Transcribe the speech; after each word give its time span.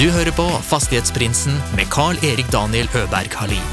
Du 0.00 0.06
hører 0.08 0.32
på 0.32 0.46
Fastighetsprinsen 0.64 1.58
med 1.76 1.90
Carl-Erik 1.92 2.46
Daniel 2.48 2.86
Øberg 2.96 3.34
Halin. 3.36 3.72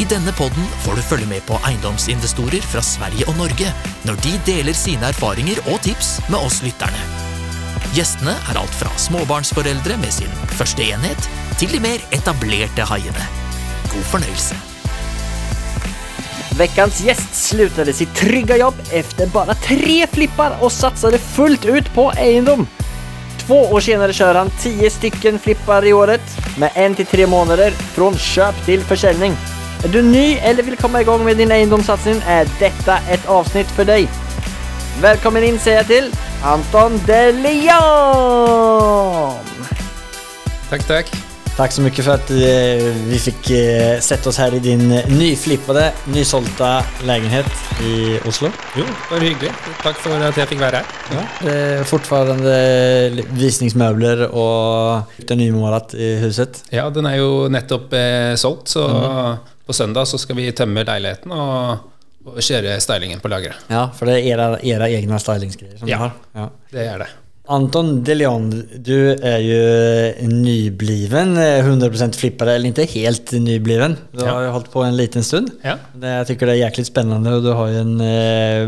I 0.00 0.06
denne 0.08 0.32
podden 0.32 0.64
får 0.80 0.96
du 0.96 1.02
følge 1.04 1.26
med 1.28 1.42
på 1.44 1.58
eiendomsinvestorer 1.68 2.64
fra 2.64 2.80
Sverige 2.80 3.26
og 3.28 3.36
Norge 3.36 3.68
når 4.08 4.16
de 4.24 4.32
deler 4.46 4.72
sine 4.72 5.10
erfaringer 5.12 5.60
og 5.66 5.76
tips 5.84 6.14
med 6.32 6.38
oss 6.38 6.62
lytterne. 6.64 7.02
Gjestene 7.92 8.32
er 8.32 8.60
alt 8.62 8.78
fra 8.78 8.88
småbarnsforeldre 8.96 9.98
med 10.00 10.14
sin 10.16 10.32
første 10.56 10.88
enhet, 10.88 11.28
til 11.60 11.68
de 11.74 11.82
mer 11.84 12.00
etablerte 12.16 12.88
haiene. 12.88 13.28
God 13.92 14.08
fornøyelse. 14.14 14.56
Veckans 16.56 17.02
gäst 17.04 17.36
slutade 17.36 17.92
sitt 17.92 18.16
trygga 18.16 18.56
jobb 18.56 18.80
efter 18.88 19.28
bara 19.36 19.60
tre 19.68 20.06
flippar 20.16 20.56
och 20.64 20.72
satsade 20.72 21.18
fullt 21.18 21.64
ut 21.64 21.94
på 21.94 22.08
egendom. 22.16 22.66
Två 23.46 23.60
år 23.60 23.80
senare 23.80 24.12
kör 24.12 24.34
han 24.34 24.50
10 24.60 24.90
stycken 24.90 25.38
flippar 25.38 25.84
i 25.84 25.92
året 25.92 26.20
med 26.58 26.70
en 26.74 26.94
till 26.94 27.06
tre 27.06 27.26
månader 27.26 27.70
från 27.70 28.18
köp 28.18 28.64
till 28.64 28.80
försäljning. 28.80 29.32
Är 29.84 29.88
du 29.88 30.02
ny 30.02 30.34
eller 30.34 30.62
vill 30.62 30.76
komma 30.76 31.00
igång 31.00 31.24
med 31.24 31.36
din 31.36 31.52
egendomssatsning 31.52 32.22
är 32.26 32.48
detta 32.58 32.98
ett 33.10 33.26
avsnitt 33.26 33.66
för 33.66 33.84
dig. 33.84 34.08
Välkommen 35.00 35.44
in 35.44 35.58
säger 35.58 35.76
jag 35.76 35.86
till 35.86 36.12
Anton 36.42 37.00
De 37.06 37.32
Leon! 37.32 39.34
Tack, 40.70 40.86
tack. 40.86 41.25
Tack 41.56 41.72
så 41.72 41.82
mycket 41.82 42.04
för 42.04 42.14
att 42.14 42.30
eh, 42.30 42.36
vi 43.06 43.18
fick 43.24 43.36
sette 43.46 44.00
sätta 44.00 44.28
oss 44.28 44.38
här 44.38 44.54
i 44.54 44.58
din 44.58 44.88
nyflippade, 45.18 45.92
nysålta 46.04 46.84
lägenhet 47.04 47.46
i 47.82 48.18
Oslo. 48.28 48.48
Jo, 48.76 48.84
bare 49.10 49.20
hyggelig. 49.20 49.52
Takk 49.82 49.96
for 49.96 50.20
at 50.20 50.36
jeg 50.36 50.48
fikk 50.50 50.60
være 50.60 50.82
her. 50.82 50.84
Ja, 51.16 51.22
det 51.46 51.54
är 51.56 51.84
fortfarande 51.84 52.52
visningsmöbler 53.30 54.26
och 54.28 55.02
det 55.16 55.30
är 55.30 55.36
nymålat 55.36 55.94
i 55.94 56.14
huset. 56.16 56.62
Ja, 56.70 56.90
den 56.90 57.06
er 57.08 57.16
jo 57.22 57.48
nettopp 57.48 57.92
eh, 57.92 58.34
solgt, 58.36 58.68
så 58.68 58.84
på 59.66 59.72
søndag 59.72 60.04
så 60.06 60.18
skal 60.20 60.36
vi 60.36 60.50
tømme 60.52 60.84
leiligheten 60.84 61.32
og, 61.32 61.78
og 62.26 62.36
kjøre 62.44 62.76
stylingen 62.84 63.20
på 63.24 63.32
lageret. 63.32 63.64
Ja, 63.72 63.88
for 63.96 64.06
det 64.12 64.20
er 64.20 64.34
era, 64.36 64.50
era 64.62 64.88
egna 64.92 65.18
stylingsgreier? 65.18 65.78
som 65.80 65.88
Ja. 65.88 65.96
har. 66.04 66.12
Ja. 66.36 66.50
Det 66.72 66.84
er 66.86 66.98
det. 67.06 67.08
Anton 67.48 68.04
De 68.04 68.14
Leon, 68.14 68.68
du 68.76 69.12
är 69.12 69.38
ju 69.38 70.28
nybliven 70.28 71.36
eh, 71.36 71.40
100% 71.40 72.12
flippare, 72.12 72.52
eller 72.52 72.66
inte 72.66 72.84
helt 72.84 73.32
nybliven. 73.32 73.96
Du 74.12 74.24
har 74.24 74.42
jo 74.42 74.50
hållit 74.50 74.72
på 74.72 74.82
en 74.82 74.96
liten 74.96 75.24
stund. 75.24 75.50
Ja. 75.62 75.76
Jag 76.08 76.26
tycker 76.26 76.46
det 76.46 76.52
är 76.52 76.56
jäkligt 76.56 76.86
spännande 76.86 77.34
och 77.34 77.42
du 77.42 77.50
har 77.50 77.66
ju 77.66 77.78
en 77.78 78.00
eh, 78.00 78.62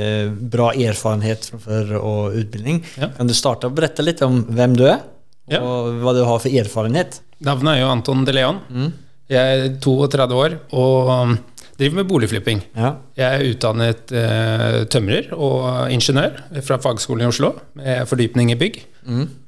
eh, 0.00 0.30
bra 0.32 0.72
erfarenhet 0.72 1.46
från 1.46 1.60
förr 1.60 1.94
och 1.94 2.32
utbildning. 2.32 2.86
Ja. 2.98 3.06
Kan 3.16 3.26
du 3.26 3.34
starta 3.34 3.66
och 3.66 3.72
berätta 3.72 4.02
lite 4.02 4.24
om 4.24 4.46
vem 4.48 4.76
du 4.76 4.88
är? 4.88 4.98
Ja. 5.46 5.60
Och 5.60 5.94
vad 5.94 6.14
du 6.16 6.22
har 6.22 6.38
för 6.38 6.60
erfarenhet? 6.60 7.20
Navnet 7.44 7.76
er 7.76 7.82
jo 7.82 7.88
Anton 7.92 8.24
De 8.24 8.32
Leon. 8.32 8.60
Jeg 9.28 9.58
er 9.58 9.74
32 9.80 10.36
år 10.36 10.54
og 10.76 11.34
driver 11.78 12.00
med 12.00 12.08
boligflipping. 12.10 12.62
Ja. 12.78 12.94
Jeg 13.18 13.26
er 13.26 13.52
utdannet 13.52 14.14
eh, 14.14 14.80
tømrer 14.92 15.30
og 15.34 15.92
ingeniør 15.92 16.38
fra 16.64 16.78
Fagskolen 16.82 17.24
i 17.24 17.28
Oslo, 17.30 17.54
med 17.78 18.06
fordypning 18.10 18.52
i 18.54 18.58
bygg. 18.60 18.80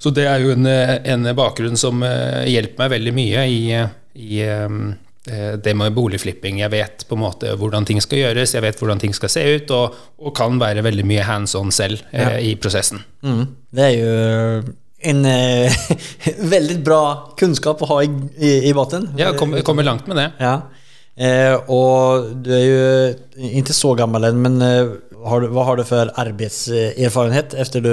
Så 0.03 0.13
det 0.15 0.27
er 0.29 0.43
jo 0.45 0.53
en, 0.53 0.67
en 0.69 1.31
bakgrunn 1.37 1.79
som 1.81 2.03
eh, 2.05 2.45
hjelper 2.53 2.85
meg 2.85 2.95
veldig 2.97 3.15
mye 3.17 3.45
i, 3.49 3.61
i 4.21 4.41
eh, 4.45 5.55
det 5.63 5.75
med 5.75 5.95
boligflipping. 5.97 6.61
Jeg 6.63 6.73
vet 6.75 7.07
på 7.09 7.17
en 7.17 7.25
måte 7.25 7.55
hvordan 7.59 7.87
ting 7.89 8.01
skal 8.05 8.25
gjøres, 8.25 8.55
jeg 8.55 8.65
vet 8.65 8.81
hvordan 8.81 9.03
ting 9.03 9.15
skal 9.17 9.33
se 9.33 9.45
ut, 9.57 9.73
og, 9.75 9.97
og 10.23 10.35
kan 10.37 10.61
være 10.61 10.85
veldig 10.87 11.07
mye 11.09 11.27
hands 11.27 11.57
on 11.59 11.73
selv 11.75 12.03
eh, 12.13 12.39
i 12.51 12.57
prosessen. 12.61 13.03
Mm. 13.27 13.45
Det 13.77 13.87
er 13.87 13.95
jo 13.97 14.75
en 15.07 15.25
eh, 15.31 15.77
väldigt 16.55 16.83
bra 16.85 17.35
kunnskap 17.39 17.83
å 17.83 17.91
ha 17.95 18.03
i, 18.05 18.11
i, 18.37 18.53
i 18.71 18.75
botten. 18.77 19.11
Ja, 19.19 19.33
kommer, 19.39 19.65
kom 19.67 19.83
langt 19.85 20.09
med 20.11 20.21
det. 20.21 20.31
Ja. 20.43 20.61
Eh, 21.17 21.55
och 21.55 22.37
du 22.37 22.55
är 22.55 22.65
ju 22.65 23.15
inte 23.37 23.73
så 23.73 23.95
gammal 23.95 24.25
än, 24.25 24.43
men 24.43 24.63
eh, 24.63 24.89
har 25.25 25.41
du, 25.41 25.49
hva 25.49 25.65
har 25.65 25.79
du 25.79 25.85
for 25.89 26.11
arbeidserfarenhet 26.21 27.55
efter 27.57 27.81
du 27.81 27.93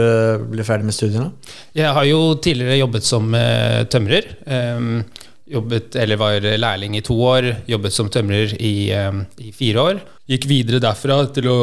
ble 0.51 0.65
ferdig 0.67 0.85
med 0.89 0.95
studiene? 0.95 1.31
Jeg 1.73 1.93
har 1.95 2.07
jo 2.07 2.33
tidligere 2.43 2.81
jobbet 2.81 3.07
som 3.07 3.33
eh, 3.37 3.83
tømrer. 3.89 4.27
Ehm, 4.45 5.05
jobbet, 5.49 5.95
eller 5.95 6.19
var 6.19 6.49
lærling 6.59 6.97
i 6.99 7.03
to 7.05 7.15
år, 7.15 7.49
jobbet 7.69 7.95
som 7.95 8.11
tømrer 8.11 8.57
i, 8.59 8.91
eh, 8.91 9.23
i 9.39 9.53
fire 9.55 9.87
år. 9.87 10.03
Gikk 10.29 10.49
videre 10.51 10.83
derfra 10.83 11.23
til 11.33 11.47
å, 11.51 11.59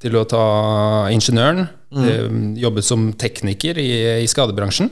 til 0.00 0.20
å 0.20 0.24
ta 0.30 0.46
ingeniøren. 1.12 1.66
Ehm, 1.94 2.54
jobbet 2.58 2.86
som 2.86 3.10
tekniker 3.18 3.78
i, 3.78 3.90
i 4.22 4.30
skadebransjen. 4.30 4.90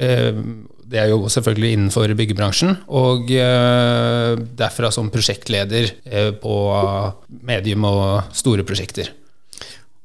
Ehm, 0.00 0.42
det 0.92 1.00
er 1.00 1.10
jo 1.12 1.28
selvfølgelig 1.32 1.76
innenfor 1.76 2.12
byggebransjen. 2.18 2.74
Og 2.92 3.30
eh, 3.32 4.32
derfra 4.58 4.90
som 4.92 5.08
prosjektleder 5.12 5.88
eh, 6.04 6.30
på 6.36 6.56
medium 7.48 7.86
og 7.88 8.34
store 8.36 8.66
prosjekter. 8.68 9.08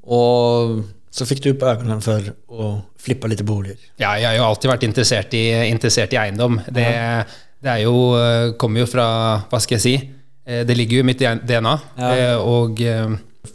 Og 0.07 0.79
så 1.11 1.27
fikk 1.27 1.43
du 1.43 1.49
opp 1.51 1.65
øynene 1.67 1.99
for 2.03 2.31
å 2.47 2.69
flippe 3.01 3.27
litt 3.31 3.43
boliger. 3.47 3.79
Ja, 3.99 4.13
jeg 4.15 4.29
har 4.29 4.37
jo 4.39 4.47
alltid 4.47 4.71
vært 4.71 4.87
interessert 4.87 5.35
i, 5.35 5.45
interessert 5.67 6.15
i 6.15 6.21
eiendom. 6.21 6.61
Det, 6.67 6.87
det 7.63 7.73
er 7.73 7.83
jo, 7.83 7.97
eh, 8.21 8.53
kommer 8.59 8.85
jo 8.85 8.91
fra 8.91 9.07
Hva 9.51 9.59
skal 9.63 9.79
jeg 9.79 9.85
si? 9.87 9.97
Det 10.47 10.77
ligger 10.79 11.01
jo 11.01 11.03
i 11.03 11.07
mitt 11.09 11.19
DNA. 11.19 11.71
Ja. 11.99 12.35
Og 12.39 12.77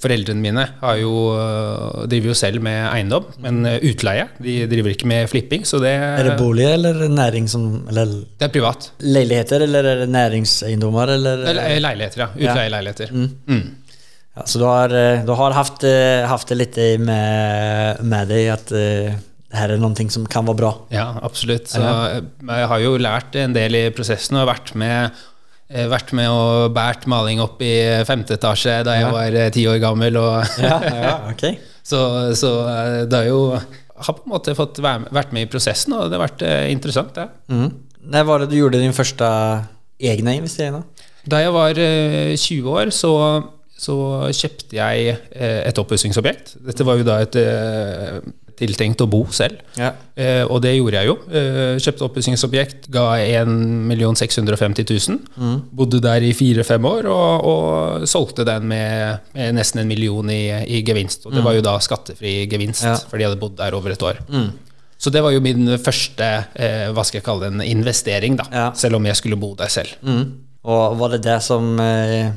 foreldrene 0.02 0.42
mine 0.42 0.64
har 0.80 0.98
jo, 1.00 1.12
eh, 1.36 2.04
driver 2.10 2.32
jo 2.32 2.36
selv 2.38 2.64
med 2.64 2.78
eiendom, 2.90 3.26
men 3.44 3.60
eh, 3.68 3.78
utleie. 3.90 4.28
De 4.42 4.56
driver 4.70 4.94
ikke 4.94 5.10
med 5.10 5.30
flipping, 5.30 5.66
så 5.68 5.80
det, 5.82 5.92
er 5.92 6.30
det 6.30 6.38
bolig 6.40 6.66
eller 6.70 7.04
næring 7.12 7.48
som... 7.50 7.66
Eller 7.90 8.12
det 8.38 8.48
er 8.48 8.54
privat. 8.54 8.90
Leiligheter, 9.04 9.66
eller 9.68 9.90
er 9.92 10.04
det 10.04 10.10
næringseiendommer? 10.14 11.14
eller? 11.16 11.44
Leiligheter, 11.82 12.24
ja. 12.24 12.30
Utleieleiligheter. 12.36 13.12
Mm. 13.12 13.62
Ja, 14.32 14.46
så 14.48 14.62
du 14.62 14.64
har, 14.68 14.94
eh, 14.96 15.26
du 15.26 15.34
har 15.36 15.58
haft, 15.58 15.84
haft 16.28 16.52
det 16.52 16.60
litt 16.60 16.80
med, 17.04 18.00
med 18.00 18.32
deg 18.32 18.48
at 18.54 18.72
her 19.52 19.74
er 19.74 19.80
noe 19.80 20.08
som 20.12 20.24
kan 20.30 20.46
være 20.48 20.58
bra. 20.62 20.70
Ja, 20.94 21.10
absolutt. 21.24 21.68
Så 21.72 21.82
jeg 21.82 22.68
har 22.70 22.80
jo 22.80 22.96
lært 23.00 23.36
en 23.36 23.52
del 23.56 23.76
i 23.76 23.84
prosessen 23.94 24.40
og 24.40 24.48
vært 24.48 24.72
med, 24.78 25.12
vært 25.92 26.12
med 26.16 26.28
og 26.30 26.72
båret 26.76 27.06
maling 27.10 27.40
opp 27.42 27.62
i 27.64 27.74
femte 28.08 28.36
etasje 28.36 28.80
da 28.86 28.96
jeg 28.98 29.12
var 29.12 29.38
eh, 29.38 29.52
ti 29.54 29.66
år 29.70 29.80
gammel. 29.82 30.18
Ja, 30.62 30.78
ja, 30.82 31.14
okay. 31.32 31.56
så, 31.82 32.32
så 32.38 32.52
eh, 32.68 32.98
det 33.08 33.22
har 33.22 33.30
jo 33.30 33.44
har 34.02 34.16
på 34.18 34.26
en 34.26 34.34
måte 34.34 34.54
fått 34.58 34.80
vært 34.82 35.32
med 35.34 35.46
i 35.46 35.50
prosessen, 35.50 35.94
og 35.96 36.10
det 36.10 36.18
har 36.18 36.26
vært 36.26 36.44
eh, 36.46 36.68
interessant. 36.72 37.14
det. 37.16 37.28
Mm. 37.52 37.70
Når 38.12 38.28
var 38.28 38.42
det 38.42 38.50
du 38.50 38.58
gjorde 38.58 38.82
din 38.82 38.96
første 38.96 39.26
egne 40.02 40.36
investering? 40.40 40.82
Da 41.28 41.42
jeg 41.42 41.54
var 41.54 41.78
eh, 41.78 42.34
20 42.34 42.70
år, 42.72 42.90
så, 42.94 43.12
så 43.78 43.96
kjøpte 44.34 44.78
jeg 44.78 45.16
eh, 45.30 45.60
et 45.68 45.78
oppussingsobjekt. 45.78 46.56
Dette 46.66 46.86
var 46.86 46.98
jo 46.98 47.06
da 47.06 47.20
et 47.22 47.38
eh, 47.38 48.18
tiltenkt 48.58 49.00
å 49.04 49.06
bo 49.10 49.22
selv. 49.34 49.60
Ja. 49.78 49.92
Eh, 50.16 50.42
og 50.44 50.60
det 50.64 50.74
gjorde 50.76 51.00
jeg 51.00 51.08
jo. 51.10 51.14
Eh, 51.32 51.76
kjøpte 51.82 52.06
oppussingsobjekt, 52.08 52.88
ga 52.92 53.04
1 53.18 54.16
650 54.20 54.84
000. 55.38 55.62
Bodde 55.72 56.00
der 56.04 56.22
i 56.26 56.32
fire-fem 56.36 56.84
år 56.88 57.08
og, 57.10 57.46
og 57.52 58.08
solgte 58.08 58.44
den 58.48 58.68
med, 58.68 59.18
med 59.34 59.56
nesten 59.58 59.82
en 59.82 59.88
million 59.90 60.30
i, 60.30 60.42
i 60.78 60.82
gevinst. 60.86 61.26
Og 61.26 61.34
det 61.36 61.44
var 61.44 61.56
jo 61.56 61.64
da 61.64 61.78
skattefri 61.82 62.42
gevinst, 62.50 62.84
Ja. 62.84 62.96
for 63.08 63.18
de 63.18 63.24
hadde 63.28 63.40
bodd 63.40 63.56
der 63.56 63.74
over 63.78 63.94
et 63.94 64.02
år. 64.02 64.20
Så 65.02 65.10
det 65.10 65.22
var 65.24 65.32
jo 65.34 65.40
min 65.42 65.66
første 65.82 66.26
eh, 66.54 66.88
hva 66.94 67.02
skal 67.04 67.18
jeg 67.20 67.26
kalle 67.26 67.48
det, 67.48 67.54
en 67.56 67.64
investering, 67.66 68.36
da. 68.38 68.44
Ja. 68.52 68.66
Selv 68.78 69.00
om 69.00 69.06
jeg 69.08 69.16
skulle 69.18 69.36
bo 69.40 69.54
der 69.58 69.68
selv. 69.72 69.88
Mm. 70.02 70.24
Och 70.62 70.98
var 70.98 71.08
det 71.10 71.18
det 71.24 71.40
som 71.42 71.80
eh, 71.80 72.30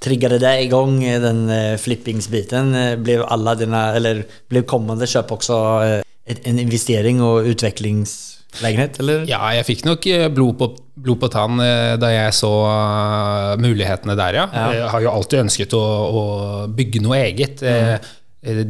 triggade 0.00 0.38
det 0.38 0.62
igång 0.62 1.04
i 1.04 1.18
den 1.18 1.48
eh, 1.50 1.76
flippingsbiten? 1.76 2.74
Eh, 2.74 2.96
blev 2.96 3.22
alla 3.22 3.54
dina, 3.54 3.94
eller 3.94 4.24
blev 4.48 4.62
kommande 4.62 5.06
köp 5.06 5.32
också 5.32 5.54
eh, 5.84 6.36
en 6.42 6.58
investering 6.58 7.22
och 7.22 7.38
utvecklingslägenhet? 7.38 9.00
Eller? 9.00 9.24
Ja, 9.28 9.40
jeg 9.56 9.66
fikk 9.66 9.84
nok 9.88 10.06
eh, 10.06 10.28
blod 10.28 10.58
på, 10.60 10.70
blod 10.94 11.20
på 11.22 11.30
tann 11.32 11.60
eh, 11.64 11.96
da 12.00 12.12
jeg 12.12 12.36
så 12.36 12.52
eh, 12.68 13.56
mulighetene 13.62 14.16
der, 14.18 14.40
ja. 14.42 14.46
Ja. 14.52 14.70
Jeg 14.82 14.94
har 14.94 15.06
jo 15.06 15.12
alltid 15.16 15.44
ønsket 15.46 15.76
å, 15.78 15.82
å 15.82 16.24
bygge 16.68 17.02
noe 17.04 17.20
eget. 17.24 17.62
Mm. 17.64 17.92
eh, 17.98 18.16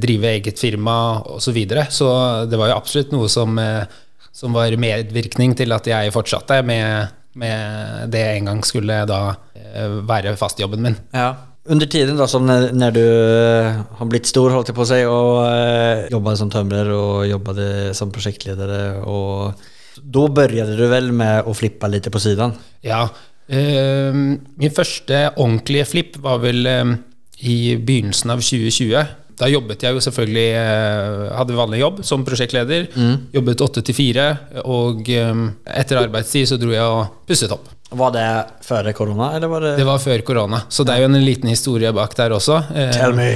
Drive 0.00 0.30
eget 0.32 0.58
firma 0.58 1.20
osv. 1.20 1.42
Så, 1.44 1.52
videre. 1.52 1.86
så 1.92 2.08
det 2.48 2.56
var 2.56 2.70
jo 2.70 2.78
absolutt 2.78 3.12
noe 3.12 3.28
som, 3.28 3.58
eh, 3.60 3.84
som 4.32 4.56
var 4.56 4.72
medvirkning 4.80 5.52
til 5.58 5.74
at 5.76 5.86
jeg 5.90 6.14
fortsatte 6.14 6.62
med, 6.64 7.17
med 7.34 8.08
det 8.12 8.24
en 8.32 8.50
gang 8.50 8.64
skulle 8.66 9.02
da 9.08 9.20
eh, 9.54 10.00
være 10.08 10.36
fastjobben 10.38 10.82
min. 10.82 10.98
Ja. 11.12 11.34
Under 11.68 11.86
tiden 11.86 12.16
da, 12.16 12.26
som 12.26 12.46
når 12.46 12.70
när 12.72 12.90
du 12.90 13.04
eh, 13.04 13.80
har 13.98 14.06
blitt 14.06 14.26
stor 14.26 14.50
holdt 14.50 14.70
jeg 14.70 14.76
på 14.76 14.86
å 14.86 14.88
si, 14.88 15.00
og 15.04 15.32
eh, 15.44 16.06
jobbet 16.14 16.38
som 16.40 16.52
tømrer 16.52 16.88
og 16.96 17.26
jobbet 17.28 17.60
som 17.96 18.12
prosjektleder, 18.14 19.02
og 19.04 19.52
da 20.00 20.28
började 20.32 20.78
du 20.78 20.86
vel 20.88 21.10
med 21.12 21.44
å 21.44 21.52
flippe 21.56 21.90
litt 21.92 22.08
på 22.08 22.22
siden? 22.22 22.54
Ja. 22.80 23.08
eh, 23.48 24.16
min 24.16 24.74
første 24.74 25.26
ordentlige 25.36 25.84
flipp 25.92 26.16
var 26.24 26.40
vel 26.40 26.66
eh, 26.66 26.96
i 27.44 27.76
begynnelsen 27.76 28.32
av 28.32 28.40
2020. 28.40 29.04
da 29.38 29.46
jobbet 29.50 29.84
jeg 29.86 29.94
jo 29.94 30.00
selvfølgelig 30.02 30.46
eh, 30.58 31.24
Hadde 31.38 31.54
vanlig 31.58 31.78
jobb 31.82 32.00
som 32.06 32.24
prosjektleder. 32.26 32.88
Jobbet 33.34 33.62
åtte 33.68 33.84
til 33.86 33.94
fire. 33.94 34.28
Og 34.66 35.06
eh, 35.14 35.42
etter 35.78 36.00
arbeidstid 36.02 36.48
så 36.50 36.58
dro 36.60 36.72
jeg 36.74 36.82
og 36.82 37.20
pusset 37.28 37.54
opp. 37.54 37.68
Var 37.88 38.10
det 38.12 38.26
før 38.66 38.90
korona, 38.92 39.30
eller 39.36 39.48
var 39.48 39.64
det, 39.64 39.70
Det 39.78 39.86
var 39.88 40.00
før 40.02 40.20
korona, 40.26 40.58
så 40.68 40.84
det 40.84 40.92
er 40.92 41.00
jo 41.02 41.08
en 41.08 41.24
liten 41.24 41.48
historie 41.48 41.92
bak 41.96 42.12
der 42.18 42.34
også. 42.36 42.58
Eh, 42.76 42.90
Tell 42.92 43.14
me! 43.16 43.30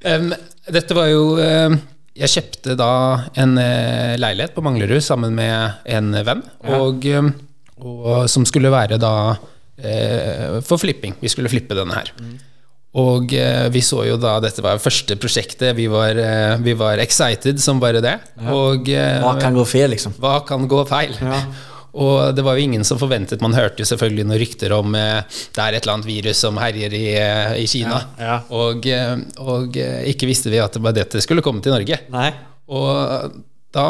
Dette 0.74 0.96
var 0.96 1.06
jo 1.10 1.36
eh, 1.38 1.76
Jeg 2.18 2.32
kjøpte 2.34 2.74
da 2.78 2.90
en 3.38 3.54
eh, 3.62 4.16
leilighet 4.18 4.56
på 4.56 4.64
Manglerud 4.66 5.04
sammen 5.06 5.36
med 5.38 5.86
en 5.86 6.10
venn, 6.26 6.42
og, 6.66 7.06
og 7.78 8.26
som 8.28 8.44
skulle 8.48 8.72
være 8.74 8.98
da 9.00 9.14
for 10.66 10.76
flipping. 10.76 11.14
Vi 11.22 11.30
skulle 11.32 11.48
flippe 11.48 11.78
denne 11.78 11.94
her. 11.96 12.10
Og 12.98 13.30
eh, 13.38 13.68
vi 13.70 13.82
så 13.86 14.02
jo 14.08 14.16
da 14.18 14.36
Dette 14.42 14.62
var 14.64 14.80
første 14.82 15.14
prosjektet. 15.20 15.76
Vi 15.78 15.86
var, 15.90 16.18
eh, 16.18 16.56
vi 16.62 16.74
var 16.78 16.98
excited 17.02 17.60
som 17.62 17.78
bare 17.82 18.02
det. 18.02 18.16
Og 18.50 18.88
eh, 18.90 19.20
Hva 19.22 19.36
kan 19.38 19.54
gå 19.54 19.64
feil, 19.68 19.92
liksom? 19.94 20.16
hva 20.18 20.40
kan 20.46 20.66
gå 20.70 20.82
feil? 20.90 21.14
Og 21.90 22.36
det 22.36 22.44
var 22.46 22.54
jo 22.54 22.62
ingen 22.62 22.84
som 22.86 23.00
forventet 23.00 23.40
Man 23.42 23.56
hørte 23.56 23.82
jo 23.82 23.86
selvfølgelig 23.88 24.22
noen 24.28 24.38
rykter 24.38 24.74
om 24.76 24.94
eh, 24.94 25.22
det 25.26 25.62
er 25.62 25.74
et 25.74 25.82
eller 25.82 25.96
annet 25.96 26.10
virus 26.10 26.42
som 26.42 26.58
herjer 26.62 26.94
i, 26.94 27.06
i 27.62 27.64
Kina. 27.70 28.02
Ja, 28.18 28.26
ja. 28.28 28.36
Og, 28.54 28.86
og 29.42 29.80
ikke 30.10 30.30
visste 30.30 30.52
vi 30.54 30.62
at 30.62 30.74
det 30.74 30.84
var 30.84 30.94
dette 30.94 31.22
skulle 31.22 31.42
komme 31.46 31.62
til 31.62 31.74
Norge. 31.74 31.98
Nei. 32.14 32.28
Og 32.70 33.34
da 33.74 33.88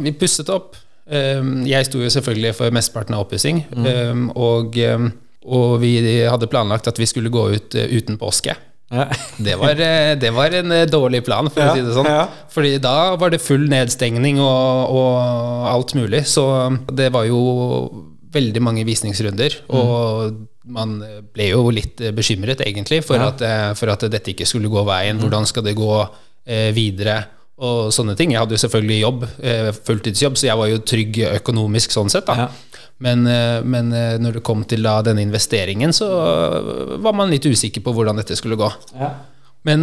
vi 0.00 0.12
pusset 0.16 0.48
opp 0.52 0.76
Jeg 1.08 1.86
sto 1.88 2.00
jo 2.02 2.10
selvfølgelig 2.12 2.52
for 2.56 2.72
mesteparten 2.72 3.16
av 3.16 3.24
oppussing. 3.24 3.62
Mm. 3.72 4.26
og, 4.36 4.76
og 5.48 5.78
vi 5.82 5.92
hadde 6.28 6.48
planlagt 6.50 6.88
at 6.90 6.98
vi 7.00 7.06
skulle 7.08 7.30
gå 7.32 7.44
ut 7.56 7.74
eh, 7.78 7.88
uten 7.98 8.18
påske. 8.20 8.54
Ja. 8.90 9.04
Det 9.36 9.54
var, 9.60 9.76
eh, 9.84 10.14
det 10.16 10.30
var 10.32 10.54
en 10.56 10.72
eh, 10.72 10.86
dårlig 10.88 11.20
plan, 11.26 11.50
for 11.52 11.60
å 11.60 11.74
si 11.76 11.82
det 11.84 11.92
sånn. 11.96 12.08
ja. 12.08 12.22
Fordi 12.52 12.78
da 12.80 13.14
var 13.20 13.30
det 13.34 13.42
full 13.44 13.66
nedstengning 13.68 14.38
og, 14.40 14.94
og 14.96 15.66
alt 15.74 15.92
mulig. 15.98 16.22
Så 16.30 16.44
det 16.96 17.10
var 17.12 17.26
jo 17.28 17.40
veldig 18.32 18.62
mange 18.64 18.84
visningsrunder. 18.88 19.58
Mm. 19.68 19.74
Og 19.76 20.46
man 20.68 20.98
ble 21.32 21.50
jo 21.52 21.66
litt 21.72 22.00
bekymret, 22.16 22.60
egentlig, 22.64 23.02
for, 23.04 23.20
at, 23.24 23.40
for 23.78 23.88
at 23.92 24.04
dette 24.12 24.34
ikke 24.34 24.48
skulle 24.48 24.68
gå 24.72 24.82
Mm. 24.84 24.88
veien. 24.90 25.20
Hvordan 25.22 25.46
skal 25.48 25.64
det 25.68 25.76
gå 25.78 25.92
eh, 26.46 26.70
videre? 26.76 27.22
Og 27.58 27.88
sånne 27.90 28.14
ting. 28.14 28.30
Jeg 28.30 28.38
hadde 28.38 28.54
jo 28.54 28.60
selvfølgelig 28.62 28.98
jobb, 29.02 29.24
eh, 29.42 29.68
fulltidsjobb, 29.74 30.36
så 30.38 30.46
jeg 30.46 30.58
var 30.60 30.68
jo 30.70 30.76
trygg 30.86 31.16
økonomisk 31.40 31.90
sånn 31.90 32.08
sett. 32.12 32.28
da. 32.28 32.46
Men, 32.98 33.26
eh, 33.26 33.62
men 33.62 33.92
eh, 33.94 34.18
når 34.18 34.38
det 34.38 34.44
kom 34.46 34.64
til 34.66 34.82
da 34.86 34.98
denne 35.06 35.22
investeringen, 35.22 35.94
så 35.94 36.08
eh, 36.08 36.94
var 37.02 37.14
man 37.16 37.30
litt 37.30 37.46
usikker 37.46 37.84
på 37.84 37.94
hvordan 37.94 38.18
dette 38.18 38.36
skulle 38.38 38.58
gå. 38.58 38.70
Ja. 38.98 39.12
Men 39.66 39.82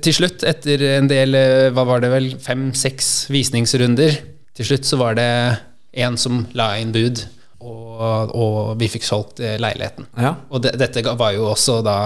til 0.00 0.14
slutt, 0.14 0.44
etter 0.46 0.80
en 0.86 1.08
del, 1.10 1.34
hva 1.74 1.82
var 1.84 2.00
det 2.00 2.08
vel, 2.12 2.28
fem-seks 2.40 3.26
visningsrunder, 3.28 4.14
til 4.56 4.68
slutt 4.68 4.86
så 4.86 4.96
var 5.00 5.16
det 5.18 5.26
en 5.98 6.16
som 6.16 6.44
la 6.56 6.70
inn 6.78 6.94
bud, 6.94 7.20
og, 7.58 8.30
og 8.38 8.78
vi 8.80 8.88
fikk 8.88 9.04
solgt 9.04 9.42
leiligheten. 9.42 10.06
Ja. 10.16 10.36
Og 10.54 10.62
det, 10.64 10.76
dette 10.80 11.02
var 11.18 11.34
jo 11.36 11.50
også 11.50 11.80
da 11.84 11.98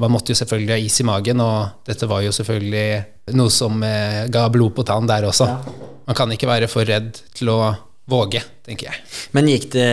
Man 0.00 0.14
måtte 0.14 0.32
jo 0.32 0.38
selvfølgelig 0.40 0.72
ha 0.72 0.82
is 0.88 0.98
i 1.02 1.06
magen, 1.06 1.44
og 1.44 1.84
dette 1.86 2.08
var 2.10 2.24
jo 2.24 2.32
selvfølgelig 2.32 3.34
noe 3.36 3.52
som 3.52 3.84
ga 4.32 4.48
blod 4.56 4.74
på 4.74 4.88
tann 4.88 5.06
der 5.10 5.28
også. 5.28 5.50
Man 6.08 6.16
kan 6.16 6.32
ikke 6.32 6.48
være 6.48 6.70
for 6.72 6.88
redd 6.88 7.12
til 7.36 7.52
å 7.52 7.60
våge, 8.10 8.42
tenker 8.66 8.90
jeg. 8.90 9.00
Men 9.36 9.48
gikk 9.48 9.70
det, 9.72 9.88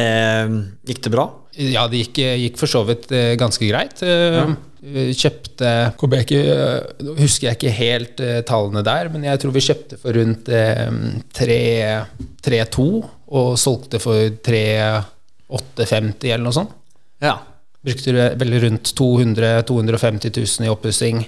gikk 0.90 1.06
det 1.06 1.14
bra? 1.14 1.28
Ja, 1.62 1.86
det 1.92 2.06
gikk, 2.06 2.20
gikk 2.46 2.60
for 2.60 2.72
så 2.72 2.84
vidt 2.88 3.12
eh, 3.16 3.34
ganske 3.40 3.68
greit. 3.68 4.04
Ja. 4.04 4.50
Kjøpte 4.82 5.68
jeg 5.70 6.24
ikke, 6.26 6.38
eh, 6.42 7.04
Nå 7.06 7.14
husker 7.20 7.48
jeg 7.52 7.58
ikke 7.60 7.74
helt 7.78 8.22
eh, 8.26 8.40
tallene 8.48 8.82
der, 8.82 9.12
men 9.14 9.28
jeg 9.28 9.42
tror 9.44 9.54
vi 9.54 9.62
kjøpte 9.62 10.00
for 10.02 10.18
rundt 10.18 10.50
eh, 10.50 10.90
3-2 11.38 12.88
og 13.32 13.52
solgte 13.62 14.02
for 14.02 14.34
3-850 14.48 16.32
eller 16.32 16.46
noe 16.48 16.58
sånt. 16.58 16.74
Ja. 17.22 17.38
Brukte 17.86 18.26
vel 18.42 18.58
rundt 18.64 18.90
200 18.98 19.62
250 19.70 20.34
000 20.34 20.66
i 20.66 20.74
oppussing. 20.74 21.22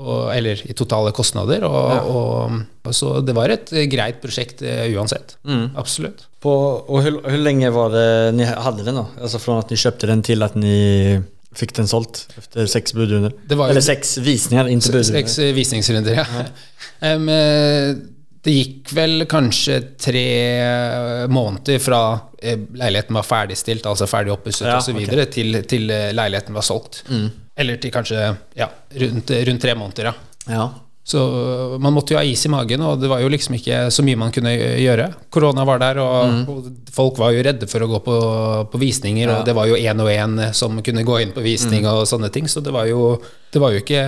Og- 0.00 0.30
Eller 0.34 0.60
i 0.66 0.74
totale 0.76 1.12
kostnader. 1.12 1.64
Og, 1.68 2.10
og, 2.16 2.60
og 2.86 2.94
så 2.96 3.20
det 3.24 3.34
var 3.36 3.52
et 3.54 3.72
eh, 3.72 3.86
greit 3.92 4.20
prosjekt 4.22 4.62
uansett. 4.64 5.36
uansett. 5.44 5.76
Absolutt. 5.76 6.26
På, 6.40 6.52
og 6.88 7.02
hvor, 7.04 7.20
hvor 7.20 7.36
lenge 7.44 7.70
var 7.74 7.90
det 7.92 8.06
ni 8.38 8.44
hadde 8.48 8.84
den 8.86 8.96
da? 9.02 9.06
Altså 9.20 9.38
Fra 9.42 9.58
at 9.60 9.70
ni 9.70 9.76
kjøpte 9.76 10.08
den 10.08 10.22
til 10.24 10.42
at 10.46 10.56
ni 10.56 11.20
fikk 11.56 11.72
den 11.80 11.88
solgt 11.90 12.28
efter 12.38 12.66
seks 12.70 12.92
budrunder? 12.94 13.32
Eller 13.50 13.82
seks 13.82 14.16
visninger, 14.22 14.68
inte 14.70 14.92
budrunder. 14.94 15.18
Seks 15.20 15.38
eh, 15.42 15.52
visningsrunder, 15.56 16.14
ja. 16.22 16.24
ja. 16.24 16.46
um, 17.16 17.26
det 18.40 18.52
gikk 18.54 18.92
vel 18.96 19.26
kanskje 19.28 19.74
tre 20.00 20.22
måneder 21.28 21.78
fra 21.82 21.98
eh, 22.40 22.56
leiligheten 22.72 23.18
var 23.18 23.26
ferdigstilt, 23.26 23.84
altså 23.90 24.06
ferdig 24.08 24.32
oppusset 24.32 24.68
Ja, 24.70 24.78
osv., 24.80 24.96
videre 24.96 25.26
til, 25.32 25.58
til 25.68 25.90
eh, 25.92 26.06
leiligheten 26.16 26.56
var 26.56 26.64
solgt. 26.64 27.02
Eller 27.60 27.80
til 27.80 27.92
kanskje 27.94 28.30
ja, 28.56 28.70
rundt, 29.02 29.34
rundt 29.48 29.62
tre 29.62 29.76
måneder, 29.76 30.10
ja. 30.10 30.14
Ja. 30.50 30.70
Så 31.10 31.20
man 31.80 31.94
måtte 31.96 32.14
jo 32.14 32.18
ha 32.20 32.22
is 32.22 32.42
i 32.46 32.50
magen, 32.52 32.82
og 32.86 33.00
det 33.00 33.08
var 33.10 33.22
jo 33.22 33.30
liksom 33.32 33.56
ikke 33.56 33.78
så 33.90 34.02
mye 34.06 34.18
man 34.20 34.30
kunne 34.34 34.52
gjøre. 34.52 35.08
Korona 35.32 35.64
var 35.66 35.80
der, 35.82 35.98
og, 36.04 36.34
mm. 36.36 36.84
folk 36.94 37.18
var 37.18 37.32
jo 37.34 37.42
redde 37.42 37.66
for 37.70 37.82
å 37.82 37.88
gå 37.90 38.00
på, 38.04 38.16
på 38.70 38.80
visninger, 38.80 39.32
og 39.32 39.48
det 39.48 39.54
var 39.56 39.66
jo 39.66 39.78
én 39.80 40.02
og 40.04 40.10
én 40.12 40.36
som 40.54 40.78
kunne 40.86 41.02
gå 41.08 41.18
inn 41.24 41.32
på 41.34 41.42
visning 41.42 41.88
og 41.90 42.04
sånne 42.06 42.30
ting, 42.30 42.46
så 42.52 42.62
det 42.62 42.74
var 42.76 42.86
jo, 42.86 43.14
det 43.50 43.62
var 43.62 43.74
jo 43.74 43.82
ikke, 43.82 44.02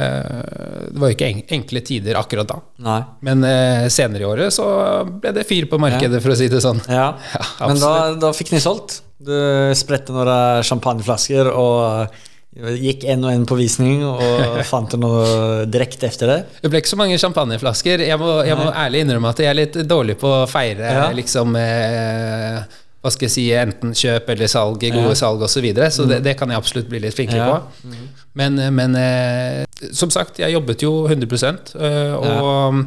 det 0.92 1.02
var 1.02 1.14
ikke 1.16 1.30
enkle 1.58 1.82
tider 1.88 2.20
akkurat 2.20 2.52
da. 2.52 2.60
Nei. 2.86 3.00
Men 3.26 3.46
eh, 3.48 3.86
senere 3.90 4.22
i 4.22 4.28
året 4.28 4.54
så 4.54 4.66
ble 5.08 5.32
det 5.34 5.48
fyr 5.48 5.66
på 5.72 5.80
markedet, 5.82 6.20
for 6.22 6.36
å 6.36 6.38
si 6.38 6.50
det 6.52 6.62
sånn. 6.62 6.84
Ja. 6.86 7.14
Ja, 7.62 7.68
Men 7.70 7.78
da, 7.78 7.94
da 8.18 8.30
fikk 8.34 8.50
ni 8.52 8.58
solgt? 8.62 9.00
Du 9.22 9.34
spredte 9.78 10.14
noen 10.14 10.62
champagneflasker 10.66 11.48
och 11.48 12.14
gick 12.52 13.04
en 13.08 13.22
og 13.24 13.32
en 13.32 13.46
på 13.48 13.56
visning 13.56 14.02
og 14.04 14.58
fant 14.72 14.92
noe 15.00 15.64
direkte 15.72 16.10
etter 16.10 16.28
det. 16.28 16.38
Det 16.60 16.70
ble 16.72 16.82
ikke 16.82 16.92
så 16.92 16.98
mange 17.00 17.16
champagneflasker. 17.20 18.04
Jeg 18.04 18.20
må, 18.20 18.34
jeg 18.44 18.58
må 18.60 18.66
ærlig 18.76 19.04
innrømme 19.06 19.30
at 19.32 19.40
jeg 19.40 19.48
er 19.52 19.56
litt 19.58 19.78
dårlig 19.88 20.18
på 20.20 20.28
å 20.42 20.46
feire 20.50 20.90
Ja. 20.92 21.06
liksom 21.16 21.56
eh, 21.56 22.60
Hva 23.02 23.10
skal 23.10 23.26
jeg 23.26 23.32
si 23.34 23.44
Enten 23.56 23.94
kjøp 23.98 24.28
eller 24.34 24.50
salg, 24.52 24.84
gode 24.94 25.14
salg 25.18 25.40
osv. 25.42 25.56
Så, 25.56 25.62
videre, 25.64 25.88
så 25.90 26.04
det, 26.06 26.20
det 26.22 26.36
kan 26.38 26.52
jeg 26.52 26.60
absolutt 26.60 26.90
bli 26.92 27.00
litt 27.02 27.16
flinkere 27.16 27.40
Ja. 27.40 27.56
på. 27.56 27.96
Men, 28.38 28.60
men 28.76 28.94
eh, 29.00 29.88
som 29.92 30.12
sagt, 30.14 30.38
jeg 30.44 30.52
jobbet 30.54 30.84
jo 30.84 30.92
100 31.08 31.48
eh, 31.80 32.12
og, 32.14 32.82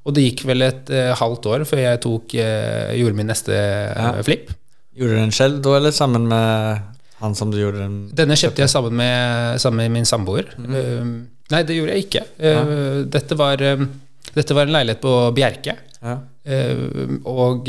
og 0.00 0.16
det 0.16 0.24
gikk 0.30 0.42
vel 0.48 0.64
et 0.66 0.90
eh, 0.96 1.12
halvt 1.20 1.46
år 1.52 1.66
før 1.68 1.84
jeg 1.84 2.00
tok, 2.02 2.34
eh, 2.40 2.96
gjorde 2.98 3.20
min 3.20 3.30
neste 3.30 3.54
eh, 3.54 4.22
flipp. 4.26 4.50
Gjorde 4.96 5.12
du 5.14 5.20
den 5.22 5.36
selv 5.36 5.60
da, 5.64 5.76
eller 5.78 5.94
sammen 5.94 6.26
med 6.28 6.88
han 7.20 7.36
som 7.36 7.52
du 7.52 7.58
gjorde 7.60 7.82
den? 7.82 7.98
Denne 8.16 8.38
kjøpte 8.38 8.64
jeg 8.64 8.72
sammen 8.72 8.96
med, 8.98 9.60
sammen 9.62 9.84
med 9.84 9.98
min 9.98 10.08
samboer. 10.08 10.50
Mm. 10.58 10.72
Uh, 10.72 11.44
nei, 11.54 11.62
det 11.68 11.76
gjorde 11.76 11.96
jeg 11.96 12.06
ikke. 12.06 12.24
Eh, 12.38 12.72
dette, 13.12 13.38
var, 13.38 13.62
eh, 13.64 13.86
dette 14.34 14.56
var 14.56 14.68
en 14.68 14.74
leilighet 14.78 15.02
på 15.04 15.14
Bjerke. 15.36 15.76
Ja. 16.00 16.16
Uh, 16.48 17.18
og 17.28 17.68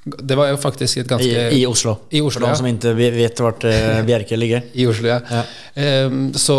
det 0.00 0.36
var 0.38 0.48
jo 0.48 0.56
faktisk 0.60 1.02
et 1.02 1.10
ganske 1.10 1.42
I, 1.50 1.60
I 1.60 1.66
Oslo. 1.68 1.98
I 2.08 2.22
Oslo, 2.24 2.40
For 2.40 2.46
de 2.46 2.54
ja. 2.54 2.58
som 2.62 2.68
ikke 2.70 2.94
vet 2.96 3.42
hvor 3.42 3.68
eh, 3.68 4.00
Bjerke 4.08 4.38
ligger. 4.38 4.64
I 4.72 4.88
Oslo, 4.88 5.10
ja. 5.12 5.20
Ja. 5.28 5.44
Så, 6.40 6.56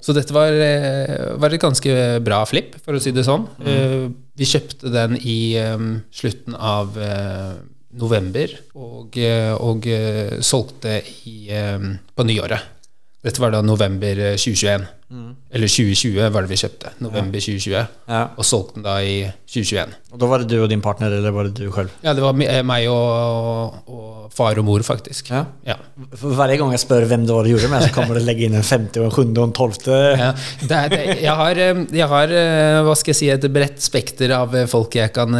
så 0.00 0.16
dette 0.16 0.34
var, 0.34 0.54
eh, 0.54 1.34
var 1.40 1.52
et 1.52 1.60
ganske 1.60 1.96
bra 2.24 2.40
flipp, 2.48 2.78
for 2.84 2.96
å 2.96 3.02
si 3.02 3.12
det 3.12 3.26
sånn. 3.28 3.44
Mm. 3.60 4.14
Vi 4.40 4.48
kjøpte 4.48 4.92
den 4.94 5.18
i 5.20 5.40
um, 5.60 5.92
slutten 6.14 6.56
av 6.56 6.96
eh, 6.96 7.52
november 7.98 8.52
og, 8.78 9.16
eh, 9.18 9.52
og 9.54 9.86
eh, 9.90 10.38
solgte 10.44 11.00
i, 11.26 11.50
eh, 11.50 11.78
på 12.14 12.26
nyåret. 12.26 12.76
Dette 13.20 13.42
var 13.42 13.52
da 13.52 13.60
november 13.62 14.36
2021. 14.38 14.86
Mm. 15.10 15.34
Eller 15.50 15.66
2020 15.66 16.30
var 16.30 16.44
det 16.46 16.52
vi 16.52 16.58
kjøpte. 16.60 16.92
November 17.02 17.42
2020. 17.42 17.86
Ja. 18.06 18.20
Og 18.38 18.46
solgte 18.46 18.76
den 18.76 18.84
da 18.86 19.00
i 19.02 19.16
2021. 19.50 19.94
Og 20.14 20.18
Da 20.22 20.28
var 20.30 20.42
det 20.42 20.50
du 20.52 20.60
og 20.62 20.68
din 20.70 20.82
partner, 20.82 21.10
eller 21.16 21.34
var 21.34 21.48
det 21.48 21.56
du 21.58 21.66
selv? 21.74 21.90
Ja, 22.04 22.14
det 22.14 22.22
var 22.22 22.38
eh, 22.44 22.60
meg 22.66 22.86
og, 22.90 23.80
og 23.90 24.30
far 24.34 24.58
og 24.58 24.66
mor, 24.66 24.84
faktisk. 24.86 25.32
Ja. 25.34 25.44
Ja. 25.66 25.76
Hver 26.14 26.54
gang 26.54 26.70
jeg 26.74 26.82
spør 26.82 27.08
hvem 27.10 27.26
det 27.26 27.34
var 27.34 27.46
du 27.46 27.50
gjorde 27.50 27.70
med, 27.72 27.82
så 27.82 27.90
kommer 27.94 28.14
kan 28.14 28.22
man 28.22 28.28
legge 28.28 28.46
inn 28.46 28.54
en 28.58 28.66
50, 28.66 29.00
og 29.02 29.08
en 29.08 29.14
7. 29.16 29.34
og 29.34 29.42
en 29.48 29.54
12. 29.56 29.90
ja. 30.20 30.30
Det, 30.60 30.80
det, 30.94 31.00
jeg, 31.24 31.34
har, 31.42 31.62
eh, 31.66 31.82
jeg, 31.98 32.08
har, 32.14 32.36
eh, 32.42 32.78
hva 32.86 32.94
skal 32.98 33.14
jeg 33.14 33.20
si, 33.20 33.30
et 33.34 33.48
bredt 33.50 33.82
spekter 33.82 34.36
av 34.36 34.54
folk 34.70 34.94
jeg 34.94 35.10
kan 35.14 35.34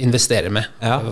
investere 0.00 0.48
med, 0.52 0.68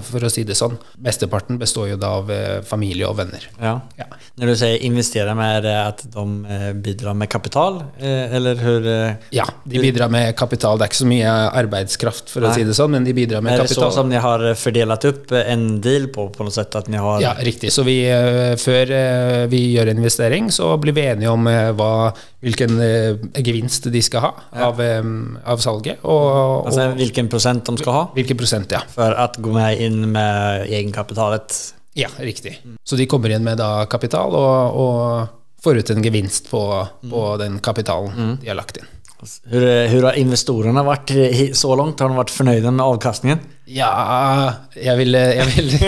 for 0.06 0.24
å 0.24 0.32
si 0.32 0.46
det 0.48 0.56
sånn. 0.56 0.78
Besteparten 1.00 1.60
består 1.60 1.92
jo 1.92 2.00
da 2.00 2.14
av 2.22 2.32
familie 2.68 3.08
og 3.08 3.18
venner. 3.20 3.44
Når 3.60 4.52
du 4.52 4.56
sier 4.56 4.80
investere 4.88 5.36
med, 5.36 5.60
er 5.60 5.66
det 5.66 5.76
at 5.84 6.04
de 6.16 6.72
bidrar 6.80 7.16
med 7.18 7.28
kapital? 7.28 7.49
Kapital, 7.50 7.82
eh, 7.98 8.34
eller 8.36 8.54
hur? 8.54 8.86
eh, 8.86 9.14
Ja, 9.30 9.44
de 9.64 9.78
bidrar 9.82 10.08
med 10.10 10.36
kapital. 10.36 10.78
Det 10.78 10.84
er 10.86 10.90
ikke 10.90 11.00
så 11.02 11.08
mye 11.10 11.32
arbeidskraft, 11.60 12.30
for 12.30 12.40
å 12.42 12.48
Nei. 12.48 12.54
si 12.54 12.64
det 12.64 12.74
sånn, 12.78 12.90
men 12.94 13.04
de 13.04 13.12
bidrar 13.12 13.42
med 13.42 13.58
kapital. 13.58 13.82
Er 13.82 13.86
det 13.86 13.92
så 13.92 13.94
som 13.94 14.10
dere 14.10 14.20
har 14.22 14.54
fordelt 14.54 15.04
opp 15.10 15.32
en 15.32 15.80
deal 15.80 16.06
på, 16.14 16.28
på 16.30 16.46
noe 16.46 16.54
sett? 16.54 16.74
At 16.78 16.88
ni 16.88 16.96
har... 16.96 17.20
Ja, 17.20 17.34
riktig. 17.34 17.72
Så 17.74 17.82
vi, 17.84 18.04
eh, 18.06 18.54
før 18.56 18.90
eh, 18.94 19.46
vi 19.50 19.74
gjør 19.74 19.90
investering, 19.90 20.50
så 20.54 20.76
blir 20.80 20.94
vi 20.94 21.06
enige 21.10 21.30
om 21.32 21.46
eh, 21.50 21.72
hva, 21.74 22.12
hvilken 22.40 22.78
eh, 22.80 23.42
gevinst 23.42 23.90
de 23.90 24.02
skal 24.02 24.20
ha 24.28 24.32
av, 24.70 24.80
ja. 24.80 25.02
av 25.44 25.58
salget, 25.58 25.98
og, 26.04 26.66
Alltså, 26.70 26.86
og 26.92 26.96
hvilken 27.00 27.28
prosent 27.28 27.66
de 27.66 27.76
skal 27.80 27.92
ha 27.96 28.06
hvilken 28.14 28.38
prosent, 28.38 28.70
ja. 28.72 28.84
For 28.94 29.10
å 29.16 29.28
gå 29.40 29.52
med 29.52 29.80
inn 29.82 30.06
med 30.12 30.68
egenkapitalet. 30.70 31.74
Ja, 31.98 32.06
riktig. 32.22 32.60
Så 32.86 32.96
de 32.96 33.06
kommer 33.10 33.32
inn 33.34 33.42
med 33.44 33.58
da 33.58 33.84
kapital, 33.90 34.30
og, 34.38 34.76
og 34.78 35.39
får 35.64 35.82
ut 35.82 35.90
en 35.94 36.04
gevinst 36.04 36.50
på, 36.50 36.62
på 37.10 37.26
den 37.40 37.60
kapitalen 37.64 38.38
de 38.40 38.48
har 38.50 38.58
lagt 38.58 38.80
inn. 38.80 38.88
Hur, 39.20 39.64
hur 39.92 40.04
har 40.08 40.16
investorene 40.16 40.80
vært 40.86 41.10
så 41.56 41.74
langt? 41.76 42.00
Har 42.00 42.08
de 42.08 42.16
vært 42.16 42.30
fornøyde 42.32 42.70
med 42.72 42.80
avkastningen? 42.86 43.42
Ja, 43.70 43.90
jeg 44.74 44.96
vil 44.98 45.12
Jeg 45.14 45.44
vil, 45.52 45.68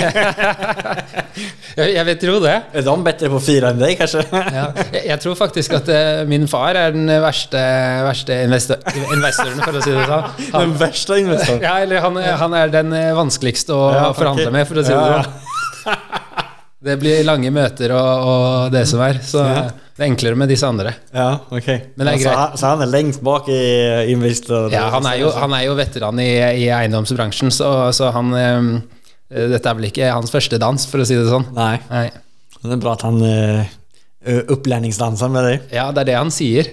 jeg, 1.78 1.86
jeg 1.96 2.04
vil 2.06 2.18
tro 2.20 2.34
det. 2.44 2.56
Er 2.76 2.84
de 2.84 2.96
bedre 3.06 3.30
på 3.32 3.40
fire 3.42 3.70
enn 3.72 3.80
deg, 3.80 3.96
kanskje? 3.98 4.22
Ja, 4.30 4.66
jeg, 4.92 5.02
jeg 5.08 5.18
tror 5.24 5.38
faktisk 5.40 5.78
at 5.80 5.88
eh, 5.90 6.20
min 6.28 6.44
far 6.50 6.76
er 6.78 6.92
den 6.94 7.08
verste, 7.24 7.62
verste 8.04 8.36
investor, 8.44 8.84
investoren, 9.16 9.64
for 9.64 9.80
å 9.80 9.82
si 9.82 9.96
det 9.96 10.04
sånn. 10.12 10.28
Den 10.60 10.76
verste 10.84 11.20
investoren? 11.24 11.64
ja, 11.64 11.74
eller 11.86 12.04
han, 12.04 12.20
han 12.44 12.58
er 12.60 12.74
den 12.76 12.92
eh, 12.98 13.14
vanskeligste 13.16 13.72
å 13.72 13.88
Ja, 13.96 14.04
forhandle 14.16 14.50
okay. 14.50 14.58
med, 14.60 14.68
for 14.68 14.82
å 14.82 14.86
si 14.86 14.92
det 14.92 15.06
sånn. 15.08 16.20
Det 16.82 16.96
blir 16.98 17.22
lange 17.22 17.50
møter 17.54 17.92
og, 17.94 18.26
og 18.26 18.72
det 18.74 18.82
som 18.90 19.02
er, 19.04 19.20
så 19.22 19.44
det 19.92 20.02
er 20.02 20.08
enklere 20.08 20.38
med 20.40 20.50
disse 20.50 20.66
andre. 20.66 20.94
Ja, 21.14 21.36
ok. 21.52 21.68
Det 21.94 22.14
grejt. 22.24 22.56
så 22.58 22.72
han 22.72 22.82
er 22.82 22.90
lengst 22.90 23.22
bak 23.22 23.46
i 23.52 23.60
investor... 24.10 24.66
Ja, 24.72 24.88
han 24.94 25.06
er 25.06 25.20
jo, 25.20 25.28
han 25.36 25.54
er 25.54 25.66
jo 25.68 25.76
veteran 25.78 26.18
i, 26.22 26.32
i 26.64 26.66
eiendomsbransjen, 26.74 27.52
så, 27.54 27.68
så 27.94 28.10
han 28.16 28.32
um, 28.32 28.72
Dette 29.32 29.62
er 29.62 29.78
vel 29.78 29.88
ikke 29.88 30.10
hans 30.12 30.32
første 30.32 30.58
dans, 30.60 30.88
for 30.88 31.04
å 31.04 31.06
si 31.08 31.16
det 31.16 31.28
sånn. 31.30 31.46
Nei. 31.56 31.76
Nei. 31.92 32.08
det 32.64 32.74
er 32.74 32.82
bra 32.82 32.96
at 32.98 33.06
han 33.06 33.22
uh, 33.22 33.70
upplärningsdansar 34.52 35.30
med 35.32 35.48
deg. 35.48 35.70
Ja, 35.76 35.86
det 35.94 36.02
er 36.02 36.10
det 36.10 36.18
han 36.18 36.34
sier. 36.34 36.68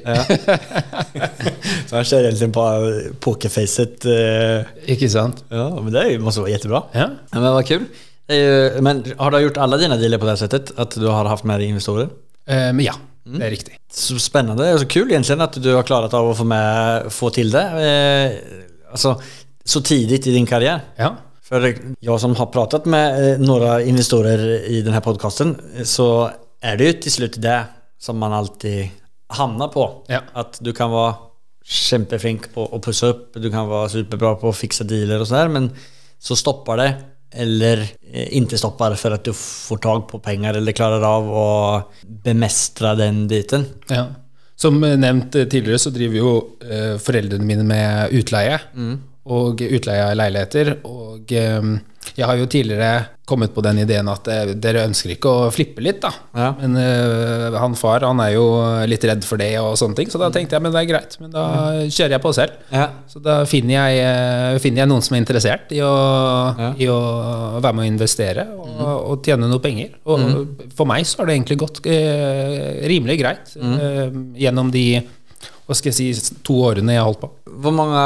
Så 1.88 1.96
han 1.96 2.06
kör 2.06 2.26
egentlig 2.26 2.52
på 2.56 2.66
pokerfacet. 3.24 4.06
Uh, 4.10 4.68
Ikke 4.92 5.10
sant? 5.12 5.44
ja, 5.50 5.70
men 5.78 5.94
det 5.94 6.04
er 6.04 6.14
jo 6.16 6.28
vara 6.28 6.52
jättebra. 6.52 6.84
Ja. 6.94 7.12
Ja, 7.32 7.40
men 7.40 7.52
var 7.62 7.68
kul. 7.68 7.88
Ju, 8.30 8.82
men 8.82 9.04
har 9.18 9.32
du 9.32 9.40
gjort 9.40 9.58
alla 9.58 9.78
dina 9.78 9.98
dealer 9.98 10.18
på 10.18 10.26
det 10.26 10.32
här 10.32 10.36
sättet? 10.36 10.80
Att 10.80 10.92
du 10.92 11.08
har 11.08 11.26
haft 11.26 11.44
med 11.44 11.60
dig 11.60 11.68
investorer? 11.68 12.10
Um, 12.50 12.80
ja, 12.80 12.94
ja, 13.24 13.32
det 13.38 13.46
er 13.46 13.50
riktig. 13.50 13.78
Så 13.92 14.20
spännande 14.20 14.74
och 14.74 14.80
så 14.80 14.86
kul 14.86 15.10
egentligen 15.10 15.42
att 15.42 15.64
du 15.64 15.74
har 15.74 15.84
klarat 15.84 16.14
av 16.14 16.30
att 16.30 16.38
få, 16.38 16.44
med, 16.44 17.14
få 17.14 17.30
till 17.30 17.52
det. 17.52 17.62
Eh, 17.62 18.92
alltså, 18.92 19.22
så 19.66 19.82
tidigt 19.82 20.28
i 20.28 20.32
din 20.32 20.46
karriär. 20.46 20.82
Ja. 20.96 21.16
För 21.42 21.76
jag 22.00 22.22
som 22.22 22.36
har 22.36 22.46
pratat 22.46 22.86
med 22.86 23.40
noen 23.40 23.48
några 23.48 23.82
investorer 23.82 24.70
i 24.70 24.82
den 24.82 24.94
här 24.94 25.02
podcasten 25.02 25.62
eh, 25.78 25.84
så 25.84 26.32
är 26.62 26.78
det 26.78 26.84
ju 26.84 26.94
till 26.94 27.12
slut 27.12 27.42
det 27.42 27.64
som 28.00 28.18
man 28.18 28.34
alltid 28.34 28.90
hamnar 29.28 29.68
på. 29.68 30.06
Ja. 30.08 30.20
Att 30.34 30.58
du 30.62 30.74
kan 30.74 30.92
vara 30.92 31.16
kjempeflink 31.66 32.54
på 32.54 32.66
å 32.66 32.80
pussa 32.82 33.10
opp, 33.10 33.34
du 33.34 33.52
kan 33.52 33.70
være 33.70 33.90
superbra 33.90 34.36
på 34.42 34.50
å 34.50 34.56
fikse 34.56 34.86
dealer 34.90 35.22
og 35.22 35.30
sånn, 35.30 35.52
men 35.54 35.70
så 36.20 36.38
stopper 36.38 36.82
det 36.82 36.90
eller 37.32 37.78
eh, 38.14 38.28
for 38.38 38.94
at 38.94 39.00
för 39.00 39.12
att 39.12 39.24
du 39.24 39.34
får 39.34 39.78
tag 39.78 40.08
på 40.08 40.20
pengar 40.20 40.54
eller 40.54 40.72
klarar 40.72 41.02
av 41.02 41.36
att 41.36 41.92
bemästra 42.24 42.96
den 42.96 43.28
biten. 43.28 43.66
Ja. 43.88 44.06
Som 44.56 44.82
nevnt 44.82 45.36
eh, 45.36 45.46
tidligere 45.46 45.80
så 45.80 45.90
driver 45.90 46.18
jo 46.18 46.58
eh, 46.72 46.98
foreldrene 46.98 47.46
mine 47.46 47.64
med 47.64 48.12
utleie. 48.12 48.60
Og 49.30 49.62
utleie 49.62 50.08
av 50.10 50.18
leiligheter. 50.18 50.76
Og 50.90 51.32
eh, 51.38 51.72
jeg 52.18 52.26
har 52.26 52.38
jo 52.40 52.48
tidligere 52.50 52.92
kommet 53.30 53.52
på 53.54 53.62
den 53.62 53.78
ideen 53.84 54.08
at 54.10 54.26
eh, 54.34 54.54
dere 54.58 54.88
ønsker 54.88 55.12
ikke 55.14 55.30
å 55.30 55.50
flippe 55.54 55.84
litt, 55.86 56.00
da. 56.02 56.10
Ja. 56.34 56.48
Men 56.58 56.74
eh, 56.82 57.58
han 57.62 57.76
far 57.78 58.02
han 58.08 58.18
er 58.24 58.32
jo 58.34 58.46
litt 58.90 59.06
redd 59.06 59.22
for 59.28 59.38
det 59.38 59.52
og 59.62 59.76
sånne 59.78 60.00
ting, 60.00 60.10
så 60.10 60.18
da 60.18 60.32
tenkte 60.34 60.58
jeg 60.58 60.66
men 60.66 60.74
det 60.74 60.82
er 60.82 60.88
greit. 60.90 61.14
Men 61.22 61.36
da 61.36 61.44
kjører 61.86 62.16
jeg 62.16 62.24
på 62.24 62.32
selv. 62.40 62.56
Ja. 62.74 62.88
Så 63.12 63.22
da 63.22 63.36
finner 63.50 63.76
jeg, 63.92 64.64
finner 64.66 64.82
jeg 64.82 64.90
noen 64.90 65.06
som 65.06 65.14
er 65.20 65.22
interessert 65.22 65.70
i 65.78 65.84
å, 65.86 65.94
Ja. 66.58 66.72
i 66.82 66.90
å 66.90 66.98
være 67.62 67.76
med 67.78 67.86
å 67.86 67.92
investere 67.92 68.48
og, 68.56 68.82
og 69.14 69.30
tjene 69.30 69.52
noe 69.52 69.62
penger. 69.62 69.94
Og 70.10 70.74
for 70.74 70.90
meg 70.90 71.06
så 71.06 71.22
har 71.22 71.30
det 71.30 71.38
egentlig 71.38 71.60
gått 71.62 71.84
eh, 71.86 72.82
rimelig 72.90 73.20
greit 73.22 73.54
eh, 73.62 74.10
gjennom 74.42 74.74
de 74.74 74.88
hva 75.70 75.76
skal 75.78 75.92
jeg 75.94 76.16
si, 76.18 76.34
to 76.48 76.56
årene 76.66 76.96
jeg 76.96 76.98
har 77.04 77.06
holdt 77.06 77.20
på. 77.22 77.30
Hvor 77.62 77.74
mange 77.78 78.00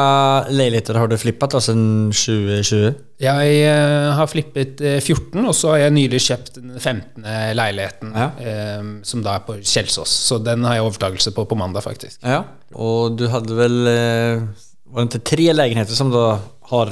leiligheter 0.52 0.98
har 1.00 1.08
du 1.08 1.16
flippet 1.22 1.54
da, 1.56 1.62
siden 1.64 2.10
2020? 2.12 2.90
Jeg 3.24 3.54
eh, 3.70 4.10
har 4.18 4.28
flippet 4.28 4.82
eh, 4.84 4.98
14, 5.00 5.40
og 5.48 5.56
så 5.56 5.72
har 5.72 5.86
jeg 5.86 5.94
nylig 5.96 6.20
kjøpt 6.26 6.58
den 6.60 6.74
15. 6.76 7.24
leiligheten, 7.56 8.12
Ja. 8.20 8.28
eh, 8.44 8.84
som 9.08 9.24
da 9.24 9.38
er 9.40 9.46
på 9.48 9.56
Kjelsås. 9.62 10.12
Så 10.28 10.42
den 10.44 10.66
har 10.68 10.76
jeg 10.82 10.90
overtakelse 10.90 11.32
på 11.38 11.46
på 11.48 11.56
mandag, 11.60 11.86
faktisk. 11.88 12.20
Ja. 12.28 12.42
Og 12.76 13.16
du 13.20 13.30
hadde 13.32 13.56
vel 13.56 13.80
eh, 13.88 14.44
var 14.92 15.06
det 15.06 15.08
inte 15.08 15.24
tre 15.32 15.48
leiligheter 15.56 15.96
som 15.98 16.12
du 16.14 16.20
har 16.74 16.92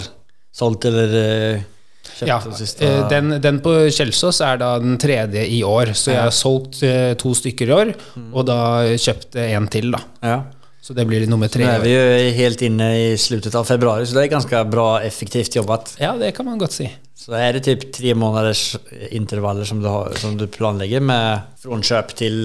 solgt 0.55 0.85
eller 0.87 1.17
eh, 1.19 1.67
köpt 2.15 2.27
Ja, 2.29 2.39
den, 2.45 2.55
siste? 2.57 2.85
eh, 2.87 3.03
den, 3.11 3.35
den 3.43 3.59
på 3.65 3.75
Kjelsås 3.93 4.39
er 4.45 4.57
da 4.61 4.71
den 4.81 4.95
tredje 5.01 5.43
i 5.51 5.59
år, 5.67 5.91
så 5.97 6.13
jeg 6.15 6.21
har 6.29 6.33
solgt 6.35 6.79
eh, 6.87 7.11
to 7.19 7.33
stykker 7.37 7.69
i 7.69 7.77
år, 7.81 7.93
og 8.31 8.45
da 8.49 8.57
kjøpt 8.95 9.35
eh, 9.41 9.51
en 9.57 9.67
til, 9.73 9.91
da. 9.97 10.01
Ja. 10.23 10.39
Så 10.81 10.95
det 10.97 11.05
blir 11.05 11.27
nummer 11.29 11.51
tre 11.51 11.61
Nå 11.61 11.69
er 11.69 11.77
är 11.77 11.83
vi 11.85 11.91
jo 11.93 12.31
helt 12.39 12.61
inne 12.65 12.88
i 12.97 13.17
slutet 13.21 13.53
av 13.55 13.67
februari 13.69 14.07
så 14.09 14.17
det 14.17 14.23
er 14.23 14.31
ganske 14.33 14.63
bra 14.65 14.88
effektivt 15.05 15.55
jobbet. 15.59 15.93
Ja, 16.01 16.15
det 16.17 16.33
kan 16.33 16.47
man 16.50 16.57
godt 16.57 16.73
si. 16.73 16.89
Så 17.13 17.35
er 17.38 17.53
det 17.53 17.67
typ 17.67 17.91
tre 17.93 18.15
måneders 18.17 18.79
intervaller 19.13 19.67
som 19.69 19.81
du, 19.83 19.85
har, 19.88 20.17
som 20.17 20.33
du 20.39 20.47
planlegger 20.50 21.03
med 21.05 21.45
fra 21.61 21.77
kjøp 21.85 22.15
til 22.17 22.41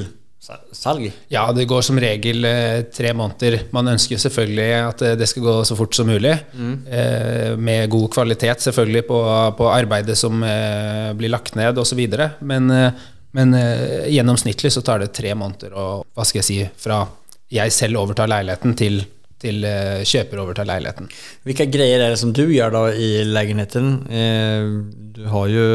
salg? 0.76 1.08
Ja, 1.32 1.46
det 1.56 1.66
går 1.68 1.82
som 1.82 1.98
regel 2.00 2.44
eh, 2.44 2.84
tre 2.92 3.12
måneder. 3.16 3.58
Man 3.74 3.88
ønsker 3.94 4.20
selvfølgelig 4.20 4.68
at 4.82 5.02
eh, 5.02 5.16
det 5.18 5.28
skal 5.30 5.46
gå 5.46 5.56
så 5.66 5.76
fort 5.78 5.96
som 5.96 6.08
mulig. 6.10 6.34
Eh, 6.54 7.56
med 7.56 7.90
god 7.90 8.10
kvalitet 8.14 8.62
selvfølgelig 8.68 9.06
på, 9.08 9.20
på 9.58 9.70
arbeidet 9.72 10.18
som 10.18 10.42
eh, 10.46 11.12
blir 11.18 11.32
lagt 11.32 11.56
ned 11.58 11.78
osv. 11.80 12.04
Men, 12.40 12.68
men 13.36 13.60
gjennomsnittlig 14.12 14.76
så 14.76 14.84
tar 14.84 15.02
det 15.02 15.14
tre 15.16 15.34
måneder 15.34 15.74
å, 15.74 15.86
hva 16.04 16.26
skal 16.26 16.42
jeg 16.44 16.50
si, 16.50 16.60
fra 16.84 17.06
jeg 17.52 17.74
selv 17.74 18.00
overtar 18.00 18.30
leiligheten 18.30 18.74
til, 18.78 19.00
til 19.42 19.66
eh, 19.68 20.02
kjøper 20.06 20.42
overtar 20.42 20.68
leiligheten. 20.68 21.10
Hvilke 21.46 21.68
greier 21.70 22.02
er 22.02 22.14
det 22.14 22.20
som 22.20 22.32
du 22.34 22.44
gjør 22.48 22.74
da 22.74 22.82
i 22.92 23.10
leiligheten? 23.26 23.92
Eh, 24.10 24.72
du 25.16 25.24
har 25.32 25.48
jo 25.52 25.66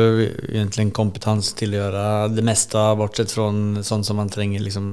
egentlig 0.52 0.88
en 0.88 0.96
kompetanse 0.96 1.56
til 1.58 1.74
å 1.74 1.82
gjøre 1.84 2.06
det 2.36 2.46
meste, 2.46 2.84
bortsett 3.00 3.34
fra 3.34 3.50
sånn 3.86 4.06
som 4.06 4.20
man 4.20 4.32
trenger 4.32 4.64
liksom 4.64 4.92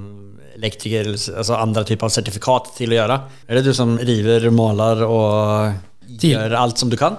elektriker, 0.58 1.12
altså 1.14 1.58
andre 1.58 1.84
typer 1.86 2.08
av 2.08 2.14
sertifikat 2.14 2.72
til 2.78 2.94
å 2.94 2.98
gjøre. 3.00 3.20
Er 3.46 3.58
det 3.58 3.68
du 3.68 3.74
som 3.76 3.98
river, 3.98 4.50
måler 4.54 5.04
og 5.06 5.84
Gjør 6.08 6.54
alt 6.56 6.80
som 6.80 6.88
du 6.88 6.96
kan? 6.96 7.18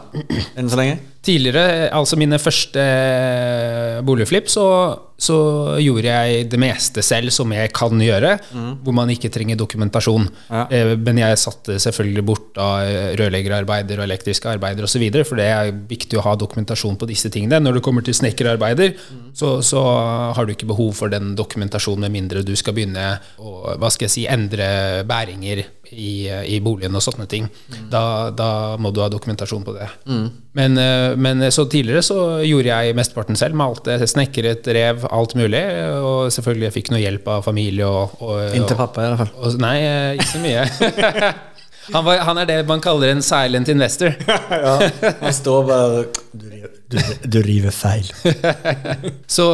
enn 0.57 0.69
så 0.69 0.79
länge? 0.79 0.97
Tidligere, 1.29 1.91
altså 1.93 2.17
mine 2.17 2.39
første 2.41 2.81
eh, 2.81 3.99
boligflipp, 4.05 4.47
så, 4.49 4.65
så 5.19 5.37
gjorde 5.77 6.09
jeg 6.09 6.47
det 6.49 6.59
meste 6.61 7.03
selv 7.05 7.29
som 7.35 7.51
jeg 7.53 7.69
kan 7.75 8.01
gjøre, 8.01 8.31
hvor 8.81 8.95
man 8.97 9.11
ikke 9.13 9.29
trenger 9.33 9.59
dokumentasjon. 9.59 10.25
Ja. 10.49 10.63
Eh, 10.73 10.95
Men 10.97 11.21
jeg 11.21 11.37
satte 11.37 11.77
selvfølgelig 11.83 12.25
bort 12.25 12.57
av 12.57 12.89
rørleggerarbeider 13.19 14.01
og 14.01 14.07
elektriske 14.07 14.49
arbeider 14.49 14.87
osv., 14.87 15.05
for 15.21 15.37
det 15.37 15.49
er 15.53 15.69
viktig 15.89 16.17
å 16.17 16.25
ha 16.25 16.33
dokumentasjon 16.39 16.97
på 16.97 17.09
disse 17.11 17.29
tingene. 17.29 17.61
Når 17.61 17.77
du 17.77 17.83
kommer 17.85 18.05
til 18.05 18.17
snekkerarbeider, 18.17 18.95
så, 19.37 19.59
så 19.61 19.83
har 20.33 20.47
du 20.49 20.55
ikke 20.55 20.71
behov 20.71 20.95
for 20.97 21.13
den 21.13 21.35
dokumentasjonen 21.37 22.07
med 22.07 22.15
mindre 22.15 22.45
du 22.47 22.55
skal 22.57 22.73
begynne 22.77 23.19
å 23.37 23.75
hva 23.77 23.91
skal 23.93 24.07
jeg 24.07 24.15
si, 24.15 24.23
endre 24.31 25.03
bæringer 25.07 25.61
i, 25.91 26.29
i 26.29 26.57
boligen 26.63 26.95
og 26.97 27.03
sånne 27.03 27.25
ting. 27.29 27.47
Da, 27.91 28.29
da 28.33 28.49
må 28.81 28.91
du 28.93 29.01
ha 29.03 29.09
dokumentasjon 29.11 29.65
på 29.67 29.75
det. 29.77 29.87
Men, 30.57 30.77
eh, 30.81 31.15
men 31.21 31.43
så 31.53 31.65
tidligere 31.69 32.03
så 32.05 32.17
gjorde 32.45 32.71
jeg 32.71 32.95
mesteparten 32.97 33.37
selv. 33.39 33.57
Malte, 33.59 33.97
snekret, 34.09 34.67
rev, 34.75 35.05
alt 35.11 35.35
mulig. 35.39 35.61
Og 35.99 36.31
selvfølgelig 36.33 36.69
jeg 36.69 36.77
fikk 36.79 36.91
noe 36.93 37.03
hjelp 37.03 37.29
av 37.35 37.45
familie 37.45 37.87
og, 37.87 38.17
og 38.23 38.57
Inntil 38.57 38.79
pappa 38.79 39.05
i 39.05 39.11
hvert 39.11 39.23
fall. 39.25 39.35
og, 39.37 39.61
Nei, 39.61 39.77
eh, 39.85 40.17
ikke 40.17 40.31
så 40.31 40.43
mye. 40.43 40.65
han, 41.93 42.05
var, 42.05 42.23
han 42.27 42.41
er 42.41 42.49
det 42.49 42.57
man 42.69 42.83
kaller 42.83 43.13
en 43.13 43.23
silent 43.25 43.71
investor. 43.71 44.15
ja, 44.65 44.75
han 45.21 45.35
står 45.35 45.65
bare 45.67 46.03
Du, 46.31 46.47
du, 46.89 46.97
du 47.25 47.39
river 47.45 47.73
feil. 47.75 48.07
Så, 49.39 49.45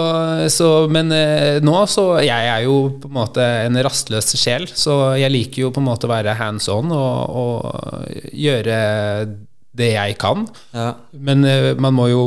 så, 0.50 0.70
men 0.92 1.12
eh, 1.12 1.58
nå 1.64 1.74
så 1.92 2.06
Jeg 2.24 2.48
er 2.48 2.62
jo 2.64 2.78
på 3.02 3.10
en 3.10 3.18
måte 3.18 3.44
en 3.66 3.80
rastløs 3.84 4.32
sjel, 4.40 4.70
så 4.72 5.16
jeg 5.20 5.34
liker 5.34 5.66
jo 5.66 5.74
på 5.76 5.84
en 5.84 5.90
måte 5.90 6.08
å 6.08 6.14
være 6.14 6.38
hands 6.40 6.70
on 6.72 6.94
og, 6.96 7.36
og 7.36 8.32
gjøre 8.32 8.78
det 9.77 9.94
jeg 9.96 10.17
kan. 10.22 10.48
Ja. 10.75 10.94
Men 11.12 11.46
eh, 11.48 11.74
man 11.79 11.96
må 11.98 12.10
jo 12.12 12.25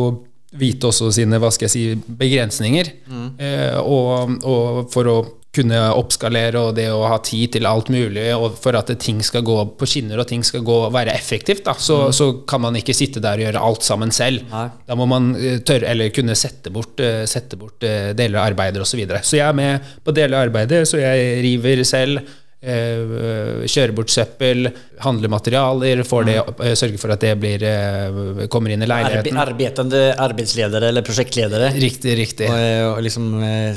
vite 0.58 0.88
også 0.88 1.10
sine 1.12 1.40
hva 1.40 1.50
skal 1.52 1.68
jeg 1.68 1.74
si, 1.74 2.14
begrensninger. 2.20 2.92
Eh, 3.40 3.76
og, 3.80 4.38
og 4.48 4.86
for 4.92 5.10
å 5.10 5.18
kunne 5.58 5.78
oppskalere 5.96 6.60
og 6.60 6.74
det 6.76 6.86
å 6.92 7.06
ha 7.08 7.16
tid 7.24 7.54
til 7.56 7.66
alt 7.66 7.88
mulig, 7.90 8.26
og 8.36 8.58
for 8.60 8.76
at 8.78 8.92
ting 9.00 9.22
skal 9.24 9.42
gå 9.46 9.56
på 9.80 9.88
skinner 9.88 10.20
og 10.20 10.28
ting 10.30 10.44
skal 10.46 10.62
gå, 10.64 10.76
være 10.94 11.14
effektivt, 11.16 11.64
da, 11.66 11.74
så, 11.74 12.02
mm. 12.08 12.14
så 12.14 12.28
kan 12.48 12.62
man 12.62 12.76
ikke 12.78 12.94
sitte 12.94 13.22
der 13.24 13.40
og 13.40 13.46
gjøre 13.48 13.64
alt 13.70 13.86
sammen 13.86 14.12
selv. 14.14 14.44
Nei. 14.52 14.66
Da 14.86 14.98
må 14.98 15.08
man 15.10 15.32
eh, 15.36 15.58
tørre, 15.66 15.88
eller 15.90 16.12
kunne 16.14 16.36
sette 16.38 16.72
bort, 16.72 17.00
sette 17.28 17.58
bort 17.60 17.80
deler 17.80 18.38
av 18.38 18.52
arbeidet 18.52 18.84
osv. 18.84 18.92
Så, 18.92 19.00
videre. 19.00 19.22
så 19.24 19.40
jeg 19.40 19.46
er 19.48 19.56
med 19.56 19.88
på 20.04 20.14
deler 20.16 20.38
av 20.38 20.48
arbeidet, 20.48 20.84
så 20.88 21.00
jeg 21.00 21.40
river 21.44 21.84
selv. 21.86 22.22
Eh, 22.58 23.66
kjøre 23.70 23.94
bort 23.94 24.10
søppel, 24.10 24.66
handle 25.04 25.28
materialer, 25.30 26.00
det, 26.26 26.34
eh, 26.66 26.72
sørge 26.74 26.98
for 26.98 27.14
at 27.14 27.20
det 27.22 27.36
blir, 27.38 27.62
eh, 27.62 28.46
kommer 28.50 28.72
inn 28.74 28.82
i 28.82 28.86
leiligheten. 28.86 29.36
Arbeidende 29.38 30.16
arbeidsledere 30.18 30.88
eller 30.88 31.02
prosjektledere. 31.02 31.70
Riktig, 31.78 32.16
riktig. 32.18 32.48
Og, 32.50 32.96
og 32.96 33.02
liksom 33.06 33.28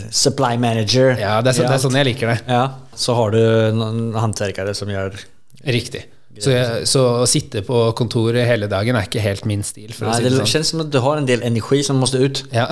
supply 0.10 0.58
manager. 0.58 1.14
Ja, 1.20 1.42
det 1.42 1.54
er, 1.54 1.60
så, 1.60 1.68
det 1.68 1.76
er, 1.78 1.84
sånn 1.84 2.00
jeg 2.00 2.10
liker 2.10 2.34
det. 2.34 2.40
Ja, 2.48 2.64
Så 2.96 3.14
har 3.14 3.30
du 3.30 3.38
noen 3.78 4.14
håndverkere 4.18 4.74
som 4.76 4.90
gjør 4.90 5.14
Riktig. 5.62 6.08
Så, 6.42 6.50
jeg, 6.50 6.88
så, 6.90 7.04
å 7.22 7.28
sitte 7.30 7.62
på 7.62 7.94
kontoret 7.94 8.48
hele 8.48 8.66
dagen 8.72 8.96
er 8.98 9.06
ikke 9.06 9.22
helt 9.22 9.46
min 9.46 9.62
stil. 9.62 9.92
Nei, 9.92 10.16
si 10.16 10.24
det, 10.24 10.32
det 10.32 10.40
sånn. 10.40 10.50
kjennes 10.56 10.72
som 10.74 10.82
at 10.82 10.90
du 10.90 10.98
har 11.04 11.20
en 11.20 11.28
del 11.28 11.44
energi 11.46 11.84
som 11.86 12.02
må 12.02 12.10
ut. 12.10 12.42
Ja. 12.50 12.66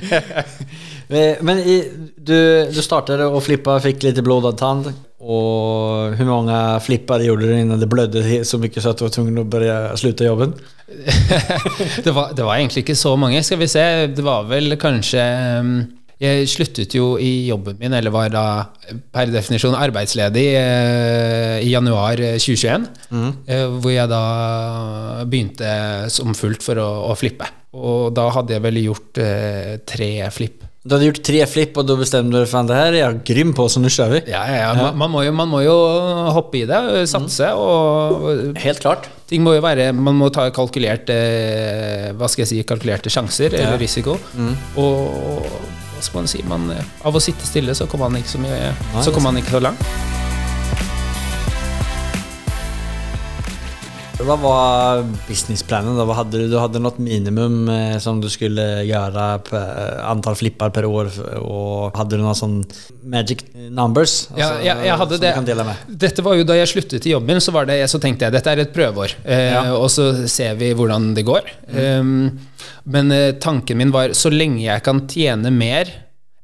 Men 1.10 1.58
i, 1.58 1.76
du, 2.16 2.36
du 2.70 2.80
startet 2.84 3.22
å 3.24 3.40
flippe, 3.42 3.78
fikk 3.82 4.04
litt 4.06 4.20
blodad 4.24 4.58
tann. 4.60 4.84
Og 5.20 6.14
hvor 6.16 6.28
mange 6.28 6.58
flipper 6.80 7.20
gjorde 7.26 7.48
du 7.50 7.54
innen 7.56 7.80
det 7.80 7.88
blødde 7.90 8.42
så 8.48 8.60
mye 8.62 8.80
så 8.80 8.94
at 8.94 9.00
du 9.00 9.04
var 9.04 9.12
tvungen 9.12 9.42
å 9.42 9.48
börja 9.52 9.78
slutte 10.00 10.28
jobben? 10.28 10.54
det, 12.04 12.12
var, 12.14 12.32
det 12.32 12.46
var 12.46 12.56
egentlig 12.56 12.86
ikke 12.86 12.98
så 12.98 13.16
mange. 13.20 13.42
Skal 13.44 13.60
vi 13.60 13.68
se, 13.70 13.84
det 14.14 14.24
var 14.24 14.48
vel 14.48 14.78
kanskje 14.80 15.26
um, 15.60 15.74
jeg 16.20 16.48
sluttet 16.52 16.92
jo 16.92 17.14
i 17.16 17.46
jobben 17.48 17.78
min, 17.80 17.94
eller 17.96 18.12
var 18.12 18.28
da 18.32 18.44
per 19.12 19.30
definisjon 19.32 19.76
arbeidsledig, 19.76 20.46
eh, 20.58 21.56
i 21.64 21.70
januar 21.72 22.20
2021. 22.20 22.84
Mm. 23.08 23.30
Eh, 23.46 23.64
hvor 23.80 23.94
jeg 23.94 24.10
da 24.10 24.24
begynte 25.24 25.70
som 26.12 26.36
fullt 26.36 26.64
for 26.64 26.80
å, 26.80 26.88
å, 27.08 27.16
flippe. 27.16 27.48
Og 27.72 28.12
da 28.12 28.26
hadde 28.36 28.52
jeg 28.56 28.64
vel 28.66 28.82
gjort 28.82 29.22
eh, 29.24 29.78
tre 29.88 30.10
flipp. 30.34 30.66
Du 30.80 30.94
hadde 30.94 31.10
gjort 31.10 31.18
tre 31.28 31.40
flipp, 31.44 31.76
og 31.76 31.84
da 31.90 31.94
bestemte 32.00 32.40
du 32.40 32.48
for 32.48 32.64
det 32.64 32.76
her 32.78 32.94
jeg 32.96 33.04
har 33.04 33.16
grym 33.28 33.50
på, 33.56 33.66
så 33.68 33.82
nå 33.82 33.90
kjører 33.92 34.14
vi? 34.14 34.20
Ja, 34.32 34.40
ja, 34.48 34.60
ja. 34.62 34.70
Man, 34.78 34.96
man, 35.02 35.12
må 35.12 35.24
jo, 35.26 35.34
man, 35.36 35.50
må 35.52 35.60
jo, 35.60 35.74
hoppe 36.32 36.62
i 36.62 36.64
det, 36.68 36.78
satse 37.10 37.50
mm. 37.52 37.60
og 37.60 38.56
Helt 38.62 38.80
klart. 38.80 39.10
Ting 39.28 39.44
må 39.44 39.52
jo 39.54 39.60
være 39.62 39.90
Man 39.94 40.16
må 40.18 40.26
ta 40.34 40.48
kalkulerte 40.50 41.14
Hva 42.18 42.26
skal 42.32 42.42
jeg 42.42 42.50
si 42.50 42.62
kalkulerte 42.66 43.12
sjanser, 43.12 43.54
eller 43.60 43.76
risiko. 43.78 44.16
Mm. 44.32 44.56
Og 44.80 45.44
hva 46.00 46.06
skal 46.06 46.22
man 46.22 46.32
si 46.32 46.40
man, 46.48 46.64
eh, 46.72 46.96
Av 47.04 47.12
å 47.12 47.20
sitte 47.20 47.44
stille 47.44 47.76
så 47.76 47.84
kommer 47.84 48.08
man 48.08 48.24
ikke 48.24 48.32
så 48.32 48.40
mye 48.40 48.72
Så 49.04 49.12
kommer 49.12 49.34
man 49.34 49.44
ikke 49.44 49.58
så 49.58 49.64
langt. 49.68 50.19
Hva 54.20 54.36
var 54.40 55.02
businessplanen? 55.28 55.96
da? 55.96 56.04
Hva 56.08 56.18
hadde 56.18 56.42
du? 56.42 56.48
du 56.52 56.56
hadde 56.60 56.82
noe 56.82 57.00
minimum 57.00 57.70
eh, 57.72 57.96
som 58.02 58.20
du 58.20 58.28
skulle 58.32 58.66
gjøre, 58.88 59.26
per, 59.46 59.62
eh, 59.64 60.02
antall 60.10 60.36
flipper 60.36 60.72
per 60.74 60.88
år, 60.88 61.08
og 61.40 61.96
hadde 61.96 62.18
du 62.18 62.24
noen 62.24 62.36
sånn 62.36 62.58
magic 63.00 63.46
numbers? 63.54 64.26
Altså, 64.34 64.60
ja, 64.60 64.74
ja, 64.74 64.76
jeg 64.90 65.00
hadde 65.02 65.20
det. 65.22 65.66
Dette 66.04 66.24
var 66.26 66.36
jo 66.36 66.44
Da 66.48 66.58
jeg 66.58 66.72
sluttet 66.72 67.08
i 67.08 67.14
jobben, 67.14 67.40
så, 67.40 67.54
det, 67.68 67.80
så 67.90 68.00
tenkte 68.02 68.28
jeg 68.28 68.36
dette 68.36 68.52
er 68.52 68.64
et 68.66 68.74
prøveår, 68.74 69.16
eh, 69.24 69.48
ja. 69.54 69.64
og 69.78 69.88
så 69.92 70.10
ser 70.30 70.58
vi 70.60 70.72
hvordan 70.76 71.12
det 71.16 71.24
går. 71.28 71.50
Mm. 71.70 71.80
Um, 71.80 72.70
men 72.92 73.12
eh, 73.14 73.32
tanken 73.40 73.78
min 73.80 73.92
var 73.94 74.14
så 74.18 74.32
lenge 74.32 74.62
jeg 74.64 74.84
kan 74.84 75.04
tjene 75.10 75.52
mer 75.54 75.90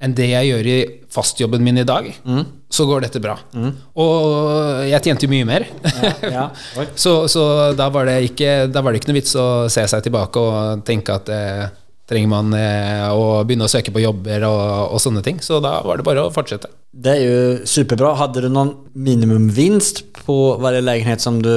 enn 0.02 0.14
det 0.16 0.28
jeg 0.28 0.50
gjør 0.50 0.68
i 0.68 0.76
fastjobben 1.12 1.64
min 1.64 1.80
i 1.80 1.86
dag, 1.88 2.08
mm. 2.24 2.42
så 2.68 2.84
går 2.88 3.06
dette 3.06 3.22
bra. 3.22 3.38
Mm. 3.56 3.72
Og 4.02 4.84
jeg 4.90 5.02
tjente 5.06 5.24
jo 5.24 5.32
mye 5.32 5.48
mer. 5.48 5.64
Ja, 5.86 6.12
ja. 6.34 6.44
så, 7.02 7.22
så 7.32 7.46
da, 7.76 7.88
var 7.92 8.10
ikke, 8.18 8.66
da, 8.68 8.84
var 8.84 8.92
det 8.92 9.00
ikke, 9.00 9.12
noe 9.12 9.20
vits 9.22 9.36
å 9.40 9.48
se 9.72 9.86
seg 9.88 10.04
tilbake 10.04 10.42
og 10.42 10.84
tenke 10.86 11.16
at 11.16 11.30
eh, 11.32 11.64
trenger 12.06 12.28
man 12.30 12.52
eh, 12.58 13.06
å 13.08 13.40
begynne 13.46 13.66
å 13.66 13.72
søke 13.72 13.94
på 13.94 14.02
jobber 14.04 14.44
og, 14.48 14.64
og, 14.92 14.98
sånne 15.02 15.22
ting. 15.24 15.40
Så 15.42 15.62
da 15.64 15.78
var 15.86 15.98
det 15.98 16.06
bare 16.06 16.26
å 16.26 16.34
fortsette. 16.34 16.68
Det 16.92 17.14
er 17.14 17.22
jo 17.24 17.38
superbra. 17.68 18.12
Hadde 18.20 18.44
du 18.44 18.50
noen 18.52 18.74
minimumvinst 18.92 20.04
på 20.26 20.36
hver 20.60 20.76
leilighet 20.82 21.24
som 21.24 21.40
du 21.44 21.52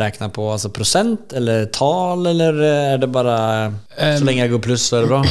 regna 0.00 0.30
på? 0.34 0.48
Altså 0.50 0.72
prosent 0.74 1.30
eller 1.38 1.70
tall, 1.74 2.26
eller 2.34 2.58
er 2.66 2.98
det 3.04 3.10
bare 3.14 3.38
så 3.94 4.26
lenge 4.26 4.42
jeg 4.44 4.54
går 4.56 4.66
pluss, 4.66 4.90
så 4.90 4.98
er 4.98 5.06
det 5.06 5.14
bra? 5.14 5.22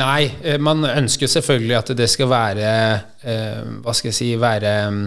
Nei, 0.00 0.24
eh, 0.42 0.58
man 0.62 0.86
ønsker 0.88 1.28
selvfølgelig 1.28 1.76
at 1.76 1.92
det 1.98 2.08
skal 2.08 2.30
være 2.30 2.68
eh, 3.28 3.58
Hva 3.84 3.92
skal 3.92 4.08
jeg 4.08 4.16
si 4.16 4.28
Være 4.40 4.70
mm, 4.88 5.02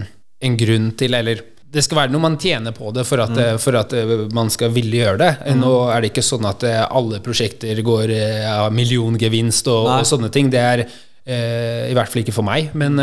en 0.46 0.58
grunn 0.60 0.90
til, 1.00 1.16
eller 1.18 1.42
det 1.76 1.82
skal 1.84 1.98
være 1.98 2.14
noe 2.14 2.22
man 2.22 2.38
tjener 2.40 2.74
på 2.76 2.90
det 2.94 3.04
for 3.08 3.22
at, 3.24 3.32
mm. 3.34 3.42
Eh, 3.42 3.56
for 3.60 3.78
at 3.80 3.94
man 4.36 4.50
skal 4.52 4.72
ville 4.74 5.00
gjøre 5.02 5.20
det. 5.22 5.30
Mm. 5.44 5.62
Nå 5.62 5.72
er 5.92 6.02
det 6.02 6.12
ikke 6.12 6.24
sånn 6.24 6.46
at 6.48 6.64
alle 6.86 7.22
prosjekter 7.24 7.80
går 7.84 8.12
av 8.16 8.66
ja, 8.66 8.66
milliongevinst 8.74 9.70
og, 9.72 9.88
og, 9.98 10.04
sånne 10.08 10.30
ting. 10.32 10.52
Det 10.52 10.62
er 10.62 10.84
eh, 10.86 11.88
i 11.90 11.96
hvert 11.96 12.12
fall 12.12 12.22
ikke 12.22 12.36
for 12.36 12.46
meg. 12.46 12.70
Men, 12.78 13.00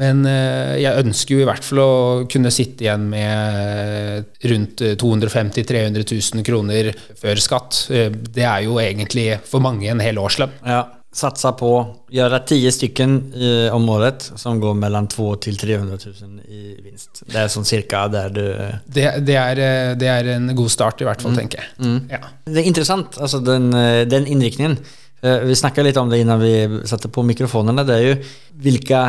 men 0.00 0.24
eh, 0.28 0.78
jeg 0.82 1.04
ønsker 1.04 1.36
jo 1.36 1.44
i 1.44 1.50
hvert 1.50 1.66
fall 1.66 1.82
å 1.84 1.92
kunne 2.32 2.54
sitte 2.54 2.88
igjen 2.88 3.06
med 3.12 4.40
rundt 4.54 4.82
250 5.04 5.68
000-300 5.68 6.08
000 6.08 6.48
kroner 6.48 6.90
før 7.20 7.44
skatt. 7.44 7.84
Det 7.92 8.48
er 8.48 8.66
jo 8.66 8.80
egentlig 8.82 9.28
for 9.46 9.62
mange 9.62 9.92
en 9.92 10.02
hel 10.02 10.18
årslønn. 10.22 10.58
Ja 10.64 10.82
satsa 11.12 11.52
på 11.60 11.68
å 11.76 11.80
gjøre 12.12 12.38
tio 12.48 12.70
stycken 12.72 13.16
i, 13.36 13.50
om 13.72 13.84
året 13.92 14.24
som 14.40 14.60
går 14.60 14.78
mellom 14.80 15.08
200 15.12 15.42
til 15.44 15.58
300 15.60 15.98
000 16.00 16.38
i 16.48 16.62
vinst. 16.80 17.20
Det 17.28 17.42
er 17.42 17.50
sånn 17.52 17.68
cirka 17.68 18.06
der 18.12 18.32
du 18.32 18.42
det, 18.42 19.04
det, 19.26 19.36
er, 19.36 19.60
det, 20.00 20.08
er, 20.08 20.30
en 20.38 20.48
god 20.56 20.72
start, 20.72 21.02
i 21.04 21.08
hvert 21.08 21.20
fall, 21.20 21.34
mm. 21.34 21.40
tenker 21.42 21.60
jeg. 21.60 21.74
Mm. 21.84 21.98
Ja. 22.14 22.22
Det 22.48 22.62
er 22.62 22.70
interessant, 22.70 23.18
altså 23.20 23.42
den, 23.44 23.68
den 24.08 24.30
innriktningen. 24.30 24.78
Eh, 25.20 25.44
vi 25.50 25.58
snakka 25.58 25.84
litt 25.84 26.00
om 26.00 26.08
det 26.10 26.22
innan 26.22 26.40
vi 26.40 26.54
satte 26.88 27.12
på 27.12 27.26
mikrofonene. 27.28 27.84
Det 27.86 27.98
er 27.98 28.08
jo 28.08 28.16
hvilke 28.64 29.02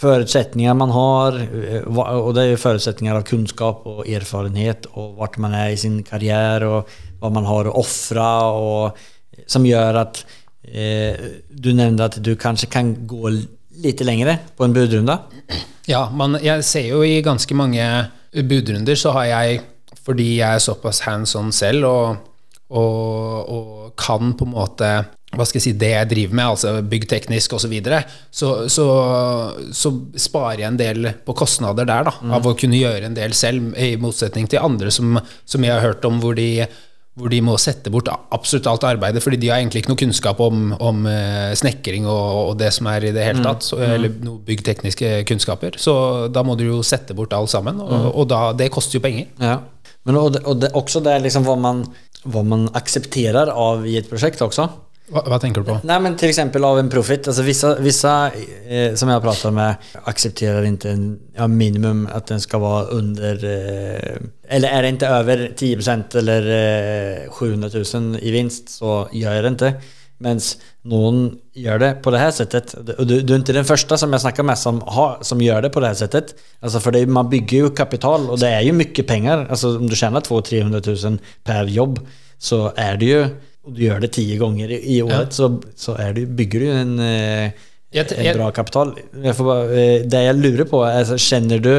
forutsetninger 0.00 0.74
man 0.82 0.90
har, 0.96 1.38
eh, 1.38 1.86
og 1.86 2.34
det 2.34 2.42
er 2.42 2.52
jo 2.56 2.64
forutsetninger 2.64 3.20
av 3.20 3.28
kunnskap 3.30 3.86
og 3.86 4.02
erfarenhet, 4.02 4.90
og 4.96 5.14
hvor 5.20 5.38
man 5.46 5.54
er 5.54 5.70
i 5.76 5.78
sin 5.78 6.02
karriere, 6.02 6.66
og 6.66 7.22
hva 7.22 7.32
man 7.38 7.46
har 7.46 7.70
å 7.70 7.78
ofre, 7.78 8.28
som 9.46 9.64
gjør 9.64 10.02
at 10.02 10.24
Eh, 10.24 10.39
du 10.70 11.72
nevnte 11.74 12.06
at 12.06 12.18
du 12.22 12.34
kanskje 12.38 12.68
kan 12.70 12.92
gå 13.10 13.32
litt 13.82 14.02
lengre 14.06 14.38
på 14.56 14.66
en 14.66 14.74
budrunde? 14.76 15.16
Ja, 15.90 16.04
man, 16.14 16.38
jeg 16.42 16.64
ser 16.66 16.90
jo 16.92 17.04
i 17.06 17.20
ganske 17.24 17.56
mange 17.58 17.84
budrunder 18.30 18.98
så 18.98 19.14
har 19.16 19.30
jeg, 19.30 19.62
fordi 20.04 20.36
jeg 20.38 20.58
er 20.58 20.62
såpass 20.62 21.02
hands 21.06 21.34
on 21.38 21.50
selv 21.54 21.88
og, 21.88 22.26
og, 22.70 23.48
og, 23.48 23.76
kan 24.00 24.32
på 24.38 24.46
en 24.46 24.54
måte 24.54 24.90
hva 25.30 25.44
skal 25.46 25.60
jeg 25.60 25.62
si, 25.62 25.72
det 25.78 25.90
jeg 25.92 26.08
driver 26.10 26.36
med, 26.38 26.52
altså 26.56 26.70
byggteknisk 26.90 27.52
osv., 27.54 27.62
så, 27.62 27.68
videre, 27.70 27.98
så, 28.34 28.48
så 28.66 28.86
så 29.76 29.92
sparer 30.18 30.64
jeg 30.64 30.70
en 30.72 30.78
del 30.80 31.10
på 31.26 31.36
kostnader 31.38 31.86
der, 31.86 32.08
da, 32.08 32.14
mm. 32.18 32.32
av 32.34 32.48
å 32.50 32.54
kunne 32.58 32.80
gjøre 32.80 33.06
en 33.06 33.14
del 33.14 33.34
selv, 33.38 33.68
i 33.78 33.92
motsetning 34.00 34.48
til 34.50 34.64
andre 34.64 34.90
som, 34.94 35.20
som 35.46 35.66
jeg 35.66 35.74
har 35.74 35.84
hørt 35.84 36.06
om 36.08 36.18
hvor 36.22 36.34
de 36.38 36.66
hvor 37.20 37.32
de 37.32 37.40
må 37.44 37.56
sette 37.60 37.92
bort 37.92 38.08
absolutt 38.10 38.68
alt 38.70 38.86
arbeidet, 38.88 39.22
fordi 39.24 39.38
de 39.42 39.50
har 39.52 39.60
egentlig 39.60 39.82
ikke 39.82 39.92
noe 39.92 40.00
kunnskap 40.02 40.40
om, 40.44 40.70
om 40.80 41.02
uh, 41.08 41.52
snekring 41.58 42.08
og, 42.08 42.50
og, 42.50 42.54
det 42.60 42.72
som 42.76 42.88
er 42.90 43.08
i 43.08 43.14
det 43.14 43.26
hele 43.26 43.42
mm. 43.42 43.46
tatt, 43.46 43.68
mm. 43.72 43.84
eller 43.96 44.14
noen 44.26 44.42
byggtekniske 44.46 45.12
kunnskaper. 45.30 45.78
Så 45.80 45.94
da 46.32 46.44
må 46.46 46.56
du 46.58 46.66
jo 46.66 46.80
sette 46.86 47.16
bort 47.16 47.34
alt 47.36 47.52
sammen, 47.52 47.80
og, 47.84 47.92
mm. 47.92 48.08
og 48.10 48.30
da, 48.32 48.42
det 48.56 48.70
koster 48.74 48.98
jo 48.98 49.04
penger. 49.04 49.30
Ja. 49.40 49.58
Men 50.08 50.20
og 50.20 50.32
det, 50.34 50.44
og 50.48 50.62
det, 50.62 50.72
også 50.76 51.02
det 51.04 51.14
er 51.14 51.24
liksom 51.24 51.44
hva 51.48 51.56
man, 51.60 51.84
hva 52.24 52.44
man 52.46 52.68
aksepterer 52.78 53.52
av 53.52 53.84
i 53.88 53.98
et 54.00 54.08
prosjekt 54.10 54.42
også. 54.44 54.68
Hva, 55.10 55.24
hva, 55.26 55.38
tenker 55.42 55.64
du 55.64 55.70
på? 55.72 55.76
Nei, 55.88 55.98
men 56.04 56.16
Til 56.18 56.30
eksempel 56.30 56.64
av 56.66 56.78
en 56.78 56.90
profit. 56.92 57.26
Altså, 57.30 57.44
vissa, 57.46 57.74
vissa 57.82 58.14
eh, 58.30 58.96
som 58.98 59.10
jeg 59.10 59.18
har 59.18 59.24
prata 59.24 59.50
med 59.54 59.88
aksepterer 60.10 60.68
ikke 60.68 60.92
en, 60.94 61.06
ja, 61.36 61.48
minimum 61.50 62.04
at 62.14 62.30
den 62.30 62.42
skal 62.42 62.62
være 62.62 62.98
under... 62.98 63.46
Eh, 63.46 64.28
eller 64.50 64.74
er 64.74 64.82
det 64.82 64.92
ikke 64.96 65.14
over 65.14 65.46
10% 65.48 66.18
eller 66.20 66.52
eh, 66.54 67.32
700 67.34 67.72
000 67.74 68.20
i 68.22 68.34
vinst 68.34 68.70
så 68.78 69.02
gjør 69.14 69.38
jeg 69.38 69.46
det 69.46 69.56
ikke. 69.56 69.96
Mens 70.20 70.50
noen 70.84 71.22
gjør 71.56 71.80
det 71.80 71.90
på 72.04 72.12
det 72.12 72.20
her 72.20 72.32
settet. 72.36 72.74
Og 72.76 73.06
du, 73.08 73.16
du, 73.24 73.34
er 73.34 73.40
ikke 73.40 73.56
den 73.56 73.68
første 73.68 73.96
som 73.98 74.12
jeg 74.12 74.22
snakker 74.26 74.44
med 74.46 74.60
som, 74.60 74.82
har, 74.94 75.14
som 75.24 75.40
gjør 75.40 75.64
det 75.64 75.70
på 75.72 75.80
det 75.82 75.94
her 75.94 76.00
settet. 76.02 76.34
Altså 76.60 76.82
for 76.84 76.94
det, 76.94 77.06
man 77.08 77.30
bygger 77.32 77.64
jo 77.64 77.74
kapital, 77.76 78.28
og 78.28 78.42
det 78.42 78.50
er 78.52 78.66
jo 78.66 78.76
mye 78.76 79.06
penger. 79.08 79.46
Altså 79.48 79.74
Om 79.78 79.88
du 79.88 79.96
tjener 79.96 80.22
200 80.22 80.82
000-300 80.84 81.06
000 81.08 81.38
per 81.48 81.72
jobb, 81.72 82.02
så 82.40 82.66
er 82.76 83.00
det 83.00 83.08
jo 83.08 83.22
og 83.70 83.78
du 83.78 83.84
gjør 83.86 84.02
det 84.02 84.12
ti 84.16 84.26
ganger 84.40 84.74
i, 84.74 85.00
året, 85.04 85.30
ja. 85.30 85.36
så, 85.38 85.50
så 85.78 85.96
du, 86.16 86.24
bygger 86.26 86.64
du 86.64 86.70
en, 86.74 86.92
eh, 87.04 87.66
en 87.94 88.36
bra 88.36 88.50
kapital. 88.54 88.92
Jeg 89.14 89.38
bare, 89.38 89.66
eh, 89.78 90.06
det 90.10 90.24
jeg 90.26 90.38
lurer 90.40 90.66
på, 90.70 90.82
er 90.86 91.04
altså, 91.04 91.18
kjenner 91.20 91.62
du 91.62 91.72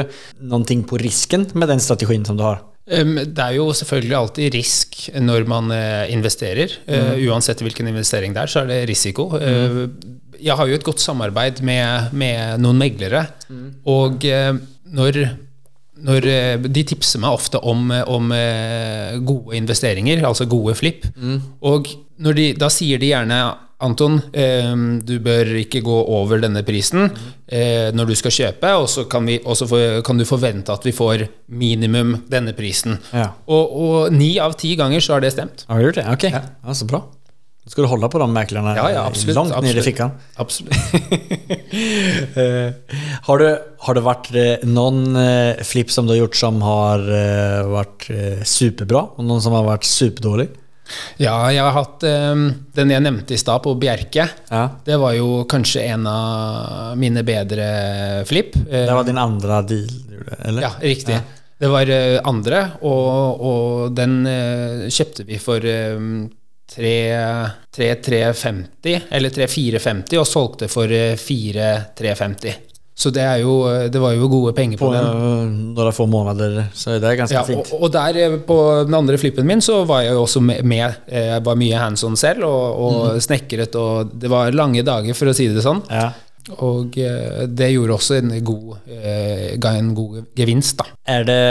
noe 0.47 0.77
på 0.87 0.99
risken 1.01 1.49
med 1.53 1.71
den 1.71 1.83
strategien 1.83 2.25
som 2.27 2.39
du 2.39 2.47
har? 2.47 2.63
Det 2.91 3.39
er 3.39 3.53
jo 3.55 3.69
selvfølgelig 3.77 4.15
alltid 4.17 4.55
risk 4.55 4.97
når 5.21 5.45
man 5.47 5.69
eh, 5.75 6.09
investerer. 6.15 6.73
Mm. 6.87 7.13
Uansett 7.29 7.61
hvilken 7.63 7.91
investering 7.91 8.33
det 8.35 8.45
er, 8.45 8.51
så 8.51 8.63
er 8.63 8.71
det 8.71 8.81
risiko. 8.89 9.29
Mm. 9.37 9.93
jeg 10.41 10.57
har 10.57 10.67
jo 10.67 10.75
et 10.79 10.83
godt 10.83 10.99
samarbeid 10.99 11.61
med, 11.61 12.11
med 12.17 12.63
noen 12.63 12.79
meglere. 12.81 13.27
Og 13.85 14.25
eh, 14.25 14.55
når, 14.97 15.21
når 16.01 16.27
eh, 16.31 16.69
De 16.71 16.83
tipser 16.87 17.21
meg 17.21 17.35
ofte 17.35 17.59
om, 17.67 17.91
om 17.91 18.31
eh, 18.35 19.17
gode 19.27 19.57
investeringer, 19.59 20.23
altså 20.27 20.47
gode 20.49 20.77
flipp. 20.79 21.05
Og 21.61 21.91
når 22.21 22.37
de, 22.37 22.47
da 22.57 22.71
sier 22.71 23.01
de 23.01 23.11
gjerne 23.11 23.41
Anton, 23.81 24.19
eh, 24.37 24.73
du 25.01 25.15
bør 25.25 25.55
ikke 25.63 25.81
gå 25.81 25.95
over 26.13 26.41
denne 26.43 26.61
prisen 26.65 27.07
eh, 27.49 27.89
når 27.95 28.11
du 28.11 28.15
skal 28.19 28.35
kjøpe, 28.35 28.73
og 28.77 28.85
så 28.91 29.07
kan, 29.09 29.25
og 29.41 30.05
kan 30.05 30.21
du 30.21 30.25
forvente 30.29 30.73
at 30.73 30.85
vi 30.85 30.93
får 30.93 31.25
minimum 31.49 32.19
denne 32.29 32.53
prisen. 32.57 32.99
Ja. 33.09 33.31
Og, 33.49 33.73
og 33.73 34.13
ni 34.13 34.35
av 34.41 34.53
ti 34.61 34.75
ganger 34.77 35.01
så 35.01 35.17
har 35.17 35.25
det 35.25 35.33
stemt. 35.33 35.65
Har 35.69 35.81
du 35.81 35.89
gjort 35.89 35.97
det? 35.97 36.05
Okej, 36.13 36.37
ja. 36.37 36.75
så 36.77 36.85
bra. 36.89 37.01
Då 37.63 37.69
ska 37.69 37.81
du 37.81 37.87
hålla 37.87 38.09
på 38.09 38.19
de 38.19 38.33
mäklarna 38.33 38.75
Ja, 38.75 38.91
ja, 38.91 39.05
absolut, 39.05 39.35
långt 39.35 39.49
ner 39.49 39.55
i 39.55 39.59
absolut. 39.59 39.85
fickan. 39.85 40.11
Absolutt. 40.35 40.73
Eh, 42.35 42.71
har, 43.21 43.37
du, 43.39 43.57
har 43.79 43.93
det 43.93 44.01
varit 44.01 44.29
noen 44.63 44.73
någon 44.73 45.15
eh, 45.15 45.55
flipp 45.63 45.91
som 45.91 46.07
du 46.07 46.13
har 46.13 46.17
gjort 46.17 46.35
som 46.35 46.61
har 46.61 46.99
vært 46.99 47.67
varit 47.67 48.09
eh, 48.09 48.43
superbra 48.43 49.01
och 49.15 49.23
någon 49.23 49.41
som 49.41 49.53
har 49.53 49.63
varit 49.63 49.83
superdålig? 49.83 50.47
Ja, 51.17 51.51
jeg 51.51 51.63
har 51.63 51.71
hatt 51.71 52.03
um, 52.03 52.47
den 52.75 52.91
jeg 52.91 53.03
nevnte 53.05 53.35
i 53.35 53.39
stad, 53.39 53.61
på 53.63 53.73
Bjerke. 53.79 54.25
Ja. 54.49 54.63
Det 54.85 54.97
var 54.99 55.13
jo 55.15 55.43
kanskje 55.49 55.85
en 55.93 56.07
av 56.07 56.97
mine 56.99 57.23
bedre 57.23 58.25
flipp. 58.27 58.55
Eh, 58.67 58.85
Det 58.89 58.97
var 58.97 59.07
din 59.07 59.17
andre 59.21 59.61
deal, 59.61 59.93
eller? 60.39 60.61
Ja, 60.67 60.71
riktig. 60.81 61.19
Det 61.61 61.69
var 61.71 61.89
eh, 61.93 62.17
andre, 62.27 62.65
og, 62.81 63.41
og 63.47 63.95
den 63.95 64.21
eh, 64.27 64.87
kjøpte 64.91 65.27
vi 65.29 65.39
for 65.39 65.63
eh, 65.63 65.95
3,350, 66.75 69.01
eller 69.11 69.29
3,450, 69.33 70.17
og 70.21 70.27
solgte 70.27 70.67
for 70.71 70.91
eh, 70.91 71.15
4,350. 71.19 72.53
Så 73.01 73.09
det, 73.15 73.23
jo, 73.41 73.53
det 73.89 73.97
var 74.03 74.11
jo 74.13 74.27
gode 74.29 74.51
penger 74.53 74.77
på, 74.77 74.85
På 74.91 74.93
den. 74.93 75.61
det 75.73 75.85
er 75.87 75.91
få 75.95 76.05
måneder, 76.11 76.59
så 76.77 76.99
det 77.01 77.07
er 77.09 77.15
ganske 77.17 77.33
Ja, 77.39 77.43
fint. 77.47 77.71
og, 77.73 77.81
og 77.87 77.91
der 77.95 78.17
eh, 78.19 78.35
på 78.45 78.57
den 78.85 78.93
andre 78.99 79.17
flippen 79.17 79.47
min 79.47 79.61
så 79.63 79.79
var 79.89 80.01
jeg 80.05 80.13
jo 80.13 80.21
også 80.27 80.41
med. 80.43 80.59
med. 80.67 80.93
Eh, 81.07 81.29
Jeg 81.31 81.41
var 81.47 81.55
mye 81.57 81.77
hands 81.81 82.03
on 82.05 82.15
selv 82.19 82.43
og, 82.45 82.77
og 82.85 83.21
snekret, 83.23 83.75
og 83.79 84.11
det 84.21 84.29
var 84.29 84.51
lange 84.53 84.83
dager, 84.85 85.13
for 85.17 85.25
å 85.31 85.33
si 85.37 85.47
det 85.49 85.63
sånn. 85.65 85.81
Ja. 85.89 86.11
Og 86.57 86.97
eh, 86.97 87.43
det 87.47 87.67
gjorde 87.73 87.95
også 87.95 88.17
en 88.17 88.31
god, 88.45 88.79
eh, 88.89 89.57
ga 89.61 89.75
en 89.77 89.91
god 89.97 90.23
gevinst, 90.37 90.79
da. 90.81 90.87
Er 91.11 91.25
det, 91.27 91.41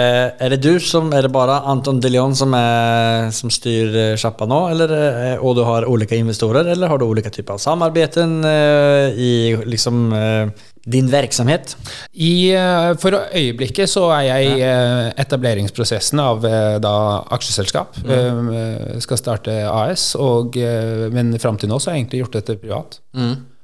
er 0.40 0.54
det 0.54 0.60
du 0.64 0.80
som, 0.82 1.12
Er 1.12 1.26
det 1.26 1.32
bare 1.34 1.60
Anton 1.68 2.00
DeLeon 2.00 2.34
som, 2.36 2.54
är, 2.54 3.30
som 3.30 3.50
styr 3.50 4.16
sjappa 4.16 4.46
nå, 4.46 4.68
eller, 4.72 4.94
og 5.40 5.56
du 5.56 5.62
har 5.66 5.86
ulike 5.86 6.16
investorer, 6.18 6.66
eller 6.66 6.88
har 6.88 6.98
du 6.98 7.06
ulike 7.06 7.30
typer 7.30 7.54
av 7.54 7.62
samarbeid 7.62 8.18
eh, 8.18 9.14
i 9.14 9.32
liksom 9.66 10.12
eh, 10.12 10.50
din 10.90 11.10
verksamhet? 11.12 11.76
I, 12.14 12.50
eh, 12.56 12.94
for 12.98 13.14
øyeblikket 13.34 13.90
så 13.90 14.08
er 14.16 14.26
jeg 14.30 14.50
i 14.56 14.64
eh, 14.64 15.12
etableringsprosessen 15.22 16.22
av 16.22 16.44
eh, 16.46 16.78
da 16.82 16.94
aksjeselskap. 17.36 18.00
Eh, 18.08 18.98
Skal 19.04 19.20
starte 19.20 19.60
AS, 19.70 20.14
og, 20.18 20.56
eh, 20.56 21.06
men 21.12 21.36
fram 21.38 21.58
til 21.60 21.70
nå 21.70 21.78
så 21.78 21.90
har 21.90 21.98
jeg 21.98 22.06
egentlig 22.06 22.24
gjort 22.24 22.38
dette 22.40 22.60
privat. 22.62 23.00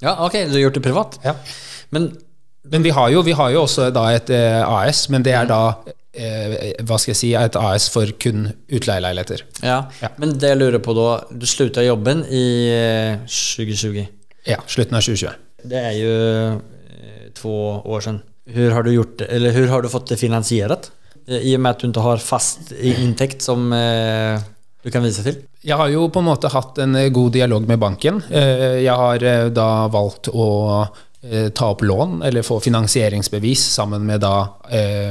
Ja, 0.02 0.16
ok, 0.26 0.32
du 0.48 0.56
har 0.58 0.64
gjort 0.66 0.74
det 0.78 0.84
privat. 0.84 1.18
Ja. 1.24 1.34
Men 1.90 2.10
Men 2.66 2.82
vi 2.82 2.90
har 2.90 3.08
jo, 3.14 3.20
vi 3.22 3.32
har 3.38 3.50
jo 3.54 3.60
også 3.62 3.86
et 4.10 4.30
eh, 4.34 4.62
AS, 4.66 5.04
men 5.08 5.22
det 5.22 5.32
er 5.38 5.46
da 5.46 5.60
eh, 6.12 6.72
hva 6.82 6.96
skal 6.98 7.12
jeg 7.12 7.18
si, 7.20 7.28
et 7.38 7.54
AS 7.56 7.88
for 7.94 8.10
kun 8.18 8.48
utleieleiligheter. 8.74 9.44
Ja. 9.62 9.84
Ja. 10.02 10.08
Men 10.18 10.32
det 10.34 10.50
jeg 10.50 10.58
lurer 10.58 10.82
på 10.82 10.94
da, 10.98 11.20
du 11.30 11.46
slutta 11.46 11.84
jobben 11.86 12.24
i 12.26 12.42
eh, 12.74 13.20
2020. 13.30 14.08
Ja, 14.50 14.58
slutten 14.66 14.98
av 14.98 15.06
2020. 15.06 15.36
Det 15.70 15.78
er 15.78 15.94
jo 16.00 16.16
eh, 16.58 17.30
två 17.38 17.54
år 17.86 18.00
siden. 18.02 18.18
Hvordan 18.50 18.72
har 18.74 18.82
du 18.86 18.92
gjort 18.96 19.14
det, 19.18 19.30
eller 19.38 19.54
hur 19.54 19.68
har 19.70 19.82
du 19.82 19.88
fått 19.88 20.10
det 20.10 20.18
finansierat? 20.18 20.90
Eh, 21.28 21.46
I 21.50 21.54
og 21.54 21.62
med 21.62 21.70
at 21.70 21.82
du 21.82 21.88
ikke 21.92 22.04
har 22.08 22.18
fast 22.22 22.74
inntekt 22.82 23.46
som 23.46 23.70
eh, 23.74 24.42
du 24.86 24.92
kan 24.94 25.02
vise 25.04 25.24
til? 25.26 25.40
Jeg 25.66 25.76
har 25.80 25.90
jo 25.90 26.06
på 26.14 26.22
en 26.22 26.28
måte 26.30 26.50
hatt 26.54 26.78
en 26.84 26.94
eh, 26.98 27.10
god 27.14 27.34
dialog 27.34 27.66
med 27.66 27.80
banken. 27.82 28.22
Eh, 28.30 28.84
Jeg 28.86 28.94
har 29.02 29.26
eh, 29.26 29.48
da 29.50 29.68
valgt 29.90 30.30
å 30.32 30.46
ta 31.26 31.72
opp 31.72 31.80
lån, 31.82 32.20
eller 32.22 32.44
få 32.46 32.60
finansieringsbevis 32.62 33.62
sammen 33.74 34.04
med 34.06 34.20
da 34.22 34.34
eh, 34.70 35.10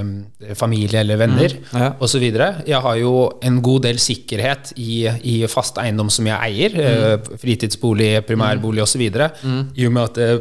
familie 0.56 1.02
eller 1.02 1.20
venner 1.20 1.52
ja. 1.74 1.90
osv. 2.00 2.24
Jeg 2.24 2.80
har 2.86 2.96
jo 3.02 3.12
en 3.44 3.58
god 3.66 3.84
del 3.90 4.00
sikkerhet 4.00 4.72
i, 4.80 5.02
i 5.28 5.34
fast 5.52 5.76
eiendom 5.82 6.08
som 6.14 6.30
jeg 6.30 6.40
eier. 6.40 6.78
eh, 6.80 7.32
Fritidsbolig, 7.42 8.14
primærbolig 8.30 8.86
osv. 8.86 9.04
I 9.10 9.90
og 9.90 9.92
med 9.98 10.04
at 10.06 10.22
eh, 10.24 10.38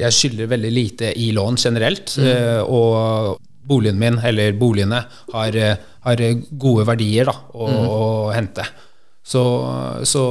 jeg 0.00 0.16
skylder 0.18 0.50
veldig 0.56 0.72
lite 0.74 1.12
i 1.14 1.30
lån 1.36 1.60
generelt. 1.62 2.16
Mm. 2.18 2.66
Og 2.66 3.38
boligen 3.68 4.00
min, 4.00 4.18
eller 4.24 4.56
boligene, 4.58 5.04
har, 5.32 5.56
eh, 5.56 5.88
har 6.06 6.26
gode 6.50 6.86
verdier 6.88 7.28
da, 7.28 7.36
å, 7.54 7.68
å 7.68 8.04
hente. 8.34 8.66
Så, 9.28 9.42
så 10.08 10.22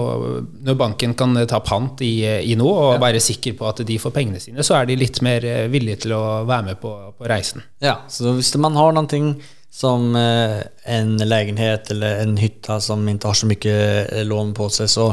når 0.66 0.76
banken 0.80 1.12
kan 1.14 1.38
ta 1.46 1.60
pant 1.62 2.02
i, 2.02 2.24
i 2.26 2.56
noe 2.58 2.96
og 2.96 3.04
være 3.04 3.20
sikker 3.22 3.54
på 3.60 3.68
at 3.70 3.84
de 3.86 4.00
får 4.02 4.14
pengene 4.16 4.42
sine, 4.42 4.66
så 4.66 4.80
er 4.80 4.88
de 4.90 4.96
litt 4.98 5.20
mer 5.26 5.46
eh, 5.46 5.68
villige 5.70 6.08
til 6.08 6.16
å 6.18 6.24
være 6.50 6.72
med 6.72 6.80
på, 6.82 6.94
på 7.14 7.28
reisen. 7.30 7.62
Ja, 7.84 8.00
så 8.10 8.34
hvis 8.40 8.50
man 8.58 8.74
har 8.80 8.96
någonting 8.96 9.36
som 9.70 10.16
eh, 10.18 10.64
en 10.90 11.14
leilighet 11.22 11.92
eller 11.94 12.24
en 12.24 12.34
hytta 12.42 12.80
som 12.82 13.06
ikke 13.06 13.28
har 13.30 13.38
så 13.38 13.52
eh, 13.54 14.26
lån 14.26 14.56
på 14.58 14.72
seg, 14.74 14.90
så 14.90 15.12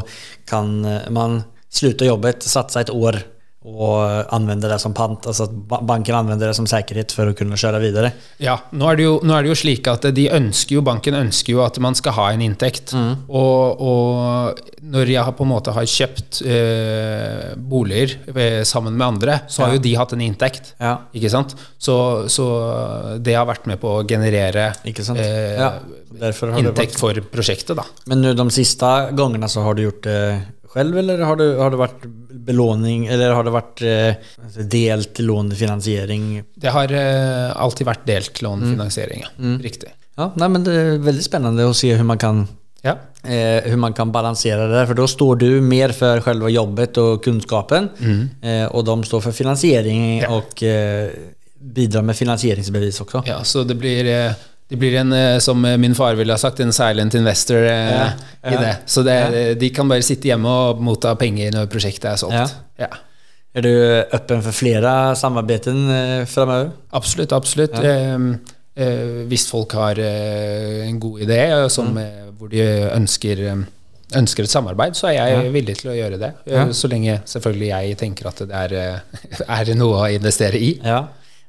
kan 0.49 0.79
man 1.13 1.43
slutte 1.69 2.07
å 2.07 2.15
jobbe, 2.15 2.33
satse 2.41 2.81
et 2.81 2.93
år 2.95 3.21
och 3.65 4.33
anvende 4.33 4.67
det 4.67 4.79
som 4.79 4.93
pant, 4.93 5.27
Altså 5.27 5.43
at 5.43 5.81
banken 5.81 6.15
anvender 6.15 6.47
det 6.47 6.53
som 6.57 6.67
sikkerhet 6.69 7.13
for 7.15 7.31
å 7.31 7.33
kunne 7.37 7.57
kjøre 7.57 7.79
videre. 7.81 8.11
Ja, 8.37 8.59
nå 8.77 8.91
er, 8.91 8.99
det 8.99 9.07
jo, 9.07 9.15
er 9.25 9.45
det 9.45 9.49
jo 9.49 9.57
slik 9.57 9.89
at 9.89 10.05
de 10.15 10.27
ønsker 10.29 10.77
jo, 10.77 10.83
banken 10.85 11.17
ønsker 11.17 11.55
jo 11.55 11.63
at 11.65 11.79
man 11.81 11.97
skal 11.97 12.13
ha 12.17 12.27
en 12.33 12.43
inntekt. 12.45 12.93
Og, 12.93 13.81
og 13.81 14.61
når 14.85 15.13
jeg 15.15 15.35
på 15.37 15.47
en 15.47 15.49
måte 15.49 15.73
har 15.73 15.89
kjøpt 15.89 16.43
eh, 16.45 17.55
boliger 17.57 18.15
eh, 18.35 18.61
sammen 18.69 18.93
med 18.93 19.07
andre, 19.07 19.39
så 19.49 19.65
har 19.65 19.75
jo 19.75 19.81
de 19.81 19.95
hatt 19.97 20.13
en 20.13 20.25
inntekt. 20.25 20.75
Ja. 20.77 20.99
Ikke 21.17 21.33
sant? 21.33 21.57
Så, 21.81 21.97
så 22.29 22.47
det 23.17 23.33
har 23.33 23.49
vært 23.49 23.65
med 23.71 23.81
på 23.81 23.97
å 23.97 24.05
generere 24.05 24.69
eh, 24.85 25.55
Ja, 25.57 25.71
inntekt 26.61 26.99
for 27.01 27.17
prosjektet, 27.33 27.73
da. 27.81 27.87
Men 28.11 28.21
de 28.37 28.47
siste 28.53 28.93
gangene 29.17 29.49
så 29.49 29.65
har 29.65 29.73
du 29.73 29.87
gjort 29.87 30.05
det 30.05 30.21
själv 30.75 30.97
eller 30.99 31.21
har, 31.23 31.39
du, 31.39 31.45
har 31.57 31.71
det 31.73 31.79
vært 31.79 32.05
belåning 32.45 33.05
eller 33.07 33.31
har 33.33 33.47
det 33.47 33.53
vært 33.55 33.81
eh, 33.87 34.33
delt 34.71 35.19
lånefinansiering? 35.23 36.43
Det 36.55 36.73
har 36.75 36.91
eh, 36.91 37.49
alltid 37.55 37.87
vært 37.87 38.05
delt 38.09 38.41
lånefinansiering, 38.45 39.23
ja. 39.25 39.31
Mm. 39.39 39.57
Riktig. 39.63 39.93
Ja, 40.15 40.29
nei, 40.39 40.47
men 40.51 40.63
det 40.67 40.75
er 40.79 41.01
veldig 41.03 41.23
spennende 41.25 41.67
å 41.67 41.73
se 41.75 41.89
hvordan 41.93 42.11
man 42.13 42.21
kan 42.21 42.45
Ja. 42.85 42.97
eh, 43.23 43.63
hur 43.65 43.79
man 43.81 43.93
kan 43.97 44.11
balansere 44.13 44.67
det 44.69 44.83
For 44.87 44.93
da 44.93 45.01
då 45.01 45.07
står 45.07 45.35
du 45.41 45.61
mer 45.61 45.91
for 45.91 46.21
selve 46.21 46.51
jobbet 46.53 46.97
og 47.01 47.23
kunnskapen, 47.25 47.89
mm. 47.99 48.29
eh, 48.41 48.65
og 48.69 48.85
de 48.85 49.03
står 49.03 49.21
for 49.21 49.31
finansiering 49.31 50.21
Ja. 50.21 50.29
og 50.29 50.63
eh, 50.63 51.09
bidrar 51.59 52.03
med 52.05 52.15
finansieringsbevis 52.15 53.01
også. 53.01 53.23
Ja, 53.25 53.39
så 53.43 53.63
det 53.65 53.79
blir, 53.79 54.05
eh, 54.65 54.69
det 54.69 54.79
blir 54.81 54.95
en, 54.99 55.13
eh, 55.13 55.39
som 55.39 55.61
min 55.61 55.95
far 55.95 56.15
ville 56.15 56.33
ha 56.33 56.37
sagt, 56.37 56.59
en 56.59 56.73
silent 56.73 57.13
investor 57.13 57.57
ja, 57.63 58.11
Ja, 58.43 58.51
i 58.51 58.55
det. 58.57 58.75
Så 58.85 59.03
det, 59.03 59.59
de 59.59 59.69
kan 59.69 59.87
bare 59.87 60.01
sitte 60.01 60.27
hjemme 60.27 60.49
og 60.49 60.81
motta 60.81 61.15
penger 61.15 61.51
når 61.53 61.67
prosjektet 61.69 62.11
er 62.11 62.15
solgt. 62.17 62.33
Ja. 62.33 62.47
Ja. 62.79 62.87
Är 63.55 63.61
du 63.61 64.03
åpen 64.13 64.41
for 64.43 64.51
flere 64.51 65.15
samarbeten 65.15 65.87
framover? 65.87 66.25
framöver? 66.25 66.71
Absolutt, 66.91 67.31
absolutt. 67.31 67.77
Eh, 67.79 68.15
eh, 68.75 69.23
hvis 69.29 69.47
folk 69.47 69.71
har 69.73 69.95
eh, 69.99 70.87
en 70.89 70.99
god 70.99 71.21
idé 71.21 71.37
eh, 71.51 71.67
som, 71.67 71.87
Mm. 71.93 71.97
eh, 71.97 72.31
hvor 72.37 72.49
de 72.51 72.59
ønsker, 72.95 73.39
eh, 73.47 73.63
ønsker 74.19 74.43
et 74.43 74.49
samarbeid, 74.49 74.93
så 74.95 75.07
er 75.07 75.13
jeg 75.13 75.53
villig 75.53 75.77
til 75.77 75.91
å 75.91 75.95
gjøre 75.95 76.19
det. 76.19 76.33
Eh. 76.47 76.71
Så 76.71 76.87
lenge 76.91 77.21
selvfølgelig 77.25 77.67
jeg 77.69 77.97
tenker 77.97 78.27
at 78.27 78.37
det 78.43 78.51
er, 78.51 78.73
eh, 78.73 78.99
er 79.71 79.75
noe 79.75 80.01
å 80.03 80.11
investere 80.13 80.59
i. 80.59 80.73
Ja. 80.83 81.05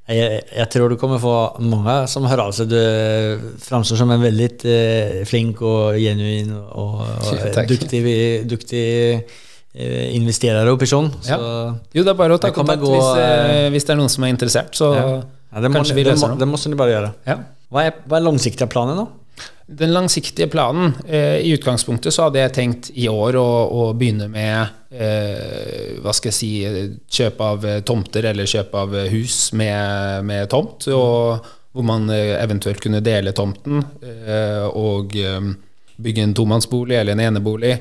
Jag, 0.07 0.43
jeg, 0.55 0.67
tror 0.71 0.93
du 0.93 0.97
kommer 1.01 1.19
få 1.19 1.35
mange 1.67 1.95
som 2.11 2.27
hører 2.31 2.45
av 2.45 2.53
seg. 2.55 2.71
Du 2.71 3.57
framstår 3.65 3.99
som 3.99 4.13
en 4.15 4.23
veldig 4.23 4.51
eh, 4.71 5.25
flink 5.27 5.65
og 5.67 5.99
genuin 5.99 6.53
og, 6.55 7.01
og 7.27 7.67
duktig, 7.67 8.03
duktig 8.47 8.85
eh, 9.17 10.07
investerer 10.15 10.71
og 10.71 10.79
person. 10.79 11.11
Så, 11.27 11.41
Jo, 11.91 12.05
det 12.07 12.13
er 12.13 12.21
bare 12.23 12.39
å 12.39 12.43
ta 12.43 12.53
kontakt 12.55 12.85
gå, 12.85 12.93
hvis, 12.95 13.11
eh, 13.19 13.67
eh, 13.67 13.69
hvis 13.75 13.89
det 13.89 13.97
er 13.97 14.01
noen 14.05 14.13
som 14.15 14.29
er 14.29 14.35
interessert. 14.37 14.79
Så 14.79 14.93
ja. 14.95 15.09
Ja, 15.57 15.63
det, 15.63 15.71
må, 15.71 15.81
kanskje 15.81 15.95
vi 15.97 16.05
det, 16.05 16.15
løser 16.15 16.29
må, 16.29 16.35
noe. 16.35 16.43
det 16.43 16.51
må 16.53 16.59
ni 16.71 16.79
bara 16.79 16.95
göra. 16.95 17.13
Ja. 17.27 17.39
Vad 17.69 17.83
är, 17.83 17.87
er 17.87 17.93
langsiktige 17.93 18.25
långsiktiga 18.25 18.67
planen 18.67 18.97
då? 18.97 19.09
Den 19.67 19.91
langsiktige 19.91 20.47
planen 20.47 20.93
eh, 21.09 21.41
I 21.43 21.51
utgangspunktet 21.57 22.15
så 22.15 22.29
hadde 22.29 22.39
jeg 22.39 22.55
tenkt 22.55 22.91
i 22.95 23.09
år 23.11 23.39
å, 23.41 23.47
å 23.67 23.87
begynne 23.99 24.29
med 24.31 24.95
eh, 24.95 25.99
hva 26.03 26.15
skal 26.15 26.31
jeg 26.31 26.39
si 26.39 26.51
kjøp 27.19 27.43
av 27.43 27.67
eh, 27.67 27.81
tomter 27.87 28.31
eller 28.31 28.47
kjøp 28.47 28.77
av 28.79 28.95
eh, 28.95 29.11
hus 29.11 29.51
med, 29.59 30.23
med 30.29 30.47
tomt. 30.55 30.87
Og 30.95 31.51
hvor 31.77 31.87
man 31.87 32.07
eh, 32.15 32.37
eventuelt 32.39 32.81
kunne 32.81 33.03
dele 33.05 33.35
tomten. 33.37 33.83
Eh, 34.07 34.69
og 34.71 35.19
bygge 35.97 36.23
en 36.23 36.35
tomannsbolig 36.37 36.97
eller 36.99 37.17
en 37.17 37.23
enebolig, 37.25 37.73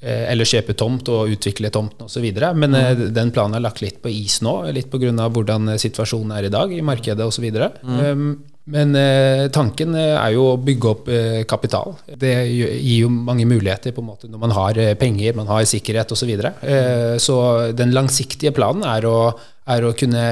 eh, 0.00 0.24
eller 0.32 0.48
kjøpe 0.48 0.74
tomt 0.78 1.08
og 1.12 1.30
utvikle 1.30 1.70
tomten 1.74 2.08
osv. 2.08 2.26
Men 2.58 2.74
eh, 2.74 3.04
den 3.14 3.30
planen 3.34 3.58
er 3.58 3.64
lagt 3.64 3.82
litt 3.84 4.00
på 4.02 4.10
is 4.10 4.40
nå, 4.42 4.56
litt 4.74 4.90
pga. 4.90 5.28
hvordan 5.28 5.76
situasjonen 5.78 6.34
er 6.38 6.48
i 6.48 6.52
dag 6.52 6.72
i 6.74 6.82
markedet 6.82 7.26
osv. 7.26 7.46
Um, 7.82 8.32
men 8.64 8.94
eh, 8.94 9.48
tanken 9.50 9.96
eh, 9.98 10.14
er 10.14 10.34
jo 10.36 10.52
å 10.52 10.58
bygge 10.62 10.90
opp 10.90 11.08
eh, 11.10 11.38
kapital. 11.50 11.96
Det 12.06 12.30
gir 12.46 13.00
jo 13.02 13.08
mange 13.10 13.46
muligheter 13.48 13.94
på 13.94 14.04
en 14.04 14.10
måte 14.12 14.30
når 14.30 14.42
man 14.44 14.54
har 14.54 14.78
eh, 14.78 14.92
penger, 14.98 15.34
man 15.38 15.50
har 15.50 15.64
sikkerhet 15.66 16.14
osv. 16.14 16.22
Så, 16.22 16.28
videre. 16.30 16.52
eh, 16.62 17.16
så 17.18 17.36
den 17.74 17.90
langsiktige 17.96 18.52
planen 18.54 18.86
er 18.86 19.08
å, 19.10 19.32
er 19.66 19.86
å 19.88 19.90
kunne 19.98 20.22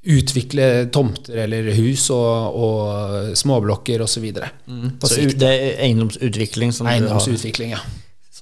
utvikle 0.00 0.88
tomter 0.94 1.42
eller 1.44 1.68
hus 1.76 2.06
og, 2.14 2.56
og 2.56 3.36
småblokker 3.36 4.00
osv. 4.06 4.30
Mm. 4.64 4.88
Så 5.04 5.28
det 5.36 5.52
er 5.52 5.84
eiendomsutvikling 5.84 6.72
som 6.72 6.88
Eiendomsutvikling, 6.88 7.76
ja. 7.76 7.84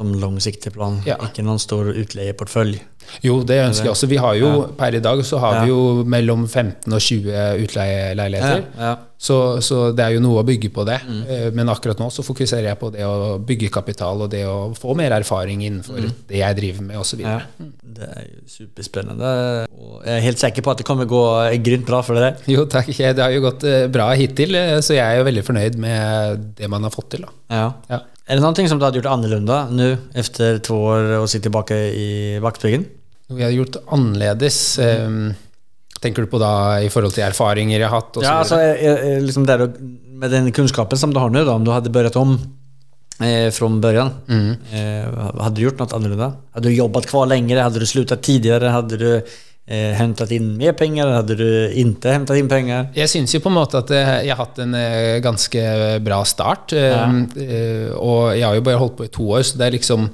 Som 0.00 0.14
langsiktig 0.16 0.72
plan, 0.72 1.02
Ja. 1.04 1.16
ikke 1.26 1.44
noen 1.44 1.60
stor 1.60 1.90
utleieportfølj. 1.92 2.78
Jo, 3.26 3.40
det 3.42 3.56
ønsker 3.64 3.88
jeg 3.88 3.92
også. 3.92 4.06
Vi 4.08 4.16
har 4.22 4.34
jo 4.38 4.50
per 4.78 4.94
i 4.94 5.00
dag 5.02 5.18
så 5.26 5.38
har 5.42 5.54
Ja. 5.58 5.62
vi 5.64 5.68
jo 5.72 6.04
mellom 6.04 6.46
15 6.48 6.92
og 6.94 7.00
20 7.00 7.32
utleieleiligheter. 7.64 8.64
Ja. 8.78 8.96
Så, 9.20 9.60
så 9.60 9.90
det 9.92 10.04
er 10.04 10.14
jo 10.14 10.20
noe 10.24 10.40
å 10.40 10.46
bygge 10.46 10.70
på 10.72 10.84
det. 10.88 11.00
Mm. 11.08 11.22
Eh, 11.28 11.50
Men 11.52 11.68
akkurat 11.68 11.98
nå 12.00 12.06
så 12.12 12.22
fokuserer 12.24 12.68
jeg 12.70 12.78
på 12.80 12.90
det 12.94 13.02
å 13.04 13.38
bygge 13.44 13.68
kapital 13.72 14.22
og 14.24 14.30
det 14.32 14.44
å 14.48 14.70
få 14.78 14.94
mer 14.96 15.10
erfaring 15.18 15.60
innenfor 15.66 16.00
det 16.28 16.38
jeg 16.40 16.56
driver 16.60 16.82
med 16.86 16.96
osv. 17.02 17.18
Mm. 17.20 17.26
Ja. 17.26 17.40
Det 18.00 18.08
er 18.08 18.28
jo 18.30 18.40
superspennende. 18.46 19.32
Og 19.74 20.04
jeg 20.06 20.14
er 20.16 20.24
helt 20.28 20.38
sikker 20.38 20.62
på 20.62 20.70
at 20.70 20.78
det 20.78 20.86
kommer 20.86 21.04
gå 21.10 21.24
grynt 21.66 21.84
bra 21.88 22.00
for 22.06 22.14
dere. 22.14 22.36
Jo, 22.48 22.64
takk. 22.70 22.86
Det 22.96 23.18
har 23.18 23.34
jo 23.34 23.42
gått 23.50 23.64
eh, 23.68 23.88
bra 23.92 24.12
hittil, 24.16 24.54
eh, 24.54 24.78
så 24.80 24.94
jeg 24.96 25.04
er 25.04 25.18
jo 25.20 25.26
veldig 25.28 25.44
fornøyd 25.44 25.76
med 25.82 26.46
det 26.56 26.70
man 26.70 26.82
har 26.86 26.94
fått 26.94 27.10
til. 27.16 27.26
da. 27.26 27.72
Ja. 27.90 28.00
Är 28.30 28.34
det 28.34 28.40
någonting 28.40 28.68
som 28.68 28.78
du 28.78 28.84
hade 28.84 28.96
gjort 28.96 29.06
annorlunda 29.06 29.68
nu 29.70 29.96
efter 30.14 30.58
två 30.58 30.84
år 30.84 31.18
och 31.18 31.30
sitta 31.30 31.42
tillbaka 31.42 31.76
i 31.76 32.38
Vaktbyggen? 32.38 32.84
Noe 33.26 33.40
jeg 33.40 33.48
har 33.48 33.56
gjort 33.56 33.78
annerledes. 33.90 34.78
Mm. 34.78 35.32
Tenker 35.98 36.22
du 36.22 36.30
på 36.30 36.38
da 36.38 36.52
i 36.78 36.92
forhold 36.94 37.16
til 37.16 37.24
erfaringer 37.26 37.82
jeg 37.82 37.88
har 37.90 37.96
hatt? 37.98 38.20
Ja, 38.22 38.36
altså, 38.44 38.60
liksom 39.26 39.48
der, 39.50 39.66
med 40.22 40.30
den 40.30 40.52
kunnskapen 40.54 40.98
som 40.98 41.10
du 41.10 41.18
har 41.18 41.34
nå, 41.34 41.42
da, 41.42 41.56
om 41.58 41.66
du 41.66 41.72
hadde 41.74 41.90
børret 41.90 42.14
om 42.20 42.36
eh, 43.18 43.50
från 43.50 43.82
mm. 43.82 44.54
Eh, 44.78 45.10
hadde 45.42 45.56
du 45.58 45.64
gjort 45.66 45.82
noe 45.82 45.98
annorlunda? 45.98 46.30
Hadde 46.54 46.70
du 46.70 46.78
jobbet 46.78 47.10
hver 47.10 47.26
lenger? 47.26 47.64
Hadde 47.66 47.82
du 47.82 47.86
sluttet 47.86 48.22
tidligere? 48.22 48.70
Hadde 48.70 48.96
du 48.96 49.10
eh, 49.70 49.92
hentet 49.96 50.32
inn 50.34 50.50
mer 50.58 50.74
penger, 50.78 51.04
eller 51.04 51.20
hadde 51.20 51.36
du 51.38 51.46
ikke 51.80 52.14
hentet 52.14 52.40
inn 52.40 52.50
penger? 52.50 52.88
Jeg 52.96 53.10
syns 53.12 53.34
jo 53.36 53.40
på 53.44 53.50
en 53.52 53.56
måte 53.56 53.80
at 53.80 53.92
eh, 53.94 54.10
jeg 54.26 54.34
har 54.34 54.40
hatt 54.42 54.58
en 54.64 54.74
eh, 54.76 55.20
ganske 55.24 55.62
bra 56.04 56.20
start. 56.28 56.74
eh, 56.76 57.04
eh, 57.46 57.86
Og 57.94 58.34
jeg 58.34 58.44
har 58.46 58.58
jo 58.58 58.64
bare 58.66 58.80
holdt 58.82 58.98
på 58.98 59.06
i 59.06 59.12
to 59.14 59.28
år, 59.38 59.44
så 59.46 59.60
det 59.60 59.68
er 59.68 59.76
liksom 59.78 60.08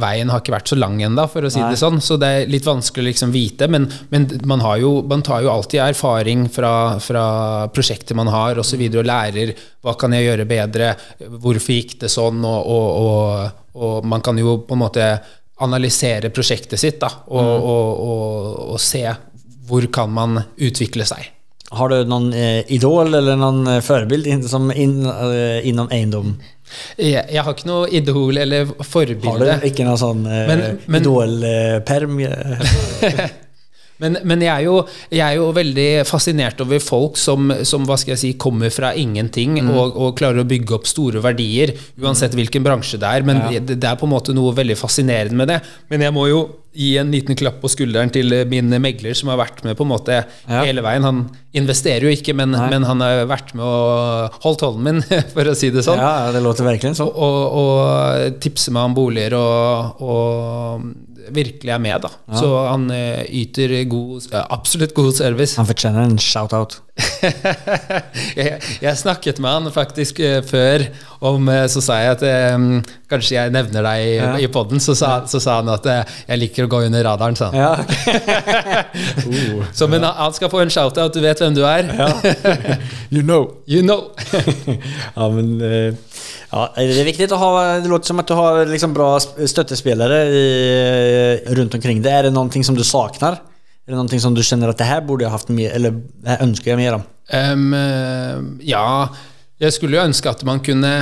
veien 0.00 0.30
har 0.30 0.42
ikke 0.42 0.54
vært 0.54 0.70
så 0.70 0.78
lang 0.78 0.98
ennå, 1.02 1.26
for 1.30 1.46
å 1.46 1.50
si 1.52 1.60
Nei. 1.62 1.70
det 1.74 1.80
sånn. 1.80 2.00
Så 2.04 2.16
det 2.20 2.30
er 2.30 2.50
litt 2.50 2.66
vanskelig 2.68 3.04
å 3.04 3.10
liksom 3.10 3.34
vite. 3.34 3.68
Men, 3.70 3.88
men 4.12 4.28
man, 4.48 4.62
har 4.64 4.80
jo, 4.82 5.00
man 5.10 5.24
tar 5.26 5.44
jo 5.44 5.52
alltid 5.52 5.82
erfaring 5.90 6.46
fra, 6.52 6.74
fra 7.02 7.24
prosjekter 7.74 8.18
man 8.18 8.30
har, 8.32 8.54
osv., 8.56 8.60
og, 8.60 8.66
så 8.70 8.78
videre, 8.78 9.02
og 9.02 9.08
lærer 9.10 9.54
hva 9.82 9.96
kan 9.98 10.12
jeg 10.14 10.28
gjøre 10.28 10.44
bedre, 10.46 10.92
hvorfor 11.40 11.74
gikk 11.74 11.96
det 12.04 12.10
sånn, 12.12 12.44
og, 12.46 12.70
og, 12.70 12.88
og, 13.00 13.80
og 13.80 14.06
man 14.06 14.22
kan 14.24 14.38
jo 14.38 14.58
på 14.66 14.76
en 14.76 14.82
måte 14.84 15.06
analysere 15.64 16.30
prosjektet 16.34 16.80
sitt 16.80 17.00
da, 17.02 17.10
og, 17.28 17.50
og, 17.72 18.06
og, 18.06 18.62
og 18.74 18.80
se 18.82 19.04
hvor 19.70 19.86
kan 19.94 20.10
man 20.10 20.40
utvikle 20.58 21.06
seg. 21.06 21.28
Har 21.70 21.92
du 21.92 22.00
noen 22.10 22.32
eh, 22.34 22.64
idol 22.74 23.14
eller 23.14 23.36
noen 23.38 23.66
eh, 23.76 23.82
förebild 23.86 24.26
in, 24.26 24.42
som 24.50 24.72
in, 24.74 25.04
eh, 25.06 25.60
innom 25.70 25.90
eiendom? 25.94 26.32
Jeg, 26.98 27.22
jeg 27.30 27.42
har 27.42 27.54
ikke 27.54 27.66
noe 27.66 27.86
idol 27.90 28.38
eller 28.38 28.68
Har 28.86 29.06
du 29.10 29.66
ikke 29.66 29.86
noen 29.86 30.00
sånn 30.00 30.26
eh, 30.26 30.50
idolperm? 30.98 32.18
Eh, 32.26 33.22
Men, 34.00 34.16
men 34.24 34.40
jeg, 34.44 34.50
er 34.54 34.64
jo, 34.66 34.76
jeg 35.12 35.22
er 35.26 35.36
jo 35.38 35.50
veldig 35.56 35.88
fascinert 36.08 36.60
over 36.64 36.80
folk 36.82 37.18
som, 37.20 37.50
som 37.68 37.84
hva 37.88 37.98
skal 38.00 38.14
jeg 38.16 38.22
si, 38.24 38.32
kommer 38.40 38.72
fra 38.72 38.94
ingenting 38.96 39.58
og, 39.68 39.92
og 39.96 40.16
klarer 40.20 40.42
å 40.42 40.48
bygge 40.48 40.78
opp 40.78 40.88
store 40.90 41.20
verdier, 41.24 41.74
uansett 42.00 42.34
hvilken 42.38 42.64
bransje 42.66 42.98
det 43.02 43.10
er. 43.20 43.26
Men 43.28 43.44
det, 43.50 43.76
det 43.76 43.90
er 43.90 44.00
på 44.00 44.08
en 44.08 44.14
måte 44.16 44.34
noe 44.36 44.54
veldig 44.56 44.78
fascinerende 44.80 45.36
med 45.40 45.52
det. 45.52 45.60
Men 45.92 46.06
jeg 46.08 46.16
må 46.16 46.26
jo 46.30 46.40
gi 46.70 46.92
en 47.00 47.08
liten 47.10 47.34
klapp 47.34 47.56
på 47.58 47.66
skulderen 47.72 48.12
til 48.14 48.30
min 48.46 48.70
megler, 48.78 49.16
som 49.18 49.32
har 49.32 49.40
vært 49.40 49.64
med 49.66 49.74
på 49.74 49.82
en 49.82 49.90
måte 49.90 50.20
Ja. 50.20 50.60
hele 50.62 50.84
veien. 50.86 51.02
Han 51.02 51.24
investerer 51.58 52.06
jo 52.06 52.12
ikke, 52.14 52.30
men, 52.38 52.54
men 52.54 52.86
han 52.86 53.02
har 53.02 53.24
vært 53.26 53.50
med 53.58 53.64
og 53.66 54.36
holdt 54.44 54.62
hånden 54.62 54.86
min, 54.86 55.00
for 55.34 55.50
å 55.50 55.56
si 55.58 55.72
det 55.74 55.82
sånn. 55.82 55.98
ja, 55.98 56.30
det 56.30 56.42
låter 56.44 56.68
virkelig 56.68 56.94
sånn. 57.00 57.10
og, 57.10 57.40
og 57.64 58.38
tipse 58.44 58.70
meg 58.74 58.86
om 58.86 58.94
boliger 58.94 59.34
og, 59.40 59.98
og 60.00 60.86
virkelig 61.28 61.72
er 61.74 61.78
med, 61.82 62.00
da. 62.06 62.10
Så 62.38 62.48
han 62.68 62.88
eh, 62.94 63.24
yter 63.42 63.76
god, 63.90 64.26
absolutt 64.50 64.94
god 64.96 65.12
service. 65.18 65.56
Han 65.60 65.66
fortjener 65.68 66.06
en 66.08 66.18
shout-out. 66.18 66.80
jeg, 68.36 68.58
jeg 68.82 68.98
snakket 69.00 69.38
med 69.40 69.50
han 69.54 69.70
faktisk 69.72 70.18
eh, 70.20 70.42
før 70.44 70.82
om 71.24 71.46
eh, 71.48 71.62
Så 71.72 71.80
sa 71.80 71.96
jeg 72.02 72.10
at 72.18 72.24
um, 72.54 72.82
kanskje 73.08 73.36
jeg 73.38 73.52
nevner 73.54 73.86
deg 73.86 74.02
i, 74.04 74.10
Ja. 74.18 74.32
i 74.44 74.48
poden. 74.52 74.80
Så, 74.84 74.92
så 74.98 75.40
sa 75.40 75.56
han 75.60 75.70
at 75.72 75.86
jeg 75.86 76.40
liker 76.42 76.66
å 76.66 76.70
gå 76.72 76.82
under 76.88 77.04
radaren, 77.08 77.36
sa 77.38 77.50
han. 77.50 77.56
Ja, 77.60 77.72
uh, 79.26 79.64
Så, 79.72 79.88
men 79.88 80.04
han- 80.04 80.16
han 80.20 80.32
skal 80.36 80.50
få 80.52 80.60
en 80.64 80.70
shout-out, 80.72 81.14
du 81.16 81.20
vet 81.24 81.40
hvem 81.40 81.54
du 81.56 81.62
er. 81.66 81.88
You 83.14 83.22
know. 83.26 83.56
You 83.66 83.82
know. 83.82 84.10
Ja, 85.16 85.28
men 85.34 85.56
eh, 85.66 85.94
ja, 86.50 86.72
det 86.76 87.00
är 87.00 87.04
viktigt 87.04 87.32
att 87.32 87.38
ha, 87.38 87.62
det 87.62 87.88
låter 87.88 88.06
som 88.06 88.18
att 88.18 88.26
du 88.26 88.34
har 88.34 88.66
liksom 88.66 88.94
bra 88.94 89.20
støttespillere 89.20 89.48
stöttespelare 89.48 90.24
i, 90.24 91.44
runt 91.46 91.74
omkring 91.74 92.02
det. 92.02 92.10
Är 92.10 92.22
det 92.22 92.30
någonting 92.30 92.64
som 92.64 92.74
du 92.74 92.84
saknar? 92.84 93.32
Är 93.32 93.36
det 93.86 93.92
någonting 93.92 94.20
som 94.20 94.34
du 94.34 94.42
känner 94.42 94.68
att 94.68 94.78
det 94.78 94.84
här 94.84 95.00
borde 95.00 95.24
jag 95.24 95.30
haft 95.30 95.48
mer, 95.48 95.70
eller 95.70 95.90
det 95.90 96.28
här 96.28 96.42
önskar 96.42 96.70
jag 96.70 96.78
mer 96.78 96.94
om? 96.94 97.02
Eh, 97.74 98.68
ja, 98.68 99.08
jeg 99.60 99.72
skulle 99.76 99.98
jo 99.98 100.06
ønske 100.08 100.30
at 100.30 100.42
man 100.46 100.62
kunne 100.64 100.92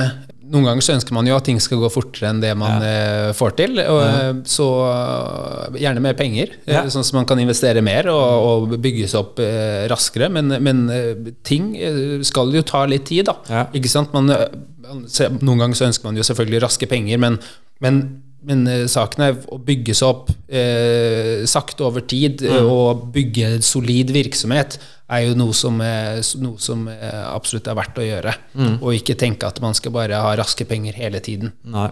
Noen 0.49 0.65
ganger 0.65 0.81
så 0.81 0.95
ønsker 0.95 1.13
man 1.13 1.27
jo 1.29 1.35
at 1.37 1.45
ting 1.45 1.59
skal 1.61 1.77
gå 1.77 1.91
fortere 1.93 2.31
enn 2.31 2.39
det 2.41 2.55
man 2.57 2.81
ja. 2.81 3.33
får 3.37 3.51
til. 3.59 3.75
Og, 3.83 3.99
ja. 4.01 4.31
Så 4.49 4.65
eh, 4.81 5.75
gjerne 5.83 6.01
mer 6.01 6.15
penger, 6.17 6.55
eh, 6.63 6.73
Ja. 6.73 6.81
sånn 6.89 7.05
at 7.05 7.13
man 7.13 7.27
kan 7.29 7.37
investere 7.43 7.83
mer 7.85 8.09
og, 8.09 8.47
og 8.71 8.73
bygges 8.81 9.13
opp 9.19 9.37
eh, 9.45 9.85
raskere. 9.91 10.25
Men, 10.33 10.55
men 10.65 10.81
eh, 10.89 11.29
ting 11.45 11.75
eh, 11.77 12.17
skal 12.25 12.49
jo 12.57 12.65
ta 12.65 12.81
litt 12.89 13.05
tid, 13.11 13.29
da. 13.29 13.67
Ikke 13.77 13.91
sant? 13.93 14.09
Man, 14.17 14.33
eh, 14.33 14.47
noen 14.95 15.61
ganger 15.61 15.77
så 15.77 15.87
ønsker 15.89 16.09
man 16.09 16.17
jo 16.19 16.25
selvfølgelig 16.27 16.63
raske 16.65 16.89
penger, 16.89 17.19
men, 17.21 17.37
men, 17.83 17.99
men 18.47 18.65
eh, 18.69 18.85
saken 18.91 19.25
er 19.25 19.39
å 19.51 19.59
bygge 19.63 19.95
seg 19.97 20.09
opp 20.09 20.31
eh, 20.47 21.45
sakte 21.49 21.85
over 21.87 22.05
tid 22.09 22.43
mm. 22.45 22.69
og 22.69 23.05
bygge 23.15 23.57
solid 23.65 24.13
virksomhet 24.15 24.79
er 25.09 25.25
jo 25.25 25.37
noe 25.39 25.55
som, 25.57 25.79
er, 25.81 26.21
noe 26.41 26.61
som 26.61 26.85
eh, 26.91 27.23
absolutt 27.29 27.69
er 27.69 27.77
verdt 27.79 27.97
å 27.97 28.05
gjøre. 28.05 28.35
Og 28.77 28.93
ikke 28.93 29.17
tenke 29.17 29.47
at 29.49 29.57
man 29.63 29.73
skal 29.77 29.95
bare 29.95 30.19
ha 30.21 30.35
raske 30.37 30.67
penger 30.69 30.97
hele 30.99 31.21
tiden. 31.25 31.55
Nei. 31.65 31.89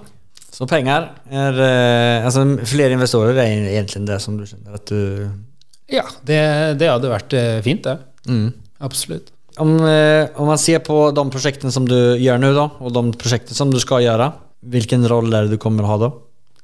Så 0.54 0.66
penger 0.70 1.10
er 1.28 1.58
Altså 2.26 2.42
flere 2.42 2.70
fler 2.70 2.94
investorer 2.96 3.38
er 3.42 3.66
egentlig 3.68 4.06
det 4.08 4.20
som 4.24 4.38
du 4.40 4.46
skjønner 4.48 4.78
at 4.80 4.90
du... 4.90 5.28
Ja, 5.92 6.04
det, 6.28 6.40
det 6.82 6.90
hadde 6.92 7.12
vært 7.12 7.34
eh, 7.38 7.58
fint, 7.66 7.88
det. 7.88 7.98
Absolutt. 8.84 9.32
Om, 9.58 9.74
eh, 9.86 10.30
om 10.38 10.48
man 10.52 10.60
ser 10.62 10.80
på 10.86 11.10
de 11.16 11.24
prosjektene 11.34 11.74
som 11.74 11.88
du 11.90 11.98
gjør 12.22 12.38
nå 12.42 12.52
Og 12.58 12.82
och 12.82 12.94
de 12.94 13.12
prosjektene 13.14 13.56
som 13.56 13.72
du 13.72 13.80
skal 13.80 14.04
gjøre, 14.06 14.32
hvilken 14.66 15.08
rolle 15.08 15.36
er 15.38 15.48
det 15.48 15.58
du 15.58 15.58
kommer 15.58 15.84
å 15.84 15.88
ha 15.94 15.98
da? 15.98 16.12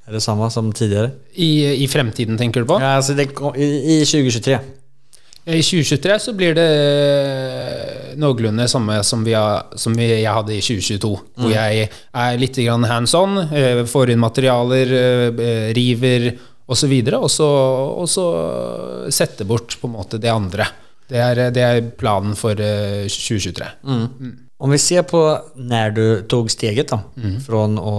Er 0.08 0.14
det 0.14 0.22
samme 0.22 0.50
som 0.52 0.72
tidligere? 0.72 1.14
I, 1.34 1.84
I 1.84 1.88
fremtiden, 1.88 2.38
tenker 2.38 2.62
du 2.62 2.68
på? 2.68 2.80
Ja, 2.80 2.98
altså 3.00 3.16
det, 3.16 3.32
i, 3.56 4.00
I 4.02 4.06
2023? 4.06 4.60
I 5.44 5.60
2023 5.60 6.20
så 6.24 6.34
blir 6.38 6.56
det 6.56 6.68
eh, 6.68 8.14
noenlunde 8.20 8.68
samme 8.72 9.02
som, 9.04 9.24
vi 9.26 9.34
har, 9.36 9.66
som 9.76 9.96
vi, 9.96 10.08
jeg 10.22 10.32
hadde 10.32 10.56
i 10.56 10.62
2022. 10.64 11.12
Hvor 11.40 11.52
jeg 11.52 11.90
er 11.90 12.40
litt 12.40 12.60
grann 12.64 12.88
hands 12.88 13.16
on, 13.18 13.42
får 13.90 14.14
inn 14.14 14.24
materialer, 14.24 14.94
eh, 14.94 15.74
river 15.76 16.30
osv. 16.68 16.94
Og, 17.18 17.30
så, 17.32 17.50
og 18.04 18.08
så 18.12 18.28
sette 19.12 19.48
bort 19.48 19.76
på 19.80 19.90
en 19.90 19.98
måte 19.98 20.22
det 20.22 20.32
andre. 20.32 20.68
Det 21.10 21.20
er, 21.20 21.42
det 21.54 21.64
er 21.64 21.82
planen 22.00 22.38
for 22.40 22.60
eh, 22.60 23.06
2023. 23.12 23.70
Om 24.64 24.72
vi 24.72 24.80
ser 24.80 25.04
på 25.08 25.22
når 25.60 25.96
du 25.98 26.06
tog 26.32 26.52
steget 26.52 26.94
da, 26.94 27.02
mm. 27.20 27.36
fra 27.44 27.66
å 27.68 27.96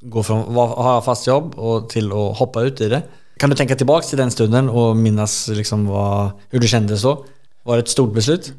gå 0.00 0.24
fra 0.24 0.36
ha 0.84 0.98
fast 1.04 1.28
jobb 1.28 1.54
og, 1.56 1.88
til 1.92 2.12
å 2.12 2.30
hoppe 2.36 2.66
ut 2.68 2.82
i 2.84 2.90
det. 2.92 3.02
Kan 3.40 3.52
du 3.52 3.56
tenke 3.56 3.76
tilbake 3.78 4.04
til 4.08 4.20
den 4.20 4.32
stunden 4.32 4.68
og 4.68 4.98
minnes 5.00 5.34
liksom 5.56 5.86
hur 5.88 6.60
du 6.60 6.66
det 6.66 7.00
så? 7.00 7.16
Var 7.64 7.76
det 7.76 7.86
et 7.86 7.92
stort 7.92 8.12
beslut? 8.12 8.52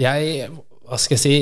Jeg, 0.00 0.48
hva 0.88 0.98
skal 1.00 1.16
jeg 1.16 1.22
si, 1.22 1.36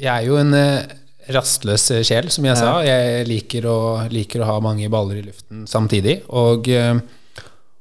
jeg 0.00 0.10
er 0.10 0.26
jo 0.26 0.38
en 0.40 0.54
eh, 0.56 0.96
rastløs 1.34 1.86
eh, 1.94 2.04
sjel, 2.06 2.30
som 2.32 2.46
jeg 2.46 2.58
sa. 2.58 2.72
Jeg 2.86 3.26
liker 3.28 3.66
å, 3.70 3.78
liker 4.10 4.42
å 4.42 4.50
ha 4.50 4.58
mange 4.64 4.90
baller 4.92 5.20
i 5.20 5.24
luften 5.26 5.66
samtidig. 5.70 6.20
Og, 6.28 6.68
eh, 6.70 6.98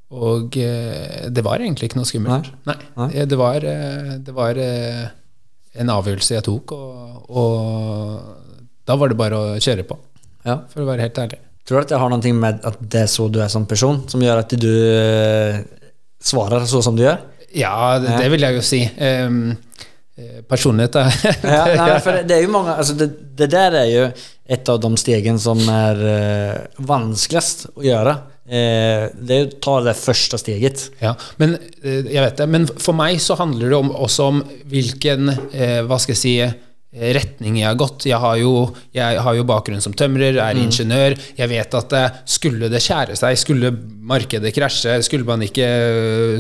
og 0.09 0.55
eh, 0.57 1.27
det 1.29 1.43
var 1.45 1.61
egentlig 1.61 1.89
ikke 1.89 1.99
noe 1.99 2.09
skummelt. 2.09 2.47
Nei. 2.65 2.75
Nei. 2.97 3.09
Det 3.29 3.37
var, 3.37 3.65
eh, 3.65 4.15
det 4.25 4.33
var 4.33 4.57
eh, 4.57 5.03
en 5.79 5.91
avgjørelse 5.93 6.33
jeg 6.37 6.45
tok, 6.47 6.73
og, 6.73 7.27
og 7.29 8.63
da 8.89 8.97
var 8.97 9.11
det 9.11 9.19
bare 9.19 9.37
å 9.37 9.59
kjøre 9.61 9.85
på, 9.85 9.99
Ja. 10.47 10.61
for 10.71 10.81
å 10.81 10.87
være 10.89 11.05
helt 11.05 11.21
ærlig. 11.21 11.39
Tror 11.69 11.77
du 11.77 11.85
at 11.85 11.91
det 11.93 11.99
har 12.01 12.09
noe 12.09 12.33
med 12.33 12.63
at 12.65 12.79
det 12.81 13.03
er 13.05 13.11
så 13.11 13.27
du 13.29 13.37
er 13.43 13.51
som 13.53 13.67
person 13.69 14.01
som 14.09 14.21
gjør 14.25 14.41
at 14.41 14.55
du 14.57 14.71
svarer 16.25 16.65
så 16.65 16.81
som 16.81 16.97
du 16.97 17.03
gjør? 17.05 17.19
Ja, 17.53 17.99
det, 18.01 18.15
det 18.17 18.31
vil 18.33 18.45
jeg 18.47 18.57
jo 18.57 18.63
si. 18.65 18.79
Um, 18.97 19.53
personlighet, 20.49 20.97
da. 20.97 21.05
Ja, 21.45 21.61
nei, 21.77 21.99
for 22.03 22.13
det, 22.17 22.25
det 22.29 22.39
er 22.39 22.43
jo 22.43 22.51
mange 22.51 22.73
altså 22.75 22.95
det, 22.97 23.07
det 23.37 23.47
der 23.53 23.77
er 23.83 23.87
ju 23.87 24.01
ett 24.49 24.69
av 24.69 24.79
de 24.81 24.97
stegen 24.97 25.37
som 25.39 25.59
er 25.69 25.99
eh, 26.09 26.61
vanskeligst 26.89 27.67
å 27.77 27.83
gjøre. 27.85 28.15
Eh, 28.49 29.03
det 29.13 29.35
er 29.35 29.43
å 29.45 29.57
ta 29.61 29.75
det 29.85 29.93
første 29.99 30.39
steget. 30.41 30.87
Ja, 31.03 31.11
men 31.37 31.53
eh, 31.83 32.01
jeg 32.09 32.23
vet 32.23 32.39
det. 32.41 32.47
Men 32.49 32.65
for 32.81 32.97
meg 32.97 33.19
så 33.21 33.37
handler 33.37 33.69
det 33.69 33.77
om, 33.77 33.91
også 33.93 34.31
om 34.31 34.41
hvilken 34.71 35.29
eh, 35.53 35.83
Hva 35.85 35.99
skal 36.01 36.15
jeg 36.15 36.21
si 36.23 36.33
eh, 36.41 36.55
retning 37.13 37.59
jeg 37.59 37.67
har 37.69 37.77
gått. 37.77 38.07
Jeg 38.09 38.17
har 38.17 38.39
jo, 38.41 38.53
jeg 38.95 39.21
har 39.21 39.37
jo 39.37 39.45
bakgrunn 39.51 39.85
som 39.85 39.93
tømrer, 39.93 40.41
er 40.41 40.57
ingeniør. 40.57 41.13
Jeg 41.37 41.51
vet 41.53 41.77
at 41.77 41.93
eh, 41.99 42.17
skulle 42.25 42.71
det 42.73 42.81
skjære 42.81 43.19
seg, 43.21 43.37
skulle 43.37 43.69
markedet 44.09 44.55
krasje, 44.55 44.97
skulle 45.05 45.29
man 45.29 45.45
ikke 45.45 45.69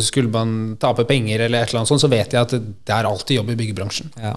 Skulle 0.01 0.33
man 0.33 0.57
tape 0.81 1.05
penger 1.05 1.45
eller 1.45 1.61
et 1.61 1.69
eller 1.69 1.83
annet 1.83 1.93
sånt, 1.93 2.01
så 2.01 2.09
vet 2.09 2.33
jeg 2.33 2.41
at 2.41 2.57
det, 2.57 2.63
det 2.89 2.97
er 2.97 3.11
alltid 3.11 3.37
jobb 3.37 3.53
i 3.53 3.59
byggebransjen. 3.61 4.09
Ja. 4.17 4.33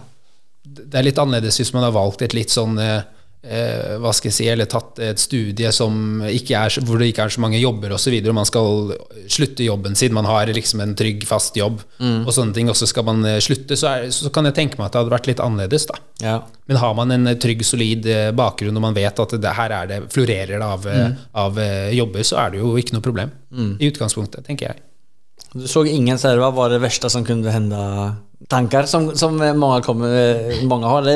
Det 0.63 0.93
er 0.93 1.09
litt 1.09 1.19
annerledes 1.19 1.57
hvis 1.57 1.73
man 1.73 1.89
har 1.89 1.97
valgt 1.97 2.21
et 2.29 2.37
litt 2.37 2.53
sånn 2.53 2.77
eh, 3.43 3.97
hva 4.03 4.13
skal 4.15 4.31
jeg 4.31 4.37
si, 4.37 4.47
eller 4.51 4.69
tatt 4.71 5.01
et 5.03 5.21
studie 5.21 5.69
er, 5.69 6.79
hvor 6.87 7.01
det 7.01 7.09
ikke 7.11 7.27
er 7.27 7.35
så 7.35 7.43
mange 7.43 7.61
jobber 7.61 7.95
osv. 7.97 8.15
Man 8.35 8.49
skal 8.49 8.95
slutte 9.31 9.67
jobben 9.67 9.97
sin, 9.99 10.15
man 10.15 10.29
har 10.29 10.51
liksom 10.53 10.83
en 10.85 10.95
trygg, 10.99 11.27
fast 11.29 11.59
jobb 11.59 11.83
og 12.03 12.33
sånne 12.35 12.57
ting, 12.57 12.71
og 12.71 12.79
så 12.79 12.89
skal 12.89 13.07
man 13.09 13.25
eh, 13.29 13.41
slutte, 13.45 13.79
så, 13.79 13.97
er, 13.97 14.15
så 14.15 14.31
kan 14.35 14.49
jeg 14.49 14.59
tenke 14.59 14.79
meg 14.79 14.89
at 14.89 14.95
det 14.95 15.03
hadde 15.03 15.17
vært 15.17 15.31
litt 15.31 15.43
annerledes. 15.45 15.89
da. 15.91 16.01
Ja. 16.23 16.37
Men 16.71 16.81
har 16.83 16.97
man 16.99 17.15
en 17.15 17.33
eh, 17.33 17.39
trygg, 17.43 17.65
solid 17.67 18.09
eh, 18.11 18.31
bakgrunn, 18.37 18.79
og 18.79 18.87
man 18.87 18.97
vet 18.97 19.23
at 19.25 19.37
det, 19.37 19.57
her 19.59 19.77
er 19.81 19.91
det, 19.91 20.01
florerer 20.15 20.57
det 20.57 20.67
av, 20.67 20.89
mm. 20.89 21.21
av 21.45 21.63
jobber, 21.97 22.27
så 22.27 22.41
er 22.45 22.55
det 22.55 22.63
jo 22.63 22.75
ikke 22.81 22.99
noe 22.99 23.05
problem. 23.05 23.37
I 23.53 23.91
utgangspunktet, 23.91 24.47
tenker 24.47 24.71
jeg. 24.71 24.85
Du 25.53 25.67
så 25.69 25.83
ingen 25.85 26.17
server. 26.17 26.41
Hva 26.47 26.55
var 26.57 26.71
det 26.73 26.81
verste 26.81 27.11
som 27.13 27.25
kunne 27.27 27.53
hända? 27.53 27.83
Tankar 28.51 28.89
som, 28.91 29.11
som 29.17 29.37
mange, 29.37 29.83
kommer, 29.85 30.11
mange, 30.69 30.89
har. 30.89 31.09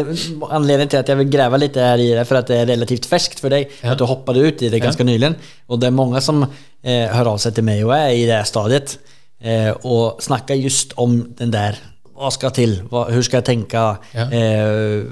Anledningen 0.56 0.92
til 0.92 1.00
at 1.00 1.10
jeg 1.10 1.20
vil 1.22 1.32
grave 1.32 1.58
litt 1.58 1.78
her 1.80 2.00
i 2.02 2.12
det 2.14 2.26
for 2.28 2.40
at 2.40 2.52
det 2.52 2.60
er 2.62 2.70
relativt 2.70 3.08
ferskt 3.10 3.42
for 3.42 3.52
deg. 3.52 3.72
Ja. 3.82 3.94
At 3.94 4.00
du 4.00 4.06
hoppade 4.08 4.44
ut 4.44 4.62
i 4.62 4.70
det 4.72 4.82
ganska 4.84 5.04
nyligen. 5.06 5.36
Og 5.68 5.80
det 5.82 5.90
er 5.90 5.96
mange 5.96 6.22
som 6.24 6.44
eh, 6.46 7.06
hører 7.10 7.32
av 7.34 7.42
seg 7.42 7.56
til 7.56 7.66
meg 7.66 7.84
og 7.86 7.94
är 7.96 8.14
i 8.14 8.26
det 8.28 8.44
stadiet. 8.46 8.98
Eh, 9.40 9.72
og 9.84 10.22
snakker 10.22 10.54
just 10.54 10.94
om 10.96 11.34
den 11.38 11.52
der 11.52 11.76
Hva 12.16 12.30
skal 12.32 12.50
til? 12.56 12.78
hvordan 12.88 13.22
skal 13.22 13.42
jeg 13.42 13.44
tenke? 13.44 13.76
tänka? 13.76 13.98
Ja. 14.14 14.30
Eh, 14.32 15.04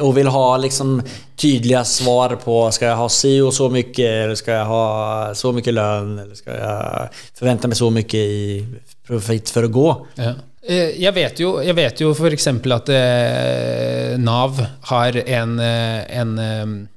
og 0.00 0.14
vil 0.16 0.28
ha 0.32 0.56
liksom 0.56 1.02
tydelige 1.36 1.84
svar 1.84 2.36
på, 2.40 2.70
Skal 2.72 2.88
jeg 2.88 2.96
ha 2.96 3.08
si 3.08 3.38
så 3.52 3.68
mye, 3.68 4.08
Eller 4.24 4.34
skal 4.34 4.54
jeg 4.54 4.66
ha 4.66 5.34
så 5.34 5.52
mye 5.52 5.72
lønn, 5.72 6.18
Eller 6.18 6.34
skal 6.34 6.54
jeg 6.54 7.10
forvente 7.38 7.68
meg 7.68 7.76
så 7.76 7.90
mye 7.90 8.04
i 8.14 8.64
profitt 9.06 9.52
for 9.52 9.62
å 9.62 9.72
gå? 9.72 9.88
Ja. 10.16 10.34
Eh, 10.68 10.96
Jeg 11.02 11.14
vet 11.14 11.40
jo, 11.40 11.56
jeg 11.62 11.76
vet 11.78 12.00
jo 12.02 12.12
f.eks. 12.14 12.46
at 12.50 12.88
eh, 12.94 14.16
Nav 14.18 14.58
har 14.90 15.18
en, 15.22 15.58
eh, 15.62 16.02
en 16.20 16.32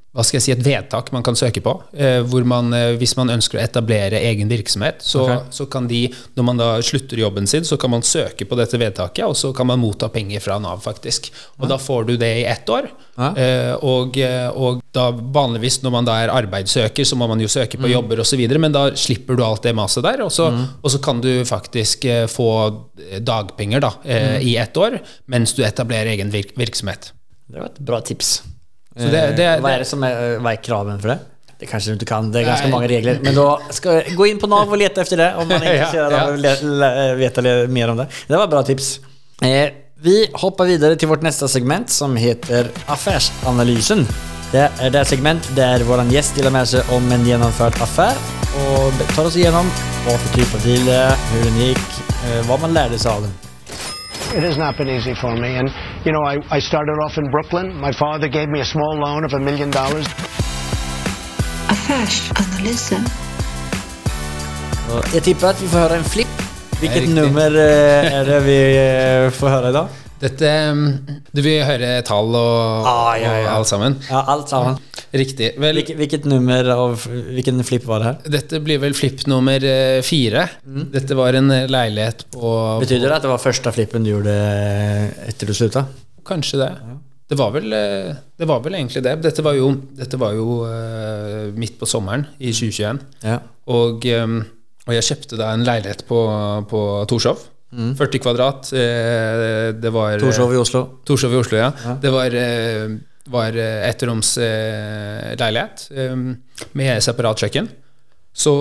hva 0.10 0.24
skal 0.26 0.40
jeg 0.40 0.46
si, 0.48 0.54
et 0.56 0.64
vedtak 0.66 1.12
man 1.14 1.22
kan 1.26 1.36
søke 1.38 1.62
på, 1.62 1.76
eh, 1.94 2.20
hvor 2.26 2.46
man, 2.48 2.74
eh, 2.74 2.96
hvis 2.98 3.14
man 3.20 3.30
ønsker 3.30 3.60
å 3.60 3.62
etablere 3.62 4.18
egen 4.32 4.50
virksomhet, 4.50 5.04
så, 5.06 5.22
okay. 5.28 5.44
så 5.54 5.68
kan 5.70 5.86
de, 5.90 6.08
når 6.34 6.48
man 6.48 6.58
da 6.58 6.70
slutter 6.82 7.22
jobben 7.22 7.46
sin, 7.48 7.68
så 7.68 7.78
kan 7.78 7.94
man 7.94 8.02
søke 8.02 8.48
på 8.50 8.58
dette 8.58 8.80
vedtaket, 8.82 9.22
og 9.28 9.38
så 9.38 9.54
kan 9.54 9.70
man 9.70 9.82
motta 9.82 10.10
penger 10.10 10.42
fra 10.42 10.58
Nav, 10.62 10.82
faktisk. 10.82 11.30
Og 11.62 11.70
da 11.70 11.78
får 11.78 12.10
du 12.10 12.16
det 12.18 12.32
i 12.42 12.48
ett 12.50 12.74
år. 12.74 12.90
Ja. 13.20 13.30
Eh, 13.38 13.86
og, 13.86 14.18
og 14.58 14.82
da 14.98 15.08
vanligvis 15.14 15.84
når 15.86 15.94
man 15.94 16.10
da 16.10 16.18
er 16.24 16.34
arbeidssøker, 16.34 17.06
så 17.06 17.20
må 17.20 17.30
man 17.30 17.46
jo 17.46 17.52
søke 17.52 17.78
på 17.78 17.94
jobber 17.94 18.26
osv., 18.26 18.46
men 18.58 18.74
da 18.74 18.88
slipper 18.98 19.38
du 19.38 19.46
alt 19.46 19.70
det 19.70 19.78
maset 19.78 20.10
der, 20.10 20.26
og 20.26 20.34
så, 20.34 20.50
og 20.82 20.90
så 20.90 21.06
kan 21.06 21.22
du 21.22 21.32
faktisk 21.46 22.10
eh, 22.10 22.26
få 22.26 22.50
dagpenger 23.22 23.86
da, 23.86 23.94
eh, 24.10 24.40
i 24.42 24.58
ett 24.58 24.78
år, 24.78 25.04
mens 25.30 25.54
du 25.54 25.62
etablerer 25.68 26.16
egen 26.18 26.34
virk 26.34 26.58
virksomhet. 26.58 27.14
Det 27.46 27.62
var 27.62 27.70
et 27.70 27.86
bra 27.86 28.02
tips. 28.02 28.40
Så 28.98 29.04
det- 29.06 29.12
det- 29.12 29.36
det, 29.38 29.50
hva, 29.62 29.70
er 29.74 29.78
det- 29.80 29.88
som 29.88 30.04
er, 30.04 30.38
vad 30.40 30.54
är 30.54 30.56
kraven 30.64 31.00
för 31.02 31.08
det? 31.10 31.20
Det 31.60 31.66
kanskje 31.66 31.90
du 31.90 31.94
inte 31.94 32.06
kan, 32.06 32.32
det 32.32 32.40
er 32.42 32.46
ganske 32.48 32.64
Nei. 32.68 32.72
mange 32.72 32.88
regler. 32.88 33.20
Men 33.22 33.36
da 33.36 33.58
skal 33.70 33.92
jeg 34.02 34.16
gå 34.16 34.26
inn 34.30 34.40
på 34.40 34.48
NAV 34.48 34.72
og 34.72 34.78
lete 34.80 35.02
efter 35.02 35.18
det 35.18 35.34
om 35.36 35.48
man 35.48 35.62
er 35.68 35.76
Ja, 35.76 35.90
ja. 35.94 36.06
av 36.24 36.30
å 36.34 36.38
le- 36.40 36.56
le- 36.62 37.42
le- 37.42 37.68
mer 37.68 37.90
om 37.90 37.98
det. 37.98 38.08
Det 38.28 38.38
var 38.38 38.44
et 38.46 38.50
bra 38.50 38.62
tips. 38.64 39.00
Eh, 39.44 39.70
vi 40.02 40.28
hopper 40.34 40.66
videre 40.66 40.96
til 40.96 41.10
vårt 41.10 41.22
neste 41.22 41.48
segment 41.50 41.90
som 41.90 42.16
heter 42.16 42.70
Affærsanalysen. 42.88 44.06
Det 44.52 44.72
er 44.82 44.90
det 44.90 45.06
segment 45.08 45.44
der 45.56 45.84
vår 45.84 46.06
gjest 46.10 46.36
deler 46.40 46.50
med 46.52 46.66
seg 46.68 46.88
om 46.96 47.12
en 47.12 47.26
gjennomført 47.28 47.76
affær 47.84 48.16
og 48.66 48.94
tar 49.14 49.26
oss 49.28 49.36
igjennom 49.36 49.68
hva 50.06 50.16
for 50.18 50.34
typ 50.38 50.56
av 50.56 50.64
deal 50.64 50.88
hvordan 50.88 51.44
den 51.44 51.60
gikk, 51.68 52.00
hva 52.48 52.58
man 52.62 52.74
lærte 52.74 52.98
seg 52.98 53.12
av 53.12 53.22
den. 53.28 53.34
It 54.38 54.44
has 54.44 54.58
not 54.58 54.78
been 54.78 54.90
easy 54.90 55.14
for 55.16 55.36
me. 55.36 55.58
And, 55.60 55.70
you 56.06 56.12
know, 56.12 56.24
I, 56.24 56.58
I 56.58 56.62
started 56.62 56.98
off 57.06 57.18
in 57.18 57.30
Brooklyn. 57.32 57.68
My 57.82 57.92
father 57.92 58.28
gave 58.28 58.48
me 58.50 58.60
a 58.62 58.66
small 58.66 58.96
loan 59.00 59.26
of 59.26 59.34
a 59.34 59.40
million 59.40 59.72
dollars. 59.72 60.06
Affärsanalysen. 61.68 63.06
Och 64.92 65.16
Jag 65.16 65.24
tippar 65.24 65.48
att 65.48 65.62
vi 65.62 65.68
får 65.68 65.78
höra 65.78 65.96
en 65.96 66.04
flipp. 66.04 66.28
Vilket 66.82 67.10
nummer 67.10 67.56
eh, 67.56 68.14
är 68.14 68.26
det 68.26 68.40
vi 68.40 68.78
eh, 69.26 69.32
får 69.32 69.48
höra 69.50 69.70
idag? 69.70 69.88
Dette 70.20 70.50
mm, 70.76 70.88
Du 71.36 71.42
vil 71.46 71.62
høre 71.64 71.92
tall 72.08 72.34
og, 72.36 72.88
Ah, 72.90 73.14
ja, 73.20 73.32
ja. 73.40 73.46
og 73.48 73.52
alt 73.60 73.70
sammen? 73.72 73.96
Ja, 74.10 74.24
alt 74.34 74.52
sammen. 74.52 74.80
Riktig. 75.16 75.54
Vel, 75.62 75.80
Vilket, 75.80 75.98
hvilket 75.98 76.26
nummer 76.30 76.68
og 76.76 76.98
hvilken 77.08 77.64
flipp 77.66 77.86
var 77.90 78.04
det 78.04 78.10
her? 78.12 78.32
dette 78.38 78.60
blir 78.66 78.82
vel 78.84 78.94
flipp 78.98 79.24
nummer 79.32 79.60
fire. 79.60 80.04
fire. 80.06 80.44
Dette 80.94 81.18
var 81.18 81.38
en 81.40 81.50
eh, 81.56 81.68
leilighet 81.72 82.26
på 82.36 82.52
Betyder 82.84 83.08
det 83.10 83.16
at 83.18 83.26
det 83.26 83.32
var 83.32 83.42
første 83.42 83.72
flippen 83.74 84.06
du 84.06 84.12
gjorde 84.12 84.36
etter 85.30 85.50
du 85.50 85.56
slutta? 85.56 85.86
Kanskje 86.28 86.60
det. 86.62 86.72
Det 87.30 87.38
var, 87.38 87.52
vel, 87.54 87.74
eh, 87.74 88.16
det 88.42 88.48
var 88.50 88.62
vel 88.66 88.74
egentlig 88.80 89.04
det. 89.06 89.16
Dette 89.22 89.44
var 89.46 89.54
jo, 89.58 89.70
dette 89.98 90.18
var 90.18 90.34
jo 90.38 90.64
eh, 90.66 91.52
midt 91.58 91.76
på 91.80 91.86
sommeren 91.90 92.26
i 92.42 92.50
2021. 92.54 93.00
Ja. 93.26 93.36
Og, 93.70 94.06
eh, 94.10 94.40
og 94.90 94.96
jeg 94.98 95.06
kjøpte 95.12 95.38
da 95.38 95.52
en 95.54 95.66
leilighet 95.68 96.06
på, 96.10 96.20
på 96.72 96.82
Torshov. 97.12 97.44
40 97.72 98.20
kvadrat. 98.24 98.72
eh, 98.74 99.74
Det 99.78 99.92
var 99.94 100.18
Torshov 100.20 100.54
i 100.54 100.58
Oslo. 100.58 100.86
Torshov 101.06 101.34
i 101.34 101.38
Oslo, 101.38 101.58
ja. 101.58 101.72
Det 102.02 102.10
var, 102.10 102.34
eh, 102.34 102.88
var 103.30 103.54
eh, 103.58 103.84
ettroms 103.90 104.38
eh, 104.42 105.36
leilighet 105.38 105.90
eh, 105.94 106.16
med 106.74 107.04
separat 107.04 107.38
kjøkken. 107.46 107.70
Så 108.40 108.52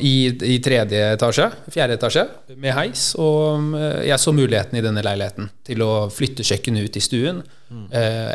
i, 0.00 0.30
i 0.54 0.54
tredje 0.62 1.00
etasje, 1.16 1.48
fjerde 1.74 1.96
etasje, 1.98 2.22
med 2.56 2.72
heis. 2.72 3.10
Og 3.20 3.74
eh, 3.76 4.06
jeg 4.08 4.18
så 4.22 4.32
muligheten 4.34 4.78
i 4.78 4.82
denne 4.84 5.02
leiligheten 5.04 5.50
til 5.66 5.82
å 5.84 5.90
flytte 6.10 6.42
kjøkkenet 6.46 6.86
ut 6.88 6.96
i 6.96 7.02
stuen. 7.04 7.42
Mm. 7.72 7.84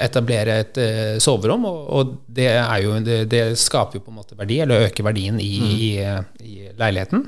Etablere 0.02 0.60
et 0.64 0.78
eh, 0.82 1.18
soverom, 1.24 1.66
og, 1.70 1.82
og 2.00 2.14
det, 2.28 2.48
er 2.58 2.80
jo, 2.84 2.96
det, 3.06 3.20
det 3.32 3.42
skaper 3.60 4.00
jo 4.00 4.06
på 4.06 4.14
en 4.14 4.20
måte 4.22 4.38
verdi, 4.40 4.60
eller 4.64 4.88
øker 4.88 5.06
verdien 5.08 5.40
i, 5.42 5.52
i, 5.68 5.90
i 6.48 6.56
leiligheten. 6.80 7.26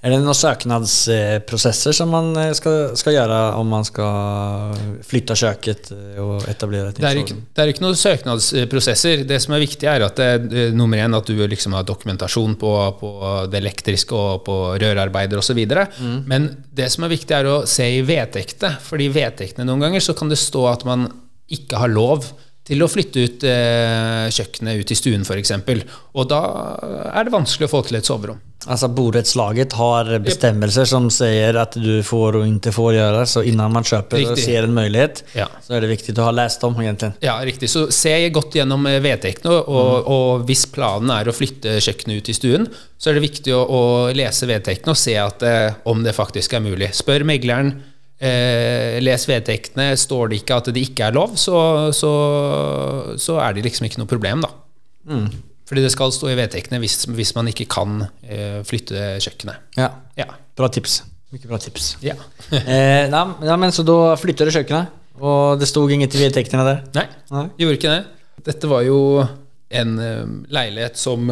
Är 0.00 0.14
det 0.14 0.18
noen 0.22 0.36
søknadsprosesser 0.36 1.92
som 1.92 2.08
man 2.08 2.32
skal, 2.56 2.94
skal 2.96 3.14
gjøre 3.18 3.38
om 3.60 3.68
man 3.68 3.84
skal 3.84 4.78
flytte 5.04 5.36
kjøkkenet 5.36 5.90
og 6.22 6.46
etablere 6.48 6.94
et 6.94 7.02
er, 7.02 7.18
nytt 7.18 7.34
showroom? 7.34 7.42
det 7.52 7.62
er 7.62 7.72
ikke 7.74 7.84
noen 7.84 7.98
søknadsprosesser. 8.00 9.26
Det 9.28 9.40
som 9.44 9.56
er 9.56 9.60
viktig, 9.60 9.90
er 9.92 10.06
at 10.06 10.16
det, 10.16 10.30
eh, 10.56 10.72
nummer 10.72 11.02
én 11.04 11.16
at 11.18 11.28
du 11.28 11.36
liksom 11.44 11.76
har 11.76 11.84
dokumentasjon 11.84 12.56
på, 12.60 12.72
på 13.02 13.12
det 13.52 13.60
elektriske 13.60 14.16
og 14.16 14.44
på 14.48 14.56
rørarbeider 14.80 15.42
osv. 15.42 15.60
Mm. 15.68 16.16
Men 16.32 16.48
det 16.72 16.88
som 16.94 17.04
er 17.04 17.12
viktig, 17.12 17.36
er 17.36 17.50
å 17.52 17.58
se 17.68 17.90
i 17.98 18.00
vedtektene. 18.00 18.80
Fordi 18.80 19.10
i 19.10 19.14
vedtektene 19.20 19.68
noen 19.68 19.84
ganger 19.84 20.08
så 20.08 20.16
kan 20.16 20.32
det 20.32 20.40
stå 20.40 20.64
at 20.72 20.88
man 20.88 21.10
ikke 21.52 21.76
har 21.82 21.92
lov 21.92 22.32
til 22.68 22.82
å 22.84 22.88
flytte 22.92 23.22
ut 23.24 23.44
eh, 23.48 24.28
kjøkkenet 24.30 24.82
ut 24.84 24.90
i 24.92 24.98
stuen 24.98 25.24
f.eks. 25.26 25.52
Og 26.14 26.28
da 26.30 26.40
er 27.14 27.26
det 27.26 27.32
vanskelig 27.34 27.66
å 27.66 27.72
få 27.72 27.80
til 27.88 27.96
et 27.98 28.06
soverom. 28.06 28.38
Altså 28.68 28.90
Borettslaget 28.92 29.72
har 29.78 30.10
bestemmelser 30.20 30.84
som 30.84 31.06
sier 31.10 31.56
at 31.56 31.78
du 31.80 32.02
får 32.04 32.36
og 32.36 32.44
ikke 32.44 32.72
får 32.76 32.90
gjøre, 32.98 33.22
Så 33.26 33.42
innan 33.48 33.72
man 33.72 33.86
kjøper 33.88 34.20
riktig. 34.20 34.34
og 34.34 34.38
ser 34.44 34.66
en 34.68 34.74
mulighet, 34.76 35.22
Ja. 35.34 35.46
så 35.64 35.74
er 35.78 35.80
det 35.80 35.88
viktig 35.96 36.12
å 36.18 36.26
ha 36.28 36.30
lest 36.36 36.62
om. 36.68 36.74
egentlig. 36.76 37.14
Ja, 37.24 37.38
riktig. 37.40 37.70
Så 37.72 37.86
se 37.90 38.12
godt 38.28 38.52
gjennom 38.60 38.84
eh, 38.86 39.00
vedtektene, 39.00 39.50
og, 39.66 40.06
og 40.06 40.44
hvis 40.46 40.66
planen 40.70 41.08
er 41.10 41.24
å 41.24 41.32
flytte 41.34 41.78
kjøkkenet 41.80 42.20
ut 42.20 42.28
i 42.28 42.36
stuen, 42.36 42.68
så 43.00 43.10
er 43.10 43.14
det 43.16 43.24
viktig 43.30 43.54
å, 43.56 43.64
å 43.64 43.82
lese 44.12 44.44
vedtektene 44.46 44.92
og 44.92 45.00
se 45.00 45.16
at, 45.16 45.42
eh, 45.42 45.72
om 45.88 46.04
det 46.04 46.12
faktisk 46.14 46.52
er 46.52 46.60
mulig. 46.60 46.92
Spør 46.92 47.24
megleren. 47.24 47.78
Eh, 48.20 48.98
les 49.00 49.22
vedtektene. 49.28 49.90
Står 49.96 50.28
det 50.32 50.42
ikke 50.42 50.58
at 50.60 50.68
det 50.74 50.82
ikke 50.90 51.06
er 51.08 51.14
lov, 51.16 51.36
så, 51.40 51.56
så, 51.96 52.10
så 53.20 53.38
er 53.40 53.54
det 53.56 53.64
liksom 53.64 53.86
ikke 53.88 54.02
noe 54.02 54.10
problem, 54.10 54.44
da. 54.44 54.50
Fordi 55.70 55.84
det 55.86 55.92
skal 55.94 56.12
stå 56.12 56.28
i 56.32 56.36
vedtektene 56.38 56.80
hvis, 56.82 57.04
hvis 57.14 57.32
man 57.36 57.48
ikke 57.50 57.64
kan 57.70 58.02
eh, 58.26 58.60
flytte 58.66 59.16
kjøkkenet. 59.24 59.62
Ja, 59.78 59.88
Ja. 60.18 60.26
bra 60.58 60.68
tips. 60.68 61.00
Mye 61.32 61.46
bra 61.46 61.58
tips. 61.62 61.92
ja. 62.02 62.16
eh, 62.58 63.06
ja, 63.08 63.22
ja, 63.46 63.56
men 63.56 63.70
så 63.72 63.84
da 63.86 64.16
flytter 64.18 64.50
du 64.50 64.54
kjøkkenet, 64.56 64.90
og 65.22 65.60
det 65.60 65.68
stod 65.70 65.92
ingenting 65.94 66.20
i 66.20 66.26
vedtektene 66.26 66.64
der? 66.66 66.80
Nei, 66.96 67.06
Nei, 67.30 67.44
gjorde 67.62 67.78
ikke 67.78 67.94
det. 67.94 68.02
Dette 68.50 68.68
var 68.70 68.82
jo 68.82 68.98
en 69.70 69.96
eh, 70.02 70.26
leilighet 70.50 70.98
som 70.98 71.30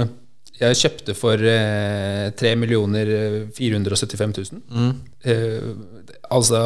jeg 0.59 0.77
kjøpte 0.81 1.15
for 1.15 1.39
eh, 1.39 2.31
3 2.39 2.55
475 3.55 4.53
000. 4.53 4.95
Eh, 5.25 5.69
altså, 6.35 6.63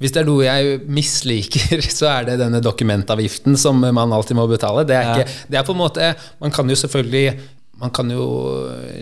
hvis 0.00 0.12
det 0.14 0.22
er 0.22 0.28
noe 0.28 0.44
jeg 0.46 0.78
misliker, 0.88 1.82
så 1.98 2.08
er 2.18 2.28
det 2.30 2.38
denne 2.42 2.60
dokumentavgiften 2.64 3.56
som 3.60 3.80
man 3.84 4.12
alltid 4.16 4.38
må 4.38 4.46
betale. 4.50 4.86
Det 4.88 4.96
er, 4.96 5.02
Ja. 5.04 5.18
ikke, 5.18 5.36
det 5.52 5.58
er 5.60 5.66
på 5.68 5.72
en 5.76 5.82
måte 5.82 6.14
Man 6.40 6.50
kan 6.54 6.68
jo 6.70 6.76
selvfølgelig 6.78 7.40
man 7.82 7.90
kan 7.90 8.06
jo 8.08 8.24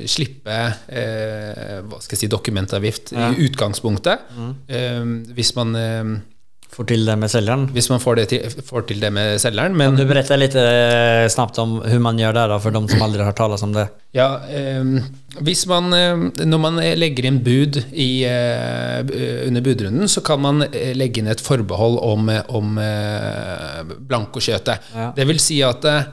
slippe 0.09 0.55
eh, 0.89 1.83
hva 1.85 1.99
skal 2.01 2.17
jeg 2.17 2.23
si, 2.23 2.29
dokumentavgift 2.33 3.13
Ja. 3.13 3.29
i 3.31 3.45
utgangspunktet. 3.45 4.23
Eh, 4.73 5.05
hvis, 5.37 5.51
man, 5.59 5.75
eh, 5.77 6.05
Får 6.73 6.87
til 6.89 7.03
det 7.05 7.19
med 7.21 7.29
selgeren? 7.29 7.67
hvis 7.75 7.91
man 7.93 8.01
får, 8.01 8.17
det 8.17 8.23
til, 8.31 8.63
får 8.65 8.87
til 8.89 9.01
det 9.03 9.11
med 9.13 9.37
selgeren. 9.43 9.75
Men 9.77 9.99
Du 9.99 10.07
berette 10.09 10.39
litt 10.41 10.55
eh, 10.57 11.27
snabbt 11.29 11.59
om 11.61 11.75
hvordan 11.83 12.05
man 12.07 12.21
gjør 12.21 12.33
det, 12.39 12.45
da, 12.49 12.57
for 12.65 12.73
de 12.73 12.81
som 12.89 13.05
aldri 13.05 13.27
har 13.27 13.37
talt 13.37 13.65
om 13.67 13.75
det. 13.77 13.85
Ja, 14.17 14.29
eh, 14.49 15.05
hvis 15.45 15.67
man, 15.69 15.93
eh, 15.93 16.25
når 16.49 16.63
man 16.65 16.81
legger 16.97 17.29
inn 17.29 17.43
bud 17.45 17.77
i, 17.93 18.25
eh, 18.25 19.05
under 19.49 19.65
budrunden, 19.65 20.09
så 20.09 20.25
kan 20.25 20.41
man 20.41 20.65
eh, 20.71 20.95
legge 20.97 21.21
inn 21.21 21.29
et 21.29 21.45
forbehold 21.45 22.01
om, 22.09 22.33
eh, 22.33 22.43
om 22.49 22.81
eh, 22.81 23.83
blankokjøtet. 24.09 24.93
Ja. 24.97 25.13
Det 25.17 25.29
vil 25.29 25.41
si 25.45 25.61
at 25.67 25.85
eh, 25.85 26.09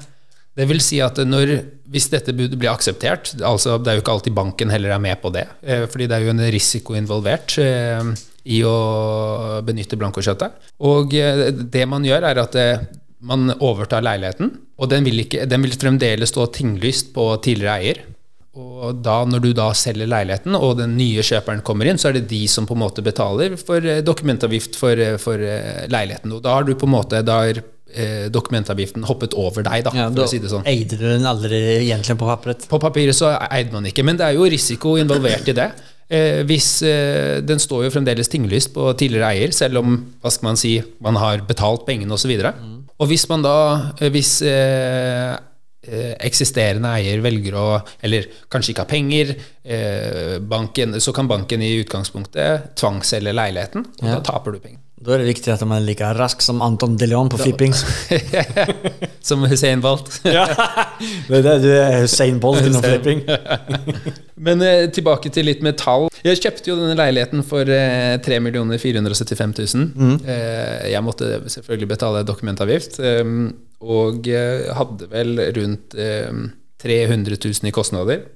det 0.60 0.66
vil 0.68 0.82
si 0.84 0.97
at 0.99 1.16
når, 1.24 1.53
hvis 1.88 2.10
dette 2.12 2.34
budet 2.36 2.57
blir 2.60 2.72
akseptert 2.74 3.30
altså 3.47 3.78
Det 3.80 3.91
er 3.91 3.95
jo 3.95 4.01
ikke 4.01 4.16
alltid 4.18 4.36
banken 4.36 4.74
heller 4.74 4.91
er 4.91 4.99
med 4.99 5.22
på 5.22 5.32
det, 5.32 5.45
eh, 5.64 5.86
fordi 5.88 6.10
det 6.10 6.18
er 6.18 6.26
jo 6.26 6.34
en 6.34 6.43
risiko 6.51 6.97
involvert 6.99 7.55
eh, 7.64 8.12
i 8.48 8.62
å 8.66 9.62
benytte 9.66 9.98
blankokjøttet. 10.00 10.70
Og 10.88 11.16
eh, 11.18 11.50
det 11.52 11.86
man 11.90 12.06
gjør, 12.08 12.28
er 12.30 12.42
at 12.44 12.56
eh, 12.60 12.86
man 13.20 13.52
overtar 13.58 14.06
leiligheten, 14.06 14.54
og 14.80 14.92
den 14.92 15.08
vil, 15.08 15.26
ikke, 15.26 15.48
den 15.50 15.66
vil 15.66 15.76
fremdeles 15.76 16.32
stå 16.32 16.48
tinglyst 16.56 17.12
på 17.16 17.32
tidligere 17.44 17.80
eier. 17.82 18.06
Og 18.60 19.02
da, 19.06 19.22
når 19.30 19.44
du 19.44 19.50
da 19.56 19.70
selger 19.78 20.10
leiligheten, 20.10 20.56
og 20.58 20.80
den 20.80 20.96
nye 20.98 21.24
kjøperen 21.24 21.62
kommer 21.68 21.88
inn, 21.88 22.00
så 22.02 22.10
er 22.10 22.18
det 22.18 22.30
de 22.32 22.42
som 22.52 22.68
på 22.68 22.76
en 22.76 22.82
måte 22.82 23.04
betaler 23.06 23.58
for 23.60 23.84
eh, 23.84 24.02
dokumentavgift 24.06 24.80
for, 24.80 25.04
for 25.22 25.44
leiligheten. 25.92 26.32
Og 26.36 26.42
da 26.46 26.56
har 26.58 26.68
du 26.68 26.74
på 26.80 26.90
en 26.90 26.96
måte 26.96 27.22
da 27.26 27.44
har 27.46 27.62
dokumentavgiften 28.30 29.02
hoppet 29.10 29.34
over 29.34 29.64
deg, 29.66 29.82
da, 29.88 29.92
Ja, 29.98 30.04
for 30.12 30.20
da 30.20 30.26
å 30.28 30.30
si 30.30 30.38
det 30.38 30.52
sånn. 30.52 30.68
Eide 30.70 30.94
du 30.94 31.08
den 31.08 31.24
aldri 31.26 31.58
egentlig 31.80 32.20
på 32.22 32.28
papiret? 32.30 32.68
På 32.70 32.78
papiret 32.78 33.18
så 33.18 33.32
eide 33.48 33.74
man 33.74 33.88
ikke, 33.90 34.06
men 34.06 34.20
det 34.20 34.28
er 34.28 34.36
jo 34.38 34.46
risiko 34.46 34.94
involvert 35.02 35.50
i 35.50 35.56
det. 35.58 35.72
Eh, 36.10 36.41
hvis 36.49 36.82
eh, 36.82 37.38
Den 37.45 37.62
står 37.62 37.84
jo 37.86 37.91
fremdeles 37.93 38.32
tinglyst 38.32 38.72
på 38.74 38.88
tidligere 38.97 39.30
eier, 39.30 39.53
selv 39.53 39.84
om 39.84 39.99
hva 40.24 40.32
skal 40.34 40.49
man 40.49 40.57
si, 40.57 40.80
man 41.05 41.20
har 41.22 41.43
betalt 41.45 41.86
pengene 41.86 42.16
osv. 42.16 42.34
Og, 42.34 42.64
mm. 42.64 42.80
og 42.97 43.12
hvis 43.12 43.28
man 43.30 43.45
da 43.45 43.55
eh, 43.99 44.10
Hvis 44.14 44.32
eh, 44.41 45.36
eh, 45.86 46.16
eksisterende 46.26 46.95
eier 46.97 47.22
velger 47.22 47.60
å 47.62 47.68
Eller 48.01 48.26
kanskje 48.49 48.74
ikke 48.74 48.88
har 48.88 48.91
penger, 48.91 49.36
eh, 49.64 50.36
banken, 50.41 50.97
så 50.97 51.14
kan 51.14 51.30
banken 51.30 51.62
i 51.62 51.76
utgangspunktet 51.84 52.74
tvangsselge 52.80 53.36
leiligheten, 53.36 53.86
og 54.01 54.07
Ja. 54.10 54.18
da 54.18 54.26
taper 54.32 54.57
du 54.57 54.64
penger. 54.66 54.82
Då 55.00 55.14
er 55.16 55.22
det 55.22 55.30
viktig 55.30 55.52
at 55.54 55.62
man 55.64 55.78
er 55.80 55.86
like 55.88 56.08
rask 56.18 56.41
som 56.43 56.60
Anton 56.64 56.97
de 57.00 57.08
Leon 57.08 57.30
på 57.32 57.38
flipping. 57.39 57.72
Som 59.30 59.45
Hussein 59.47 59.80
Bolt. 59.84 60.10
det 60.24 60.34
er 60.34 61.43
det, 61.45 61.54
du 61.64 61.70
er 61.72 62.02
Hussein 62.02 62.39
Bolt 62.43 62.66
innom 62.68 62.84
flipping. 62.84 63.22
Men 64.47 64.64
eh, 64.66 64.89
tilbake 64.91 65.32
til 65.32 65.47
litt 65.47 65.64
metall. 65.64 66.10
Jeg 66.26 66.41
kjøpte 66.41 66.72
jo 66.72 66.76
denne 66.80 66.97
leiligheten 67.00 67.45
for 67.47 67.72
eh, 67.72 68.18
3 68.26 68.41
475 68.43 69.56
000. 69.76 70.20
Eh, 70.28 70.89
jeg 70.91 71.06
måtte 71.06 71.32
selvfølgelig 71.47 71.91
betale 71.93 72.26
dokumentavgift, 72.28 73.00
og 73.80 74.28
hadde 74.82 75.08
vel 75.14 75.45
rundt 75.60 75.95
eh, 75.95 76.43
300 76.84 77.39
000 77.39 77.72
i 77.72 77.76
kostnader. 77.76 78.28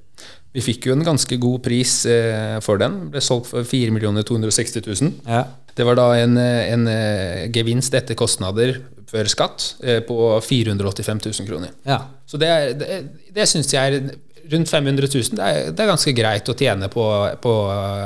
Vi 0.54 0.62
fikk 0.62 0.88
jo 0.88 0.94
en 0.94 1.06
ganske 1.06 1.38
god 1.42 1.64
pris 1.66 2.04
eh, 2.06 2.60
for 2.62 2.82
den. 2.82 3.08
Ble 3.14 3.22
solgt 3.26 3.50
for 3.50 3.66
4 3.66 3.90
260 4.22 4.86
000. 4.86 5.14
Ja. 5.26 5.46
Det 5.74 5.86
var 5.88 5.98
da 5.98 6.10
en, 6.22 6.38
eh, 6.38 6.74
en 6.74 6.88
eh, 6.90 7.46
gevinst 7.54 7.96
etter 7.98 8.18
kostnader 8.18 8.78
før 9.10 9.30
skatt 9.30 9.74
eh, 9.82 10.02
på 10.06 10.18
485 10.46 11.24
000 11.26 11.50
kroner. 11.50 11.74
Ja. 11.88 12.04
Så 12.30 12.38
det, 12.42 12.52
det, 12.82 13.02
det 13.34 13.50
syns 13.50 13.74
jeg 13.74 13.98
er 13.98 14.14
rundt 14.54 14.70
500 14.70 15.10
000. 15.10 15.38
Det 15.40 15.50
er, 15.50 15.74
det 15.74 15.84
er 15.84 15.90
ganske 15.90 16.14
greit 16.14 16.50
å 16.52 16.56
tjene 16.58 16.90
på, 16.94 17.04
på 17.42 17.54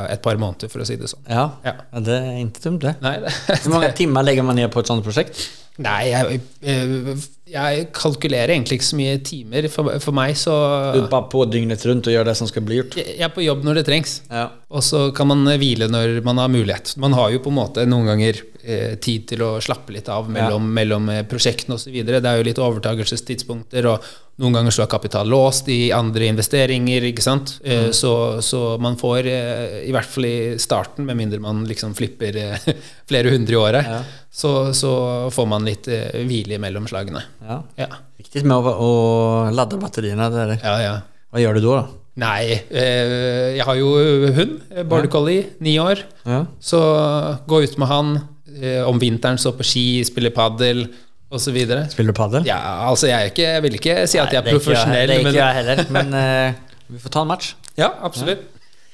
et 0.07 0.23
par 0.23 0.39
måneder, 0.39 0.71
for 0.71 0.83
å 0.83 0.87
si 0.87 0.95
det 0.99 1.09
sånn. 1.11 1.23
Ja. 1.27 1.47
Ja. 1.65 1.75
det 1.99 2.17
er 2.21 2.41
ikke 2.45 2.65
dumt 2.69 2.85
det. 2.85 2.95
Nei, 3.03 3.17
det, 3.25 3.35
Hvor 3.65 3.75
mange 3.75 3.91
timer 3.99 4.27
legger 4.27 4.47
man 4.47 4.59
ned 4.59 4.71
på 4.71 4.83
et 4.83 4.91
sånt 4.91 5.03
projekt? 5.05 5.47
Nei 5.83 6.09
jeg, 6.09 6.39
eh, 6.61 7.25
jeg 7.47 7.87
kalkulerer 7.95 8.53
egentlig 8.55 8.79
ikke 8.79 8.89
så 8.89 8.99
mye 8.99 9.17
timer. 9.23 9.67
For, 9.71 9.97
for 10.03 10.15
meg 10.17 10.35
så 10.39 10.55
Du 10.95 11.01
er 11.03 11.09
bare 11.11 11.29
på 11.31 11.45
dygnet 11.51 11.85
rundt 11.87 12.09
og 12.09 12.15
gjør 12.15 12.27
det 12.27 12.35
som 12.39 12.49
skal 12.49 12.65
bli 12.67 12.81
gjort. 12.81 12.99
Jeg 12.99 13.23
er 13.23 13.33
på 13.33 13.45
jobb 13.45 13.63
når 13.67 13.81
det 13.81 13.87
trengs. 13.89 14.19
Ja. 14.31 14.49
Og 14.67 14.83
så 14.83 15.07
kan 15.15 15.29
man 15.31 15.47
hvile 15.59 15.87
når 15.91 16.19
man 16.27 16.41
har 16.41 16.51
mulighet. 16.51 16.95
Man 16.99 17.15
har 17.17 17.31
jo 17.31 17.43
på 17.43 17.53
en 17.53 17.59
måte 17.59 17.87
noen 17.87 18.09
ganger 18.11 18.41
eh, 18.67 18.95
tid 18.99 19.27
til 19.31 19.43
å 19.45 19.51
slappe 19.63 19.95
litt 19.95 20.09
av 20.11 20.27
mellom, 20.31 20.67
mellom 20.75 21.09
eh, 21.13 21.25
prosjektene 21.29 21.77
osv. 21.79 21.95
Det 22.03 22.19
er 22.19 22.41
jo 22.41 22.47
litt 22.47 22.61
overtakelsestidspunkter, 22.61 23.87
og 23.93 24.07
noen 24.41 24.53
ganger 24.53 24.73
så 24.75 24.83
er 24.83 24.91
kapital 24.91 25.29
låst 25.31 25.69
i 25.73 25.89
andre 25.95 26.27
investeringer. 26.29 27.07
ikke 27.09 27.25
sant? 27.25 27.55
Eh, 27.65 27.89
så, 27.95 28.13
så 28.45 28.75
man 28.81 28.99
får, 28.99 29.29
eh, 29.31 29.79
i 29.87 29.93
hvert 29.95 30.11
fall 30.11 30.27
i 30.29 30.37
starten, 30.61 31.07
med 31.07 31.17
mindre 31.17 31.41
man 31.41 31.63
liksom 31.69 31.95
flipper 31.97 32.37
eh, 32.43 32.67
flere 33.09 33.33
hundre 33.33 33.55
i 33.57 33.61
året, 33.63 33.93
Ja. 33.97 34.01
Så, 34.31 34.73
så 34.73 34.91
får 35.33 35.47
man 35.49 35.65
litt 35.67 35.87
eh, 35.91 36.23
hvile 36.27 36.59
mellom 36.61 36.87
slagene. 36.89 37.23
Ja. 37.45 37.61
Ja. 37.79 37.87
Viktig 38.19 38.43
med 38.47 38.57
å, 38.57 38.73
å, 38.73 38.91
lade 39.53 39.79
batteriene. 39.81 40.29
Det 40.33 40.49
det. 40.53 40.59
ja, 40.63 40.75
ja. 40.83 40.97
Hva 41.31 41.41
gjør 41.43 41.57
du 41.57 41.61
da? 41.63 41.69
då? 41.79 42.03
Nei, 42.17 42.57
eh, 42.73 43.57
jeg 43.59 43.65
har 43.67 43.77
jo 43.77 43.91
hund, 44.33 44.57
eh, 44.73 44.85
border 44.87 45.09
collie, 45.13 45.51
ni 45.61 45.75
år. 45.81 46.01
Ja. 46.25 46.45
Så 46.59 46.79
gå 47.49 47.61
ut 47.65 47.77
med 47.77 47.91
han. 47.91 48.17
Eh, 48.57 48.81
om 48.87 48.97
vinteren 48.97 49.37
så 49.37 49.51
på 49.53 49.65
ski, 49.67 50.01
spille 50.07 50.31
padel 50.33 50.87
Og 51.27 51.41
så 51.43 51.51
videre. 51.51 51.83
Spiller 51.91 52.15
du 52.15 52.17
padel? 52.17 52.45
Ja, 52.47 52.55
altså 52.87 53.09
jeg, 53.09 53.33
ikke, 53.33 53.43
jeg 53.43 53.63
vil 53.65 53.73
ikke 53.75 53.95
si 54.07 54.19
at 54.21 54.31
jeg 54.31 54.39
er 54.39 54.47
profesjonell, 54.47 55.09
Det 55.09 55.17
er 55.17 55.19
ikke 55.19 55.27
men 55.27 55.35
jag 55.35 55.57
heller, 55.57 55.81
men 55.91 56.13
eh, 56.21 56.77
vi 56.87 57.01
får 57.03 57.13
ta 57.13 57.25
en 57.25 57.27
match. 57.33 57.49
ja, 57.75 57.89
absolutt. 58.01 58.45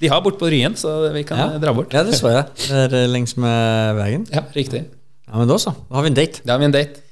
De 0.02 0.10
har 0.10 0.20
bort 0.26 0.40
på 0.42 0.50
Ryen, 0.50 0.74
så 0.76 1.14
vi 1.14 1.22
kan 1.24 1.38
ja. 1.38 1.46
dra 1.62 1.72
bort. 1.78 1.94
Ja, 1.94 2.02
det 2.04 2.18
så 2.18 2.34
jeg, 2.34 2.50
det 2.90 2.98
er 3.06 3.08
lengst 3.14 3.38
med 3.40 3.94
veien. 4.02 4.26
Ja, 4.34 4.42
riktig. 4.58 4.82
Ja, 5.28 5.38
men 5.40 5.48
da 5.50 5.58
så. 5.60 5.74
Da 5.90 5.98
har 6.00 6.06
vi 6.06 6.14
en 6.14 6.18
date. 6.18 6.44
Da 6.44 6.56
har 6.56 6.64
vi 6.64 6.70
en 6.70 6.76
date. 6.76 7.04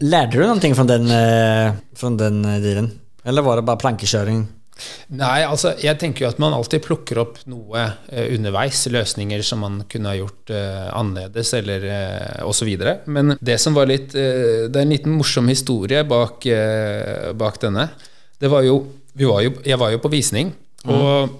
Lærte 0.00 0.38
du 0.38 0.46
noe 0.46 0.74
fra 0.74 0.86
den, 0.88 1.10
eh, 1.12 2.12
den 2.20 2.44
eh, 2.44 2.60
dealen? 2.64 2.92
Eller 3.26 3.44
var 3.44 3.58
det 3.58 3.66
bare 3.66 3.82
plankekjøring? 3.82 4.46
Nei, 5.16 5.40
altså 5.46 5.70
jeg 5.80 5.96
tenker 6.00 6.24
jo 6.24 6.28
at 6.28 6.40
man 6.42 6.52
alltid 6.52 6.82
plukker 6.84 7.20
opp 7.22 7.38
noe 7.48 7.80
eh, 8.12 8.26
underveis, 8.36 8.82
løsninger 8.92 9.40
som 9.44 9.62
man 9.64 9.78
kunne 9.88 10.12
ha 10.12 10.18
gjort 10.18 10.52
eh, 10.52 10.88
annerledes, 10.96 11.52
eller 11.56 11.86
eh, 11.88 12.42
osv. 12.44 12.72
Men 13.08 13.36
det 13.40 13.56
som 13.62 13.76
var 13.76 13.88
litt 13.88 14.14
eh, 14.16 14.66
Det 14.68 14.76
er 14.76 14.84
en 14.84 14.92
liten 14.92 15.16
morsom 15.16 15.48
historie 15.48 16.04
bak, 16.08 16.44
eh, 16.46 17.32
bak 17.36 17.60
denne. 17.62 17.88
Det 18.36 18.52
var 18.52 18.66
jo, 18.68 18.82
vi 19.16 19.28
var 19.28 19.44
jo 19.46 19.54
Jeg 19.64 19.80
var 19.80 19.94
jo 19.94 20.02
på 20.04 20.12
visning, 20.12 20.52
og 20.84 21.32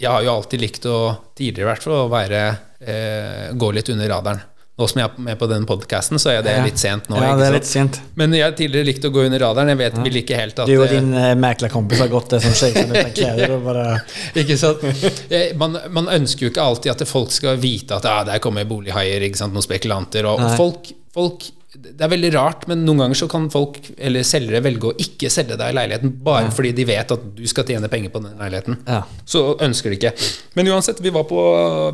jeg 0.00 0.10
har 0.10 0.24
jo 0.24 0.32
alltid 0.32 0.64
likt 0.64 0.86
å, 0.90 0.98
tidligere 1.38 1.68
i 1.68 1.70
hvert 1.70 1.84
fall, 1.84 1.98
å 2.00 2.10
være 2.10 2.40
eh, 2.80 3.52
gå 3.54 3.68
litt 3.76 3.92
under 3.92 4.08
radaren. 4.10 4.40
Nå 4.82 4.88
som 4.90 4.98
jeg 4.98 5.06
er 5.10 5.22
med 5.28 5.38
på 5.38 5.46
den 5.50 5.66
podkasten, 5.68 6.18
så 6.18 6.32
er 6.32 6.42
det 6.42 6.56
Ja. 6.56 6.64
litt 6.66 6.80
sent 6.80 7.08
nå. 7.12 7.20
ja, 7.22 7.36
det 7.38 7.46
er 7.46 7.54
litt 7.54 7.68
sent. 7.68 8.00
Men 8.18 8.32
jeg 8.34 8.42
har 8.42 8.54
tidligere 8.58 8.88
likt 8.88 9.04
å 9.06 9.12
gå 9.14 9.24
under 9.28 9.38
radaren. 9.44 9.70
Jeg 9.72 9.78
vet, 9.78 9.98
vil 10.02 10.16
ikke 10.22 10.38
helt 10.40 10.58
at 10.58 10.66
Du 10.66 10.74
eh, 10.82 10.90
din 10.90 11.12
eh, 11.14 11.34
mäklarkompis 11.38 12.02
har 12.02 12.10
gått 12.10 12.30
det 12.34 12.40
som 12.42 12.56
skjer. 12.58 13.58
bara... 13.68 13.86
Ikke 14.34 14.56
sant? 14.58 14.82
Eh, 15.30 15.52
Man, 15.58 15.78
man 15.94 16.08
ønsker 16.10 16.48
jo 16.48 16.50
ikke 16.52 16.64
alltid 16.66 16.92
at 16.96 17.06
folk 17.08 17.30
skal 17.34 17.56
vite 17.62 17.94
at 18.00 18.06
ah, 18.10 18.22
der 18.26 18.42
kommer 18.42 18.66
bolighaier, 18.68 19.22
ikke 19.28 19.38
sant? 19.38 19.54
noen 19.54 19.62
spekulanter. 19.64 20.26
Og, 20.26 20.40
og 20.42 20.56
folk, 20.58 20.90
folk 21.14 21.46
Det 21.72 22.04
er 22.04 22.10
veldig 22.12 22.30
rart, 22.34 22.66
men 22.68 22.82
noen 22.84 22.98
ganger 23.00 23.16
så 23.16 23.26
kan 23.32 23.46
folk 23.52 23.78
eller 23.96 24.26
selgere 24.28 24.60
velge 24.64 24.90
å 24.90 24.96
ikke 25.00 25.30
selge 25.32 25.56
deg 25.56 25.72
leiligheten 25.72 26.10
bare 26.24 26.50
fordi 26.52 26.74
de 26.76 26.84
vet 26.84 27.14
at 27.14 27.22
du 27.38 27.46
skal 27.48 27.64
tjene 27.64 27.88
penger 27.88 28.12
på 28.12 28.20
den 28.20 28.34
leiligheten. 28.36 28.76
Ja. 28.84 28.98
Så 29.24 29.54
ønsker 29.64 29.88
de 29.88 29.96
ikke. 29.96 30.12
Men 30.58 30.68
uansett, 30.68 31.00
vi 31.00 31.12
var, 31.14 31.24
på, 31.30 31.40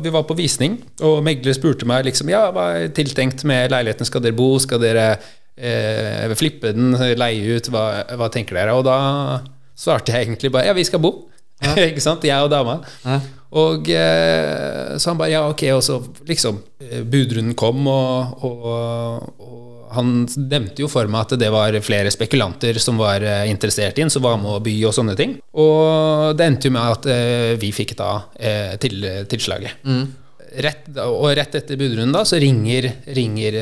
vi 0.03 0.11
var 0.11 0.25
på 0.27 0.35
visning, 0.35 0.75
og 0.99 1.21
megler 1.23 1.55
spurte 1.55 1.87
meg 1.87 2.03
liksom 2.09 2.31
Ja, 2.33 2.49
hva 2.55 2.73
er 2.75 2.91
tiltenkt 2.95 3.45
med 3.47 3.71
leiligheten? 3.71 4.09
Skal 4.09 4.25
dere 4.25 4.35
bo? 4.35 4.49
Skal 4.59 4.83
dere 4.83 5.07
eh, 5.55 6.35
flippe 6.35 6.73
den? 6.75 6.97
Leie 7.15 7.55
ut? 7.55 7.71
Hva, 7.71 7.85
hva 8.19 8.27
tenker 8.33 8.59
dere? 8.59 8.75
Og 8.75 8.83
da 8.89 8.99
svarte 9.79 10.11
jeg 10.11 10.27
egentlig 10.27 10.51
bare 10.51 10.67
Ja, 10.67 10.75
vi 10.75 10.87
skal 10.87 10.99
bo. 11.03 11.13
ikke 11.87 12.03
sant? 12.03 12.27
Jeg 12.27 12.43
og 12.43 12.51
dama. 12.51 12.81
Ja. 13.05 13.21
Og 13.59 13.87
eh, 13.95 14.97
så 14.99 15.13
han 15.13 15.23
bare 15.23 15.31
Ja, 15.33 15.47
ok. 15.49 15.63
Og 15.77 15.83
så 15.87 16.01
liksom 16.27 16.59
eh, 16.83 17.01
Budrunden 17.07 17.55
kom, 17.55 17.87
og, 17.87 18.43
og, 18.43 19.39
og 19.39 19.68
han 19.95 20.13
nevnte 20.37 20.83
jo 20.83 20.89
for 20.91 21.09
meg 21.11 21.27
at 21.27 21.35
det 21.41 21.49
var 21.53 21.75
flere 21.85 22.11
spekulanter 22.13 22.79
som 22.81 22.99
var 22.99 23.23
eh, 23.25 23.49
interessert 23.51 23.97
i 23.97 24.03
den, 24.03 24.13
som 24.13 24.23
var 24.25 24.39
med 24.41 24.57
å 24.57 24.63
by 24.63 24.75
og 24.89 24.95
sånne 24.95 25.15
ting. 25.19 25.37
Og 25.59 26.37
det 26.37 26.47
endte 26.47 26.69
jo 26.69 26.75
med 26.75 26.95
at 26.97 27.09
eh, 27.11 27.53
vi 27.61 27.71
fikk 27.75 27.95
da 27.99 28.11
eh, 28.35 28.73
til, 28.81 29.05
tilslaget. 29.29 29.85
rett, 30.65 30.87
og 31.05 31.27
rett 31.37 31.55
etter 31.59 31.77
budrunden 31.77 32.13
da, 32.15 32.23
så 32.25 32.39
ringer, 32.41 32.89
ringer 33.13 33.57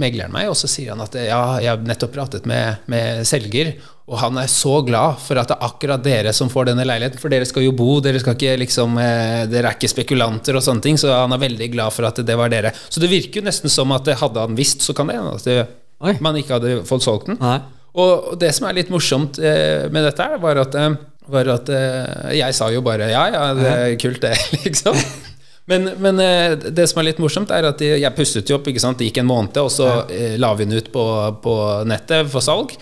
megleren 0.00 0.34
meg, 0.34 0.48
og 0.50 0.56
så 0.58 0.70
sier 0.70 0.94
han 0.94 1.04
at 1.04 1.14
ja, 1.14 1.42
jeg 1.62 1.70
har 1.70 1.84
nettopp 1.86 2.14
pratet 2.16 2.48
med, 2.50 2.82
med 2.90 3.22
selger, 3.28 3.74
og 4.04 4.18
han 4.20 4.36
er 4.36 4.50
så 4.52 4.82
glad 4.84 5.20
for 5.24 5.40
at 5.40 5.48
det 5.48 5.56
er 5.56 5.64
akkurat 5.64 6.02
dere 6.04 6.32
som 6.36 6.50
får 6.52 6.68
denne 6.68 6.84
leiligheten, 6.84 7.20
for 7.22 7.32
dere 7.32 7.46
skal 7.48 7.64
jo 7.64 7.72
bo, 7.76 8.02
dere, 8.04 8.20
skal 8.20 8.36
ikke 8.36 8.58
liksom, 8.60 8.98
eh, 9.00 9.44
dere 9.48 9.70
er 9.70 9.78
ikke 9.78 9.88
spekulanter 9.88 10.58
og 10.58 10.64
sånne 10.66 10.84
ting, 10.84 11.00
så 11.00 11.14
han 11.14 11.32
er 11.32 11.40
veldig 11.40 11.70
glad 11.72 11.94
for 11.94 12.08
at 12.08 12.20
det 12.20 12.36
var 12.36 12.52
dere. 12.52 12.74
Så 12.92 13.00
det 13.00 13.08
virker 13.12 13.40
jo 13.40 13.46
nesten 13.48 13.72
som 13.72 13.94
at 13.96 14.10
hadde 14.20 14.44
han 14.44 14.58
visst, 14.58 14.84
så 14.84 14.92
kan 14.96 15.08
det 15.08 15.16
hende 15.16 15.32
at 15.38 15.48
det, 15.48 16.20
man 16.20 16.36
ikke 16.36 16.58
hadde 16.58 16.76
fått 16.88 17.06
solgt 17.06 17.30
den. 17.32 17.40
Nei. 17.40 17.62
Og 17.94 18.34
det 18.40 18.50
som 18.56 18.66
er 18.68 18.76
litt 18.76 18.90
morsomt 18.92 19.38
eh, 19.38 19.86
med 19.94 20.04
dette, 20.08 20.26
her, 20.26 20.40
var 20.42 20.58
at, 20.64 20.74
eh, 20.76 20.96
var 21.30 21.50
at 21.54 21.70
eh, 21.72 22.32
jeg 22.40 22.56
sa 22.56 22.68
jo 22.74 22.82
bare 22.84 23.08
ja, 23.12 23.28
ja, 23.30 23.44
det 23.56 23.70
er 23.70 23.94
kult, 24.02 24.20
det, 24.24 24.34
liksom. 24.66 24.98
Men, 25.66 25.86
men 25.96 26.18
eh, 26.20 26.54
det 26.76 26.84
som 26.90 26.98
er 27.00 27.06
litt 27.08 27.20
morsomt, 27.22 27.48
er 27.54 27.64
at 27.70 27.80
jeg 27.80 28.10
pusset 28.16 28.50
jo 28.50 28.58
opp. 28.58 28.66
ikke 28.68 28.82
sant? 28.82 28.98
Det 29.00 29.06
gikk 29.08 29.22
en 29.22 29.28
måned, 29.30 29.56
og 29.62 29.70
så 29.72 29.86
ja. 30.12 30.34
la 30.36 30.50
vi 30.58 30.66
den 30.66 30.76
ut 30.76 30.90
på, 30.92 31.04
på 31.40 31.54
nettet 31.88 32.28
for 32.32 32.44
salg. 32.44 32.74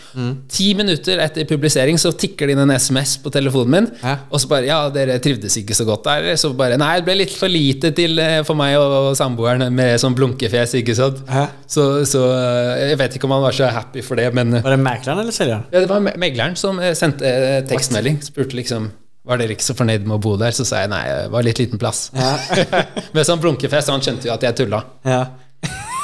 Ti 0.50 0.66
minutter 0.78 1.22
etter 1.22 1.46
publisering 1.46 2.00
så 2.02 2.10
tikker 2.18 2.50
det 2.50 2.56
inn 2.56 2.62
en 2.64 2.72
SMS 2.74 3.12
på 3.22 3.30
telefonen 3.34 3.70
min. 3.76 3.86
Ja. 4.02 4.16
Og 4.34 4.42
så 4.42 4.50
bare 4.50 4.66
Ja, 4.66 4.80
dere 4.90 5.20
trivdes 5.22 5.54
ikke 5.60 5.76
så 5.78 5.86
godt 5.86 6.08
der. 6.08 6.32
Så 6.40 6.50
bare 6.58 6.78
Nei, 6.80 6.96
det 6.98 7.06
ble 7.06 7.14
litt 7.20 7.36
for 7.38 7.50
lite 7.52 7.92
til 7.94 8.18
eh, 8.22 8.40
for 8.46 8.58
meg 8.58 8.74
og 8.80 9.12
samboeren 9.18 9.68
med 9.74 9.94
sånn 10.02 10.16
blunkefjes, 10.18 10.74
ikke 10.82 10.96
sant. 10.98 11.22
Ja. 11.30 11.46
Så, 11.70 11.86
så 12.10 12.24
eh, 12.34 12.88
jeg 12.90 12.98
vet 13.04 13.14
ikke 13.20 13.30
om 13.30 13.36
han 13.36 13.44
var 13.46 13.54
så 13.56 13.70
happy 13.70 14.02
for 14.02 14.18
det, 14.18 14.26
men 14.34 14.58
Var 14.58 14.74
det 14.74 14.80
megleren 14.82 15.22
eller 15.22 15.34
selgeren? 15.38 15.68
ja, 15.70 15.84
det 15.84 15.90
var 15.92 16.02
me- 16.02 16.16
megleren 16.18 16.58
som 16.58 16.82
eh, 16.82 16.96
sendte 16.98 17.30
eh, 17.30 17.60
tekstmelding. 17.70 18.18
Spurte 18.26 18.58
liksom 18.58 18.90
var 19.28 19.38
dere 19.38 19.54
ikke 19.54 19.66
så 19.68 19.76
fornøyd 19.78 20.06
med 20.08 20.16
å 20.16 20.22
bo 20.22 20.34
der. 20.40 20.54
Så 20.56 20.66
sa 20.66 20.82
jeg 20.82 20.90
nei, 20.92 21.02
det 21.06 21.30
var 21.32 21.44
litt 21.46 21.60
liten 21.62 21.78
plass. 21.80 22.08
Med 23.14 23.26
sånn 23.28 23.42
blunkefest, 23.42 23.92
han 23.92 24.02
skjønte 24.02 24.26
jo 24.28 24.34
at 24.34 24.42
jeg 24.48 24.58
tulla. 24.58 24.82
Ja. 25.06 25.22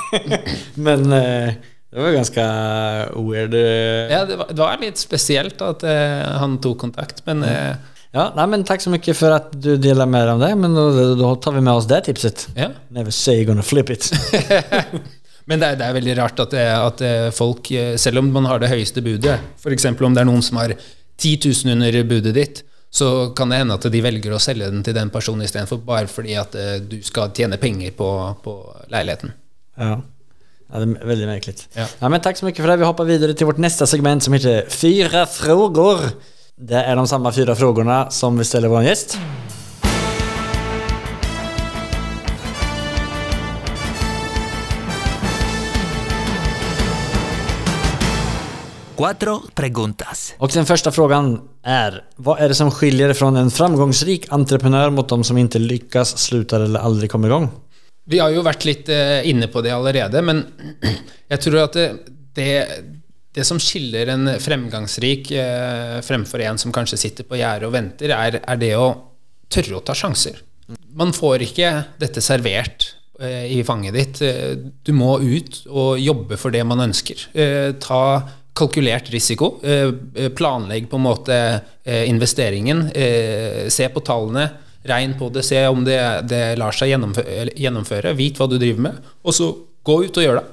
Men 0.87 1.07
uh, 1.11 1.51
det 1.91 2.05
var 2.05 2.15
ganske 2.15 2.47
weird. 3.17 3.55
eh. 3.59 4.13
Ja, 4.13 4.25
det 4.29 4.37
var, 4.39 4.51
det 4.53 4.61
var 4.61 4.83
litt 4.83 5.01
spesielt 5.01 5.63
at 5.65 5.83
uh, 5.89 6.39
han 6.43 6.59
tok 6.63 6.79
kontakt, 6.85 7.25
men 7.27 7.43
uh, 7.43 7.75
Ja, 8.13 8.31
nei, 8.37 8.45
men 8.49 8.63
takk 8.65 8.81
så 8.81 8.89
mye 8.93 9.13
for 9.17 9.35
at 9.37 9.51
du 9.53 9.75
deler 9.77 10.09
mer 10.09 10.31
om 10.33 10.39
det. 10.41 10.49
Men 10.57 10.73
då 11.19 11.29
tar 11.45 11.53
vi 11.59 11.61
med 11.61 11.75
oss 11.77 11.89
det 11.91 11.99
tipset. 12.07 12.47
ja. 12.57 12.71
Never 12.89 13.13
say 13.13 13.35
you're 13.41 13.49
gonna 13.51 13.63
flip 13.63 13.91
it. 13.91 14.09
Men 15.49 15.61
det 15.61 15.67
er, 15.69 15.77
det 15.81 15.85
er 15.87 15.95
veldig 15.97 16.15
rart 16.19 16.41
at, 16.45 16.55
at 16.61 17.03
folk, 17.33 17.69
selv 17.97 18.21
om 18.21 18.27
man 18.33 18.45
har 18.49 18.61
det 18.61 18.69
høyeste 18.69 19.01
budet, 19.01 19.39
f.eks. 19.57 19.87
om 19.89 20.17
det 20.17 20.21
er 20.21 20.29
noen 20.29 20.43
som 20.45 20.59
har 20.61 20.75
10 20.77 21.31
000 21.65 21.73
under 21.73 21.97
budet 22.05 22.35
ditt, 22.37 22.61
så 22.91 23.31
kan 23.37 23.51
det 23.53 23.61
hende 23.61 23.77
at 23.77 23.87
de 23.93 24.01
velger 24.05 24.33
å 24.33 24.41
selge 24.41 24.71
den 24.73 24.85
til 24.87 24.97
den 24.97 25.11
personen 25.13 25.45
istedenfor, 25.45 25.83
bare 25.85 26.09
fordi 26.11 26.39
at 26.41 26.55
eh, 26.57 26.79
du 26.81 27.01
skal 27.05 27.35
tjene 27.37 27.61
penger 27.61 27.93
på, 27.97 28.09
på 28.45 28.55
leiligheten. 28.93 29.35
Ja. 29.79 29.99
Ja, 30.69 30.81
det 30.83 30.89
er 31.01 31.07
veldig 31.09 31.29
merkelig. 31.31 31.55
Ja. 31.77 31.87
Ja, 32.01 32.09
men 32.13 32.21
takk 32.25 32.37
så 32.37 32.45
mye 32.45 32.57
for 32.57 32.69
det. 32.69 32.81
Vi 32.83 32.89
hopper 32.89 33.09
videre 33.09 33.37
til 33.37 33.49
vårt 33.49 33.61
neste 33.63 33.89
segment 33.89 34.25
som 34.25 34.37
heter 34.37 34.69
Fyra 34.73 35.25
frågor. 35.31 36.03
Det 36.59 36.81
er 36.83 36.99
de 36.99 37.07
samme 37.09 37.33
fire 37.33 37.55
spørsmålene 37.57 38.01
som 38.13 38.37
vi 38.37 38.45
stiller 38.45 38.73
vår 38.73 38.91
gäst. 38.91 39.17
Cuatro 48.99 49.43
preguntas. 49.55 50.35
Och 50.39 50.51
den 50.55 50.67
första 50.67 50.93
frågan 50.93 51.41
är, 51.63 52.05
vad 52.17 52.41
är 52.41 52.49
det 52.49 52.55
som 52.55 52.71
skiljer 52.71 53.13
från 53.13 53.37
en 53.37 53.51
framgångsrik 53.51 54.27
entreprenör 54.29 54.91
mot 54.91 55.09
de 55.09 55.25
som 55.25 55.39
inte 55.39 55.59
lyckas, 55.59 56.19
slutar 56.19 56.61
eller 56.61 56.81
aldrig 56.81 57.11
kommer 57.11 57.29
igång? 57.29 57.51
Vi 58.05 58.19
har 58.19 58.33
jo 58.35 58.43
vært 58.43 58.65
litt 58.67 58.89
eh, 58.91 59.23
inne 59.31 59.47
på 59.53 59.63
det 59.63 59.71
allerede, 59.71 60.23
men 60.23 60.43
jeg 61.31 61.43
tror 61.45 61.61
at 61.63 61.79
det, 61.79 61.87
det, 62.35 62.51
det 63.39 63.45
som 63.47 63.61
skiller 63.63 64.11
en 64.17 64.33
fremgangsrik 64.43 65.31
eh, 65.31 66.01
fremfor 66.03 66.43
en 66.49 66.59
som 66.59 66.75
kanskje 66.75 66.99
sitter 66.99 67.29
på 67.29 67.39
gjerdet 67.39 67.69
og 67.71 67.77
venter, 67.77 68.17
er, 68.17 68.41
er 68.43 68.59
det 68.59 68.73
å 68.81 68.89
tørre 69.47 69.79
å 69.79 69.85
ta 69.87 69.95
sjanser. 69.95 70.43
Man 70.99 71.15
får 71.15 71.47
ikke 71.47 71.71
dette 72.03 72.25
servert 72.25 72.97
eh, 73.23 73.47
i 73.55 73.63
fanget 73.63 73.95
ditt. 73.95 74.25
Du 74.83 74.91
må 74.97 75.21
ut 75.23 75.63
og 75.69 76.03
jobbe 76.03 76.41
for 76.41 76.51
det 76.51 76.67
man 76.67 76.89
ønsker. 76.89 77.29
Eh, 77.39 77.77
Ta 77.79 78.03
kalkulert 78.59 79.11
risiko. 79.15 79.55
eh, 79.63 79.91
eh, 80.15 80.31
Planlegg 80.35 80.89
på 80.91 80.99
en 80.99 81.07
måte 81.07 81.37
eh, 81.85 82.05
investeringen. 82.11 82.89
Se 83.71 83.89
på 83.95 84.03
tallene. 84.05 84.49
Regn 84.89 85.17
på 85.19 85.29
det. 85.35 85.43
Se 85.45 85.59
om 85.69 85.83
det, 85.85 85.99
det 86.31 86.43
lar 86.61 86.75
seg 86.77 86.93
gjennomføre, 86.93 87.51
gjennomføre. 87.59 88.15
Vit 88.19 88.39
hva 88.39 88.47
du 88.49 88.57
driver 88.59 88.89
med. 88.89 89.05
Og 89.27 89.35
så 89.37 89.51
gå 89.85 90.03
ut 90.07 90.21
og 90.21 90.25
gjør 90.25 90.41
det. 90.41 90.47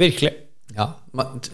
Virkelig. 0.00 0.34
Ja, 0.78 0.84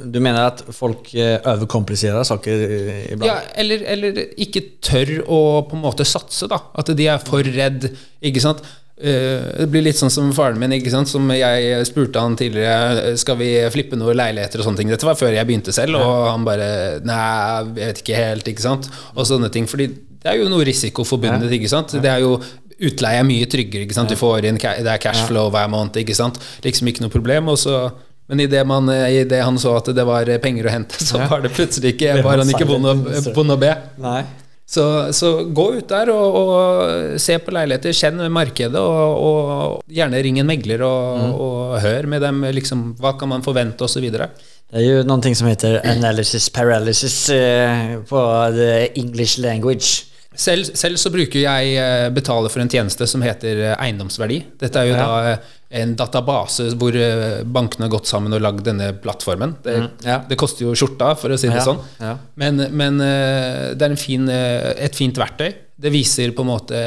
du 0.02 0.16
mener 0.20 0.48
at 0.50 0.61
folk 0.74 1.07
overkompliserer 1.14 2.26
saker 2.26 2.64
iblant? 2.64 3.12
ibland? 3.14 3.28
Ja, 3.30 3.36
eller, 3.62 3.84
eller 3.94 4.18
ikke 4.42 4.64
tør 4.84 5.12
å 5.22 5.38
på 5.70 5.78
en 5.78 5.84
måte 5.84 6.05
satse, 6.09 6.48
da. 6.50 6.59
At 6.74 6.90
de 6.98 7.07
er 7.09 7.22
for 7.24 7.46
redd, 7.46 7.86
ikke 8.24 8.42
sant. 8.42 8.64
Eh, 8.97 9.59
Det 9.59 9.66
blir 9.72 9.82
litt 9.82 9.99
sånn 9.99 10.12
som 10.12 10.30
faren 10.32 10.59
min, 10.61 10.72
ikke 10.76 10.92
sant? 10.92 11.11
som 11.11 11.26
jeg 11.34 11.86
spurte 11.88 12.20
han 12.22 12.36
tidligere 12.38 13.16
Skal 13.18 13.38
vi 13.40 13.49
flippe 13.74 13.99
noen 13.99 14.14
leiligheter 14.20 14.62
og 14.62 14.68
sånne 14.68 14.82
ting. 14.82 14.92
Dette 14.92 15.09
var 15.09 15.18
før 15.18 15.34
jeg 15.34 15.49
begynte 15.49 15.74
selv, 15.74 15.99
og 15.99 16.28
han 16.30 16.47
bare 16.47 16.68
Nei, 17.07 17.18
jeg 17.18 17.72
vet 17.80 18.03
ikke 18.05 18.20
helt, 18.20 18.53
ikke 18.55 18.66
sant. 18.66 18.90
Og 19.14 19.26
sånne 19.26 19.51
ting. 19.55 19.66
Fordi 19.70 19.88
det 19.88 20.30
er 20.30 20.38
jo 20.40 20.49
noe 20.49 20.64
risiko 20.64 21.05
forbundet, 21.05 21.51
ikke 21.53 21.72
sant. 21.72 21.97
Det 22.01 22.11
er 22.11 22.22
jo 22.24 22.38
Utleie 22.84 23.20
er 23.22 23.26
mye 23.26 23.47
tryggere, 23.47 23.84
ikke 23.86 23.95
sant. 23.95 24.11
Du 24.11 24.18
får 24.18 24.49
inn 24.49 24.59
Det 24.59 24.90
er 24.90 25.03
cashflow 25.03 25.51
hver 25.55 25.70
måned, 25.70 25.95
ikke 26.03 26.16
sant. 26.16 26.40
Liksom 26.64 26.90
ikke 26.90 27.05
noe 27.07 27.12
problem. 27.12 27.53
Og 27.53 27.59
så 27.59 27.92
men 28.26 28.40
idet 28.40 28.64
i 28.64 29.24
det 29.28 29.42
han 29.45 29.59
så 29.61 29.74
at 29.76 29.90
det 29.92 30.05
var 30.09 30.24
penger 30.40 30.64
å 30.64 30.72
hente, 30.72 30.97
så 31.09 31.20
var 31.28 31.42
det 31.45 31.53
plutselig 31.53 31.92
ikke 31.92 32.22
var 32.24 32.40
han 32.40 32.49
ikke 32.49 32.64
bonde, 32.64 32.95
å, 32.95 33.59
be 33.61 33.74
investor. 34.01 34.43
Så, 34.66 35.12
så 35.12 35.30
gå 35.54 35.64
ut 35.76 35.88
der 35.90 36.08
og, 36.08 36.36
og 36.40 37.18
se 37.20 37.36
på 37.38 37.52
leiligheter, 37.52 37.92
kjenn 37.92 38.22
markedet, 38.32 38.80
og, 38.80 39.18
og 39.20 39.92
gjerne 39.92 40.22
ring 40.24 40.38
en 40.40 40.48
megler 40.48 40.80
og, 40.86 41.18
Mm. 41.20 41.34
og 41.44 41.74
hør 41.84 42.06
med 42.08 42.22
dem 42.24 42.40
liksom, 42.56 42.94
hva 43.00 43.12
kan 43.20 43.28
man 43.28 43.44
forvente, 43.44 43.84
osv. 43.84 44.06
Det 44.10 44.80
er 44.80 44.86
jo 44.86 45.02
noen 45.06 45.20
ting 45.22 45.36
som 45.36 45.46
heter 45.50 45.80
analysis 45.84 46.48
paralysis 46.50 47.18
uh, 47.30 48.00
på 48.08 48.24
the 48.56 48.88
English 48.98 49.38
language. 49.44 50.06
Selv, 50.34 50.64
selv 50.74 50.96
så 50.98 51.12
bruker 51.14 51.44
jeg 51.44 51.76
eh, 51.78 52.08
betale 52.10 52.48
for 52.50 52.58
en 52.64 52.68
tjeneste 52.72 53.06
som 53.06 53.22
heter 53.22 53.60
eh, 53.68 53.74
eiendomsverdi. 53.84 54.40
Dette 54.58 54.80
er 54.80 54.88
jo 54.88 54.96
Ja. 54.96 55.04
da 55.06 55.36
en 55.74 55.92
database 55.98 56.68
hvor 56.78 56.94
eh, 56.94 57.40
bankene 57.50 57.88
har 57.88 57.92
gått 57.96 58.06
sammen 58.10 58.32
og 58.36 58.42
lagd 58.44 58.62
denne 58.68 58.92
plattformen. 59.02 59.56
Det, 59.64 59.74
Mm, 59.80 59.88
ja. 60.06 60.18
det 60.28 60.38
koster 60.38 60.68
jo 60.68 60.74
skjorta, 60.78 61.12
for 61.18 61.34
å 61.34 61.38
si 61.40 61.48
det 61.50 61.58
Ja, 61.58 61.64
sånn. 61.66 61.80
ja. 62.00 62.12
Men, 62.38 62.62
men 62.78 63.00
eh, 63.02 63.74
det 63.74 63.82
er 63.88 63.90
en 63.94 63.98
fin, 64.00 64.28
eh, 64.30 64.70
et 64.86 64.94
fint 64.94 65.18
verktøy. 65.18 65.50
Det 65.74 65.90
viser 65.90 66.30
på 66.36 66.44
en 66.46 66.52
måte 66.52 66.82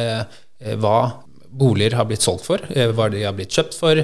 hva 0.80 0.98
boliger 1.58 1.98
har 2.00 2.06
blitt 2.10 2.24
solgt 2.24 2.46
for, 2.48 2.64
hva 2.96 3.10
de 3.12 3.24
har 3.26 3.34
blitt 3.36 3.52
kjøpt 3.54 3.76
for. 3.78 4.00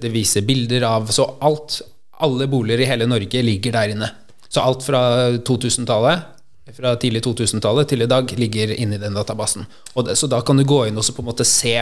Det 0.00 0.10
viser 0.12 0.44
bilder 0.46 0.84
av 0.88 1.10
Så 1.12 1.26
alt, 1.44 1.80
alle 2.24 2.46
boliger 2.48 2.80
i 2.84 2.88
hele 2.88 3.08
Norge 3.10 3.42
ligger 3.44 3.72
der 3.74 3.92
inne. 3.96 4.08
Så 4.48 4.62
alt 4.62 4.84
fra 4.86 5.02
2000-tallet 5.44 6.30
fra 6.74 6.94
tidlig 6.96 7.20
2000-tallet 7.26 7.90
til 7.90 8.02
i 8.02 8.08
dag 8.08 8.30
ligger 8.40 8.70
inne 8.80 8.96
i 8.96 9.02
den 9.02 9.12
databasen. 9.18 9.66
Og 9.98 10.06
det, 10.06 10.14
så 10.16 10.26
da 10.32 10.38
kan 10.46 10.56
du 10.56 10.64
gå 10.64 10.86
inn 10.88 10.96
og 10.96 11.04
så 11.04 11.12
på 11.12 11.20
en 11.20 11.28
måte 11.28 11.44
se 11.44 11.74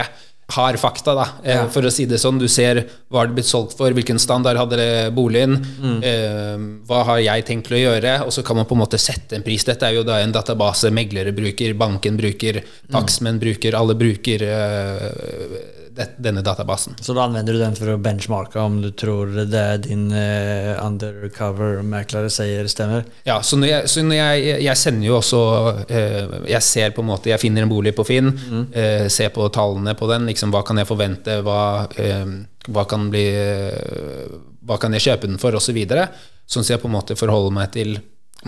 hard 0.51 0.77
fakta, 0.79 1.15
da, 1.15 1.27
eh, 1.43 1.67
for 1.71 1.81
å 1.87 1.91
si 1.91 2.05
det 2.05 2.19
sånn. 2.21 2.39
Du 2.39 2.47
ser 2.47 2.83
hva 3.11 3.25
det 3.25 3.35
blitt 3.37 3.47
solgt 3.47 3.77
for, 3.77 3.91
hvilken 3.91 4.19
standard 4.19 4.57
hadde 4.57 4.77
det 4.77 5.13
boligen, 5.15 5.55
eh, 6.03 6.57
hva 6.87 7.03
har 7.05 7.19
jeg 7.19 7.45
tenkt 7.45 7.67
til 7.67 7.77
å 7.77 7.83
gjøre, 7.83 8.25
og 8.25 8.31
så 8.31 8.43
kan 8.43 8.55
man 8.57 8.65
på 8.65 8.75
en 8.75 8.83
måte 8.83 8.99
sette 8.99 9.33
en 9.35 9.43
pris. 9.43 9.63
Dette 9.63 9.83
er 9.83 9.95
jo 9.95 10.03
da 10.03 10.19
en 10.19 10.31
database 10.31 10.91
meglere 10.91 11.33
bruker, 11.33 11.73
banken 11.73 12.17
bruker, 12.17 12.61
takstmenn 12.91 13.39
bruker, 13.39 13.73
alle 13.73 13.95
bruker 13.95 14.43
eh, 14.43 15.82
denne 16.17 16.41
databasen. 16.45 16.95
Så 17.01 17.15
da 17.15 17.27
anvender 17.27 17.55
du 17.55 17.61
den 17.61 17.75
for 17.77 17.93
å 17.93 17.99
benchmarke 18.01 18.61
om 18.61 18.79
du 18.83 18.89
tror 18.97 19.31
det 19.49 19.65
din 19.87 20.07
uh, 20.13 20.79
undercover-meklere 20.83 22.31
sier 22.33 22.69
stemmer? 22.71 23.05
Ja, 23.27 23.39
så 23.45 23.59
når 23.59 23.69
jeg, 23.69 23.91
så 23.91 24.05
når 24.05 24.19
jeg, 24.19 24.57
jeg 24.65 24.79
sender 24.79 25.07
jo 25.07 25.17
også 25.19 25.41
uh, 25.89 26.37
Jeg 26.49 26.63
ser 26.65 26.93
på 26.95 27.03
en 27.03 27.09
måte 27.11 27.31
Jeg 27.31 27.41
finner 27.41 27.65
en 27.65 27.71
bolig 27.71 27.93
på 27.95 28.05
Finn, 28.07 28.31
eh, 28.73 29.07
ser 29.07 29.29
på 29.29 29.47
tallene 29.53 29.95
på 29.95 30.07
den. 30.09 30.27
Liksom, 30.29 30.51
hva 30.53 30.63
kan 30.65 30.79
jeg 30.79 30.89
forvente? 30.89 31.39
Hva, 31.45 31.87
eh, 31.99 32.25
hva 32.67 32.85
kan 32.89 33.09
bli 33.13 33.25
eh, 33.27 34.37
Hva 34.63 34.79
kan 34.79 34.95
jeg 34.95 35.07
kjøpe 35.07 35.29
den 35.29 35.41
for? 35.41 35.55
Og 35.55 35.63
så 35.63 35.75
videre. 35.75 36.07
Sånn 36.47 36.65
at 36.65 36.75
jeg 36.75 36.83
på 36.83 36.89
en 36.89 36.97
måte 36.97 37.17
forholder 37.19 37.55
meg 37.55 37.71
til 37.75 37.97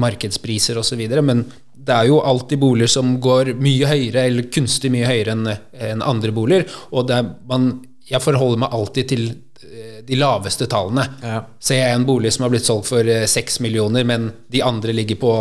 markedspriser 0.01 0.79
videre. 0.97 1.21
Men 1.21 1.45
det 1.75 1.93
er 1.95 2.09
jo 2.09 2.21
alltid 2.23 2.59
boliger 2.59 2.91
som 2.91 3.17
går 3.21 3.53
mye 3.61 3.89
høyere, 3.89 4.27
eller 4.29 4.49
kunstig 4.53 4.91
mye 4.93 5.07
høyere 5.09 5.36
enn 5.36 5.49
en 5.49 6.05
andre 6.05 6.33
boliger. 6.36 6.69
Og 6.95 7.11
man, 7.49 7.71
jeg 8.09 8.23
forholder 8.23 8.63
meg 8.65 8.77
alltid 8.77 9.11
til 9.11 9.27
eh, 9.29 9.99
de 10.07 10.19
laveste 10.19 10.67
tallene. 10.71 11.05
Ja. 11.23 11.43
Ser 11.59 11.83
jeg 11.83 11.99
en 11.99 12.07
bolig 12.07 12.33
som 12.36 12.47
har 12.47 12.55
blitt 12.55 12.67
solgt 12.67 12.89
for 12.91 13.05
eh, 13.07 13.27
6 13.29 13.61
millioner, 13.65 14.07
men 14.07 14.31
de 14.51 14.63
andre 14.65 14.95
ligger 14.95 15.21
på 15.21 15.36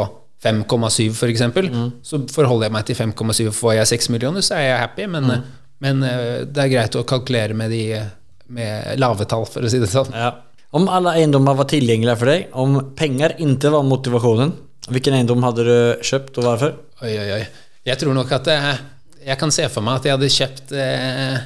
5,7 0.44 1.08
f.eks., 1.08 1.22
eksempel 1.30 1.70
så 2.04 2.18
forholder 2.28 2.68
jeg 2.68 2.74
meg 2.74 2.88
til 2.88 2.98
5,7. 2.98 3.46
Får 3.56 3.78
jeg 3.78 3.92
6 3.94 4.10
millioner, 4.12 4.44
så 4.44 4.58
er 4.58 4.68
jeg 4.68 4.82
happy, 4.82 5.06
men, 5.08 5.30
mm. 5.30 5.52
Men 5.84 6.04
eh, 6.06 6.44
det 6.46 6.60
er 6.62 6.70
greit 6.72 6.96
å 6.96 7.06
kalkulere 7.08 7.56
med 7.56 7.72
de 7.72 7.86
med 8.54 8.98
lave 9.00 9.24
tall, 9.28 9.46
for 9.48 9.64
å 9.64 9.70
si 9.70 9.80
det 9.80 9.88
sånn. 9.90 10.12
Ja. 10.14 10.34
Om 10.74 10.88
alla 10.90 11.12
eiendommer 11.14 11.54
var 11.54 11.68
tilgjengelige 11.70 12.18
for 12.18 12.30
deg, 12.32 12.46
om 12.58 12.78
penger 12.98 13.36
ikke 13.42 13.70
var 13.70 13.84
motivasjonen, 13.86 14.54
hvilken 14.90 15.14
eiendom 15.14 15.44
hadde 15.46 15.66
du 15.68 16.02
köpt 16.02 16.38
och 16.38 16.44
varför? 16.44 16.74
Oi, 17.02 17.12
oi, 17.18 17.28
oi. 17.36 17.44
Jeg 17.86 18.00
tror 18.00 18.16
nok 18.16 18.32
at 18.32 18.48
jeg, 18.50 18.78
jeg 19.28 19.38
kan 19.38 19.52
se 19.54 19.68
for 19.70 19.86
meg 19.86 20.00
at 20.00 20.08
jeg 20.08 20.16
hadde 20.16 20.32
kjøpt 20.34 20.74
eh, 20.74 21.36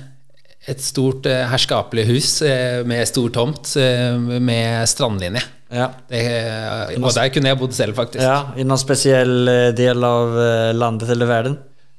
et 0.72 0.80
stort 0.80 1.28
eh, 1.28 1.44
herskapelig 1.50 2.06
hus 2.08 2.30
eh, 2.46 2.80
med 2.88 3.04
stor 3.10 3.28
tomt 3.34 3.74
eh, 3.76 4.16
med 4.16 4.88
strandlinje. 4.88 5.44
Ja. 5.76 5.90
Det, 6.08 6.22
og 6.96 7.10
der 7.12 7.28
kunne 7.34 7.52
jeg 7.52 7.60
bodd 7.60 7.76
selv, 7.76 7.98
faktisk. 7.98 8.24
Ja, 8.24 8.54
i 8.56 8.64
noen 8.64 8.80
speciell 8.80 9.52
eh, 9.52 9.68
del 9.76 10.08
av 10.08 10.38
eh, 10.40 10.70
landet 10.72 11.12
eller 11.12 11.28
verden? 11.28 11.58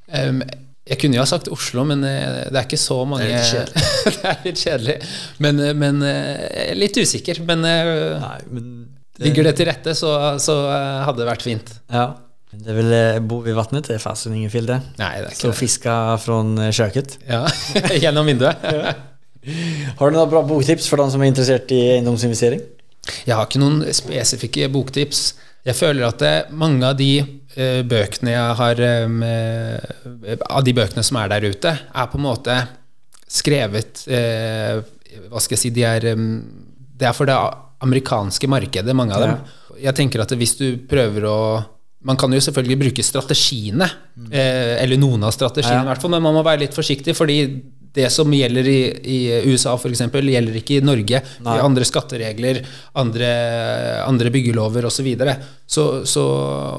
Um, 0.09 0.41
jeg 0.89 0.97
kunne 0.97 1.19
jo 1.19 1.21
ha 1.21 1.29
sagt 1.29 1.49
Oslo, 1.53 1.83
men 1.85 2.01
eh, 2.07 2.47
det 2.49 2.57
er 2.57 2.65
ikke 2.65 2.79
så 2.81 3.03
mange 3.05 3.27
Det 3.27 3.35
er 3.35 3.43
litt 3.43 3.51
kjedelig. 3.53 3.89
Det 4.15 4.29
er 4.31 4.39
litt 4.47 4.63
kjedelig. 4.63 4.95
Men, 5.45 5.59
eh, 5.61 5.75
men 5.77 5.99
eh, 6.07 6.71
litt 6.77 6.97
usikker. 6.97 7.43
Men 7.45 7.61
Nei, 7.65 8.39
men 8.49 8.71
det... 9.13 9.27
ligger 9.27 9.49
det 9.49 9.53
til 9.59 9.69
rette, 9.69 9.93
så, 9.97 10.15
så 10.41 10.57
hadde 11.05 11.21
det 11.21 11.29
vært 11.29 11.45
fint. 11.45 11.71
Ja. 11.93 12.07
Det 12.49 12.71
er 12.73 12.77
vel 12.79 12.93
eh, 12.97 13.19
bo 13.21 13.43
vid 13.45 13.53
vattnet, 13.53 13.85
til 13.85 13.99
fasen 14.01 14.33
ingen. 14.33 14.49
Nei, 14.49 15.11
det 15.21 15.27
er 15.27 15.35
ikke 15.35 15.51
det. 15.51 15.57
fiska 15.59 15.95
fra 16.23 16.39
köket. 16.73 17.19
Ja, 17.29 17.43
Gjennom 18.03 18.25
vinduet. 18.25 18.65
Har 19.99 20.09
du 20.09 20.17
noen 20.17 20.31
bra 20.31 20.41
boktips 20.43 20.89
for 20.89 20.99
de 20.99 21.13
som 21.13 21.21
er 21.21 21.29
interessert 21.29 21.69
i 21.71 21.83
eiendomsinvestering? 21.93 22.65
Jeg 23.25 23.37
har 23.37 23.45
ikke 23.45 23.61
noen 23.61 23.85
spesifikke 23.95 24.67
boktips. 24.73 25.21
Jeg 25.65 25.77
føler 25.77 26.09
at 26.09 26.19
det, 26.21 26.33
mange 26.51 26.89
av 26.89 26.97
de 26.99 27.38
bøkene 27.55 28.33
jeg 28.35 28.57
har 28.59 28.79
eh, 28.85 30.35
Av 30.49 30.63
de 30.63 30.73
bøkene 30.77 31.03
som 31.05 31.17
er 31.17 31.31
der 31.33 31.47
ute, 31.49 31.71
er 31.73 32.11
på 32.11 32.19
en 32.19 32.25
måte 32.27 32.55
skrevet 33.29 34.03
eh, 34.09 34.79
Hva 35.29 35.41
skal 35.41 35.55
jeg 35.57 35.63
si 35.63 35.71
De 35.73 35.85
er 35.87 36.11
eh, 36.13 36.23
Det 36.99 37.09
er 37.09 37.17
for 37.17 37.29
det 37.29 37.37
amerikanske 37.79 38.47
markedet, 38.51 38.91
mange 38.91 39.15
av 39.15 39.21
dem. 39.23 39.35
Jeg 39.79 39.95
tenker 39.95 40.19
at 40.19 40.33
hvis 40.35 40.57
du 40.59 40.65
prøver 40.89 41.23
å 41.29 41.37
man 42.03 42.15
kan 42.19 42.31
jo 42.31 42.39
selvfølgelig 42.39 42.77
bruke 42.79 43.03
strategiene, 43.03 43.87
eh, 44.31 44.77
eller 44.83 44.99
noen 44.99 45.23
av 45.27 45.33
strategiene, 45.35 45.81
Ja. 45.81 45.87
hvert 45.87 46.01
fall, 46.01 46.11
men 46.11 46.23
man 46.23 46.35
må 46.35 46.43
være 46.43 46.61
litt 46.61 46.75
forsiktig, 46.75 47.15
fordi 47.15 47.61
det 47.95 48.09
som 48.13 48.29
gjelder 48.33 48.67
i, 48.69 48.79
i 49.01 49.17
USA 49.49 49.73
f.eks., 49.75 50.03
gjelder 50.13 50.57
ikke 50.59 50.77
i 50.77 50.85
Norge. 50.85 51.21
De 51.39 51.47
har 51.47 51.63
andre 51.65 51.87
skatteregler, 51.87 52.61
andre, 53.01 53.29
andre 54.05 54.31
byggelover 54.33 54.85
osv. 54.85 54.99
Så, 54.99 55.05
videre. 55.07 55.37
så 55.65 55.83
så 56.03 56.23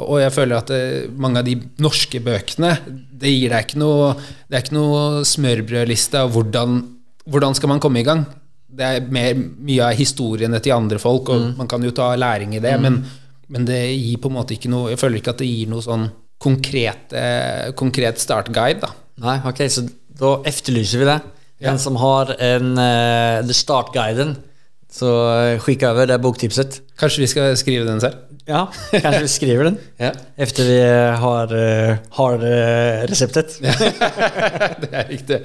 Og 0.04 0.20
jeg 0.20 0.32
føler 0.34 0.58
at 0.58 0.68
det, 0.68 0.82
mange 1.16 1.40
av 1.40 1.46
de 1.46 1.54
norske 1.80 2.20
bøkene 2.20 2.74
Det 3.16 3.30
gir 3.32 3.48
deg 3.48 3.64
ikke 3.64 3.80
noe 3.80 4.11
Det 4.20 4.58
er 4.58 4.64
ikke 4.66 4.76
noe 4.76 5.22
smørbrødliste 5.24 6.20
av 6.20 6.34
hvordan, 6.34 6.82
hvordan 7.24 7.56
skal 7.56 7.72
man 7.72 7.80
komme 7.80 8.02
i 8.02 8.04
gang. 8.04 8.26
Det 8.68 8.86
er 8.86 9.08
mer, 9.08 9.40
mye 9.40 9.88
av 9.88 9.96
historiene 9.96 10.61
til 10.61 10.76
andre 10.76 11.00
folk, 11.00 11.32
og 11.32 11.56
man 11.58 11.70
kan 11.70 11.82
jo 11.82 11.94
ta 11.96 12.12
læring 12.14 12.52
i 12.54 12.62
det, 12.62 12.76
men, 12.82 13.00
men 13.48 13.64
det 13.66 13.80
gir 13.88 14.20
på 14.20 14.30
en 14.30 14.36
måte 14.36 14.54
ikke 14.54 14.70
noe 14.70 14.92
Jeg 14.92 15.00
føler 15.00 15.22
ikke 15.22 15.32
at 15.32 15.40
det 15.42 15.48
gir 15.48 15.72
noe 15.72 15.82
sånn 15.84 16.11
konkret, 16.40 17.12
eh, 17.16 17.72
konkret 17.76 18.20
startguide, 18.20 18.84
da. 18.84 18.92
Nei, 19.20 19.40
ok, 19.48 19.64
så 19.68 19.84
då 20.20 20.42
efterlyser 20.46 21.00
vi 21.00 21.08
det. 21.08 21.20
Den 21.60 21.78
som 21.78 21.96
har 22.00 22.36
en 22.40 22.78
uh, 22.78 23.46
The 23.46 23.54
Start-guiden, 23.54 24.36
så 24.90 25.10
skikk 25.60 25.82
over. 25.82 25.90
över 25.90 26.06
det 26.06 26.18
boktipset. 26.18 26.80
Kanskje 26.98 27.20
vi 27.20 27.28
skal 27.30 27.56
skrive 27.56 27.84
den 27.84 28.00
selv? 28.00 28.16
Ja, 28.48 28.66
kanskje 28.90 29.20
vi 29.22 29.28
skriver 29.28 29.64
den 29.64 29.76
Ja. 29.96 30.10
efter 30.36 30.64
vi 30.64 30.80
eh, 30.80 31.20
har, 31.20 31.44
eh, 31.54 31.96
har 32.10 32.38
reseptet. 33.06 33.58
receptet. 33.60 34.80
det 34.80 34.90
er 34.92 35.08
riktig. 35.08 35.40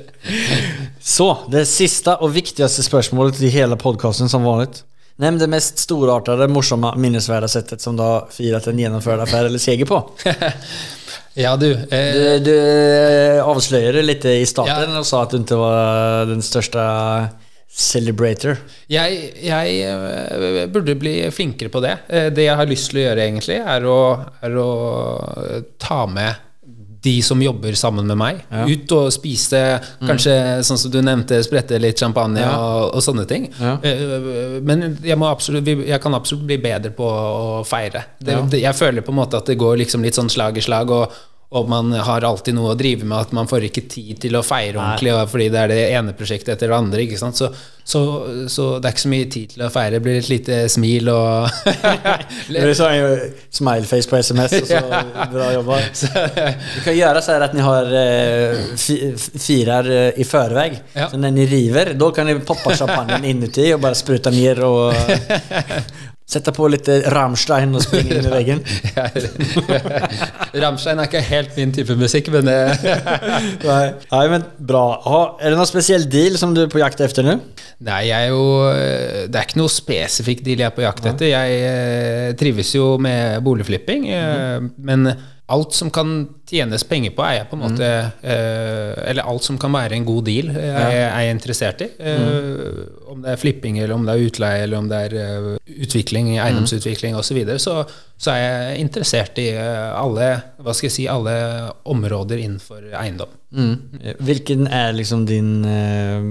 Så, 1.01 1.37
det 1.51 1.65
siste 1.69 2.15
og 2.15 2.33
viktigste 2.33 2.83
spørsmålet 2.83 3.41
i 3.41 3.51
hele 3.53 3.77
podcasten 3.77 4.31
som 4.31 4.47
vanlig. 4.47 4.81
Nevn 5.21 5.37
det 5.39 5.47
mest 5.47 5.79
storartede, 5.79 6.47
morsomme, 6.51 6.89
minnesverdige 6.99 7.53
settet 7.53 7.83
som 7.83 7.95
du 7.95 8.03
har 8.03 8.25
firat 8.33 8.67
en 8.67 8.79
gjennomført 8.79 9.21
affære 9.23 9.51
eller 9.51 9.61
seger 9.63 9.87
på. 9.87 10.01
Ja, 11.35 11.55
du. 11.59 11.71
Eh, 11.73 12.13
Du, 12.15 12.39
du 12.47 12.51
avslører 12.55 13.43
avslöjade 13.43 14.01
lite 14.07 14.29
i 14.39 14.45
starten 14.47 14.93
Ja. 14.93 14.99
og 15.01 15.05
sa 15.05 15.23
at 15.25 15.33
du 15.35 15.41
ikke 15.41 15.57
var 15.59 16.25
den 16.29 16.41
største 16.45 16.85
celebrator. 17.75 18.57
jeg, 18.87 19.33
jeg 19.43 19.81
eh, 19.83 20.65
burde 20.71 20.95
bli 20.95 21.17
flinkere 21.35 21.69
på 21.73 21.81
det. 21.83 21.97
Eh, 22.07 22.29
det 22.31 22.45
jeg 22.47 22.55
har 22.55 22.65
lyst 22.69 22.89
til 22.91 23.01
å 23.01 23.05
gjøre, 23.09 23.25
egentlig, 23.27 23.57
er 23.59 23.83
å, 23.91 23.97
er 24.41 24.55
å 24.61 24.69
ta 25.77 26.05
med 26.07 26.35
de 27.05 27.13
som 27.25 27.41
jobber 27.41 27.75
sammen 27.77 28.07
med 28.09 28.17
meg, 28.17 28.41
ut 28.65 28.91
og 28.97 29.11
spise 29.13 29.61
kanskje, 30.01 30.33
sånn 30.65 30.79
som 30.81 30.91
du 30.93 30.97
nevnte, 31.05 31.37
sprette 31.45 31.77
litt 31.81 32.01
champagne 32.01 32.41
Ja. 32.41 32.55
og, 32.57 32.95
og 32.97 33.05
sånne 33.05 33.27
ting. 33.29 33.47
Ja. 33.61 33.75
Eh, 33.85 34.59
Men 34.65 34.97
jeg, 35.05 35.17
må 35.21 35.29
absolutt, 35.29 35.69
jeg 35.85 36.01
kan 36.01 36.17
absolutt 36.17 36.45
bli 36.49 36.57
bedre 36.65 36.91
på 36.97 37.05
å 37.05 37.61
feire. 37.67 38.03
Ja. 38.25 38.41
det, 38.41 38.63
jeg 38.65 38.75
føler 38.75 39.05
på 39.05 39.13
en 39.13 39.19
måte 39.21 39.37
at 39.37 39.45
det 39.53 39.57
går 39.61 39.77
liksom 39.85 40.03
litt 40.05 40.17
sånn 40.17 40.29
slag 40.33 40.57
i 40.57 40.65
slag, 40.65 40.91
og, 40.91 41.13
og 41.53 41.69
man 41.69 41.93
har 41.93 42.25
alltid 42.25 42.55
noe 42.57 42.73
å 42.73 42.77
drive 42.77 43.05
med, 43.05 43.27
at 43.27 43.33
man 43.35 43.47
får 43.47 43.67
ikke 43.67 43.85
tid 43.91 44.17
til 44.23 44.35
å 44.35 44.43
feire 44.43 44.79
ordentlig, 44.79 45.13
og 45.13 45.29
fordi 45.29 45.47
det 45.53 45.59
er 45.61 45.71
det 45.71 45.81
ene 45.93 46.15
prosjektet 46.17 46.55
etter 46.55 46.71
det 46.71 46.77
andre. 46.77 47.03
ikke 47.05 47.19
sant? 47.21 47.37
Så, 47.37 47.51
så, 47.85 48.01
så 48.49 48.65
det 48.81 48.89
er 48.89 48.95
ikke 48.95 49.03
så 49.03 49.11
mye 49.13 49.27
tid 49.29 49.53
til 49.53 49.63
å 49.63 49.69
feire. 49.69 49.93
Det 49.93 50.01
blir 50.03 50.17
et 50.17 50.29
lite 50.31 50.57
smil 50.73 51.11
og 51.13 51.45
Du 52.49 52.71
sa 52.75 52.89
ju 52.95 53.11
smileface 53.53 54.09
på 54.09 54.19
sms 54.25 54.55
og 54.57 54.71
så 54.71 54.81
bra 55.35 55.51
jobba. 55.53 55.77
Du 56.75 56.79
kan 56.81 56.97
gjøre 56.97 57.21
så 57.21 57.37
at 57.37 57.45
dere 57.45 57.59
ni 57.59 57.63
har 57.63 57.93
eh, 58.01 58.65
fi, 58.81 58.97
firar 59.15 59.91
eh, 59.91 60.17
i 60.17 60.25
förväg. 60.25 60.79
Ja. 60.97 61.11
Så 61.13 61.21
når 61.21 61.37
ni 61.37 61.45
river, 61.51 61.93
da 61.93 62.09
kan 62.11 62.25
ni 62.27 62.39
poppe 62.41 62.73
champagnen 62.75 63.29
inuti 63.35 63.69
og 63.75 63.83
bare 63.85 63.95
spruta 63.95 64.33
mer 64.33 64.63
och 64.63 64.93
sätta 66.25 66.51
på 66.55 66.67
litt 66.73 66.87
Rammstein 67.13 67.75
og 67.77 67.83
springe 67.85 68.17
inn 68.17 68.25
i 68.25 68.31
veggen? 68.33 68.61
Rammstein 70.63 70.99
er 70.99 71.09
ikke 71.09 71.21
helt 71.27 71.53
min 71.59 71.73
type 71.75 71.97
musikk, 71.99 72.31
men 72.33 72.49
det 72.49 72.57
Nei, 73.69 73.83
Nej, 74.09 74.31
men 74.31 74.47
bra. 74.57 74.85
Er 75.37 75.53
det 75.53 75.59
noen 75.59 75.69
spesiell 75.69 76.07
deal 76.09 76.39
som 76.41 76.55
du 76.55 76.63
er 76.65 76.71
på 76.71 76.81
jakt 76.81 77.03
efter 77.05 77.27
nå? 77.27 77.37
Nei, 77.85 78.01
jeg 78.07 78.29
er 78.29 78.31
jo 78.31 78.43
eh, 78.71 79.25
Det 79.27 79.37
er 79.37 79.47
ikke 79.49 79.59
noe 79.59 79.71
spesifikk 79.71 80.43
deal 80.45 80.63
jeg 80.63 80.71
er 80.71 80.75
på 80.75 80.85
jakt 80.85 81.05
etter. 81.11 81.29
Jeg 81.29 81.61
eh, 81.69 82.33
trives 82.39 82.73
jo 82.73 82.95
med 83.01 83.43
boligflipping, 83.45 84.09
eh, 84.15 84.59
men 84.87 85.11
alt 85.47 85.73
som 85.77 85.91
kan 85.93 86.27
tjenes 86.49 86.81
penger 86.89 87.11
på, 87.13 87.21
er 87.21 87.35
jeg 87.39 87.47
på 87.51 87.57
en 87.57 87.61
måte 87.67 87.85
eh, 88.23 89.09
Eller 89.11 89.27
alt 89.29 89.43
som 89.45 89.59
kan 89.61 89.71
være 89.75 89.93
en 89.93 90.05
god 90.07 90.23
deal, 90.25 90.49
eh, 90.49 90.63
er, 90.73 90.89
jeg- 90.95 91.11
er 91.11 91.19
jeg 91.27 91.35
interessert 91.35 91.81
i. 91.85 91.89
Eh, 91.99 93.11
Om 93.11 93.21
det 93.21 93.31
er 93.31 93.37
flipping, 93.37 93.77
eller 93.79 93.93
om 93.95 94.05
det 94.07 94.15
er 94.15 94.25
utleie, 94.25 94.63
eller 94.63 94.77
om 94.81 94.89
det 94.89 94.97
er 95.05 95.15
eh, 95.21 95.57
utvikling, 95.85 96.31
eiendomsutvikling 96.41 97.15
osv., 97.15 97.27
så, 97.29 97.33
videre, 97.37 97.59
så 97.59 97.85
så 98.17 98.31
er 98.31 98.41
jeg 98.41 98.79
interessert 98.85 99.37
i 99.43 99.49
eh, 99.51 99.91
alle 99.99 100.27
hva 100.63 100.73
skal 100.73 100.87
jeg 100.87 100.95
si, 100.95 101.05
alle 101.11 101.33
områder 101.85 102.37
innenfor 102.41 102.81
eiendom. 102.95 103.29
Mm. 103.51 103.75
Hvilken 104.23 104.67
er 104.67 104.93
liksom 104.95 105.25
din 105.27 105.65
eh, 105.65 106.29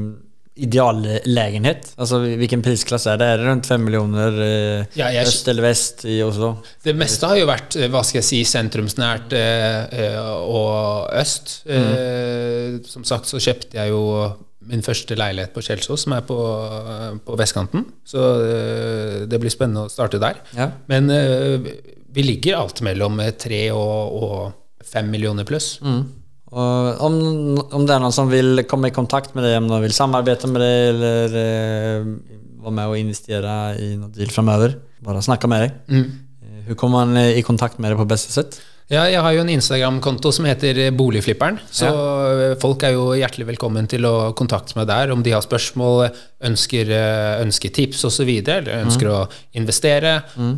ideallägenhet? 0.55 1.93
Alltså 1.97 2.19
vilken 2.19 2.63
prisklass 2.63 3.07
är 3.07 3.17
det? 3.17 3.25
Är 3.25 3.39
det 3.39 3.45
runt 3.45 3.67
5 3.67 3.85
miljoner 3.85 4.41
eh, 4.41 4.85
Ja, 4.95 5.11
jeg- 5.11 5.27
öst 5.27 5.49
eller 5.49 5.63
väst 5.63 6.05
i 6.05 6.23
Oslo? 6.23 6.57
Det 6.83 6.95
meste 6.95 7.27
har 7.27 7.37
jo 7.37 7.47
vært 7.49 7.77
eh, 7.77 7.89
hva 7.91 8.03
skal 8.05 8.21
jeg 8.21 8.25
si, 8.29 8.41
sentrumsnært 8.45 9.33
eh, 9.33 9.85
eh, 10.05 10.31
og 10.33 11.11
øst. 11.21 11.63
Eh, 11.67 12.81
som 12.87 13.05
sagt 13.05 13.27
så 13.31 13.39
kjøpte 13.43 13.77
jeg 13.81 13.91
jo 13.91 14.03
min 14.65 14.81
første 14.83 15.17
leilighet 15.19 15.53
på 15.53 15.61
Kjelsås, 15.61 16.07
som 16.07 16.15
er 16.17 16.23
på, 16.25 16.37
på 17.27 17.37
vestkanten. 17.37 17.85
Så 18.09 18.23
eh, 18.47 19.19
det 19.29 19.41
blir 19.43 19.53
spennende 19.53 19.87
å 19.89 19.93
starte 19.93 20.21
der. 20.23 20.39
Ja. 20.57 20.71
Men 20.89 21.11
eh, 21.13 21.59
vi 22.15 22.23
ligger 22.25 22.63
alt 22.63 22.81
mellom 22.87 23.19
eh, 23.21 23.35
tre 23.37 23.67
og, 23.75 24.23
og 24.23 24.87
fem 24.87 25.11
millioner 25.13 25.45
pluss. 25.49 25.75
Och 26.55 27.01
om, 27.03 27.15
om 27.75 27.87
det 27.87 27.97
er 27.97 28.03
noen 28.03 28.15
som 28.15 28.29
vil 28.31 28.63
komme 28.71 28.93
i 28.93 28.95
kontakt 28.95 29.33
med 29.35 29.43
deg, 29.43 29.57
om 29.59 29.67
noen 29.67 29.83
vil 29.83 29.95
samarbeide 29.97 30.51
med 30.53 30.63
deg 30.63 30.91
eller 30.93 31.35
eh, 31.41 32.05
være 32.63 32.75
med 32.79 32.93
å 32.93 32.99
investere 33.01 33.55
i 33.83 33.89
noe 33.99 34.13
deal 34.15 34.31
framover, 34.31 34.77
bare 35.03 35.25
snakke 35.27 35.51
med 35.51 35.65
deg. 35.65 35.75
Mm. 35.91 36.05
Hvordan 36.69 36.79
kommer 36.79 37.03
man 37.03 37.19
eh, 37.19 37.33
i 37.41 37.43
kontakt 37.47 37.81
med 37.83 37.91
deg 37.91 37.99
på 37.99 38.07
beste 38.13 38.31
sätt? 38.37 38.61
Ja, 38.93 39.07
jeg 39.09 39.21
har 39.25 39.33
jo 39.33 39.41
en 39.41 39.49
Instagram-konto 39.49 40.29
som 40.35 40.45
heter 40.45 40.77
Boligflipperen. 40.93 41.57
Så 41.73 41.89
ja. 41.89 42.49
folk 42.61 42.83
er 42.85 42.93
jo 42.93 43.07
hjertelig 43.17 43.47
velkommen 43.49 43.87
til 43.89 44.05
å 44.05 44.35
kontakte 44.37 44.77
meg 44.77 44.91
der 44.91 45.13
om 45.15 45.23
de 45.25 45.33
har 45.33 45.41
spørsmål, 45.45 46.11
ønsker, 46.45 46.91
eh, 46.93 47.41
ønsker 47.41 47.73
tips 47.73 48.05
osv., 48.11 48.29
eller 48.43 48.83
ønsker 48.83 49.09
å 49.09 49.23
investere. 49.57 50.19
Mm. 50.37 50.53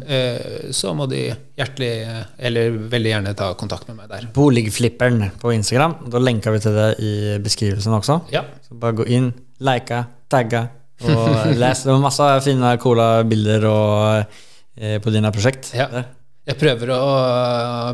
Så 0.74 0.96
må 0.98 1.06
de 1.12 1.22
hjertelig, 1.30 1.92
eh, 2.02 2.26
eller 2.50 2.80
veldig 2.96 3.12
gjerne 3.12 3.36
ta 3.38 3.52
kontakt 3.54 3.86
med 3.92 4.00
meg 4.00 4.10
der. 4.10 4.26
Boligflipperen 4.34 5.30
på 5.38 5.54
Instagram. 5.54 5.96
Da 6.10 6.18
lenker 6.18 6.56
vi 6.56 6.64
til 6.66 6.74
det 6.74 6.90
i 6.98 7.14
beskrivelsen 7.46 7.94
også. 7.94 8.20
Ja. 8.34 8.42
Så 8.66 8.74
bare 8.82 8.98
gå 9.04 9.06
inn, 9.06 9.30
like, 9.62 10.02
tagge 10.32 10.66
og 11.06 11.54
les. 11.62 11.86
Det 11.86 11.94
var 11.94 12.02
masse 12.02 12.30
fine, 12.42 12.74
coola 12.82 13.10
bilder 13.22 13.70
og, 13.70 14.38
eh, 14.82 14.98
på 14.98 15.14
dine 15.14 15.30
prosjekt. 15.30 15.76
Ja. 15.78 15.86
Där. 15.94 16.10
Jeg 16.46 16.58
prøver 16.60 16.90
å, 16.94 16.98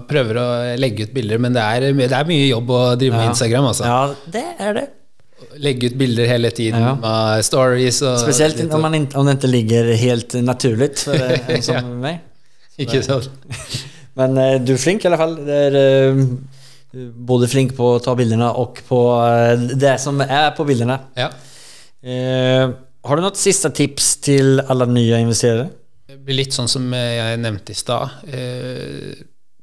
prøver 0.08 0.38
å 0.42 0.46
legge 0.76 1.06
ut 1.06 1.12
bilder, 1.16 1.38
men 1.40 1.54
det 1.56 1.62
er, 1.64 1.86
det 1.96 2.12
er 2.12 2.26
mye 2.28 2.48
jobb 2.50 2.68
å 2.76 2.80
drive 3.00 3.14
med 3.16 3.24
Ja. 3.24 3.30
Instagram. 3.32 3.68
Altså. 3.70 3.84
Ja, 3.88 4.14
det 4.34 4.42
er 4.60 4.74
det. 4.76 4.88
legge 5.58 5.88
ut 5.90 5.96
bilder 5.98 6.26
hele 6.30 6.50
tiden 6.54 6.80
Ja. 6.80 6.92
med 6.94 7.44
stories 7.44 8.00
og 8.06 8.18
Spesielt 8.20 8.56
litt- 8.60 8.72
om, 8.72 8.80
man 8.84 8.94
inte, 8.94 9.16
om 9.18 9.26
det 9.26 9.38
ikke 9.40 9.50
ligger 9.50 9.88
helt 9.96 10.32
naturlig 10.44 10.90
for 11.00 11.14
eh, 11.14 11.40
en 11.56 11.62
som 11.62 11.88
meg. 12.00 12.20
Ikke 12.78 13.02
sant? 13.04 13.28
Men 14.16 14.36
eh, 14.38 14.58
du 14.62 14.74
er 14.74 14.78
flink 14.80 15.02
i 15.04 15.08
alle 15.08 15.18
fall. 15.20 15.34
Det 15.46 15.58
er 15.72 15.76
eh, 15.80 16.22
både 17.32 17.48
flink 17.48 17.74
på 17.76 17.94
å 17.96 18.00
ta 18.04 18.14
bildene 18.14 18.50
og 18.60 18.78
på 18.88 19.00
det 19.80 19.96
som 20.00 20.20
er 20.20 20.52
på 20.56 20.64
bildene. 20.68 20.98
Ja. 21.16 21.30
Eh, 22.04 22.68
har 23.02 23.16
du 23.16 23.22
noen 23.24 23.34
siste 23.38 23.70
tips 23.74 24.16
til 24.28 24.60
alle 24.68 24.86
nye 24.92 25.18
investerare? 25.24 25.70
Det 26.12 26.18
blir 26.26 26.42
litt 26.42 26.52
sånn 26.52 26.68
som 26.68 26.90
jeg 26.92 27.38
nevnte 27.40 27.72
i 27.72 27.78
stad. 27.78 28.18
Eh, 28.28 29.12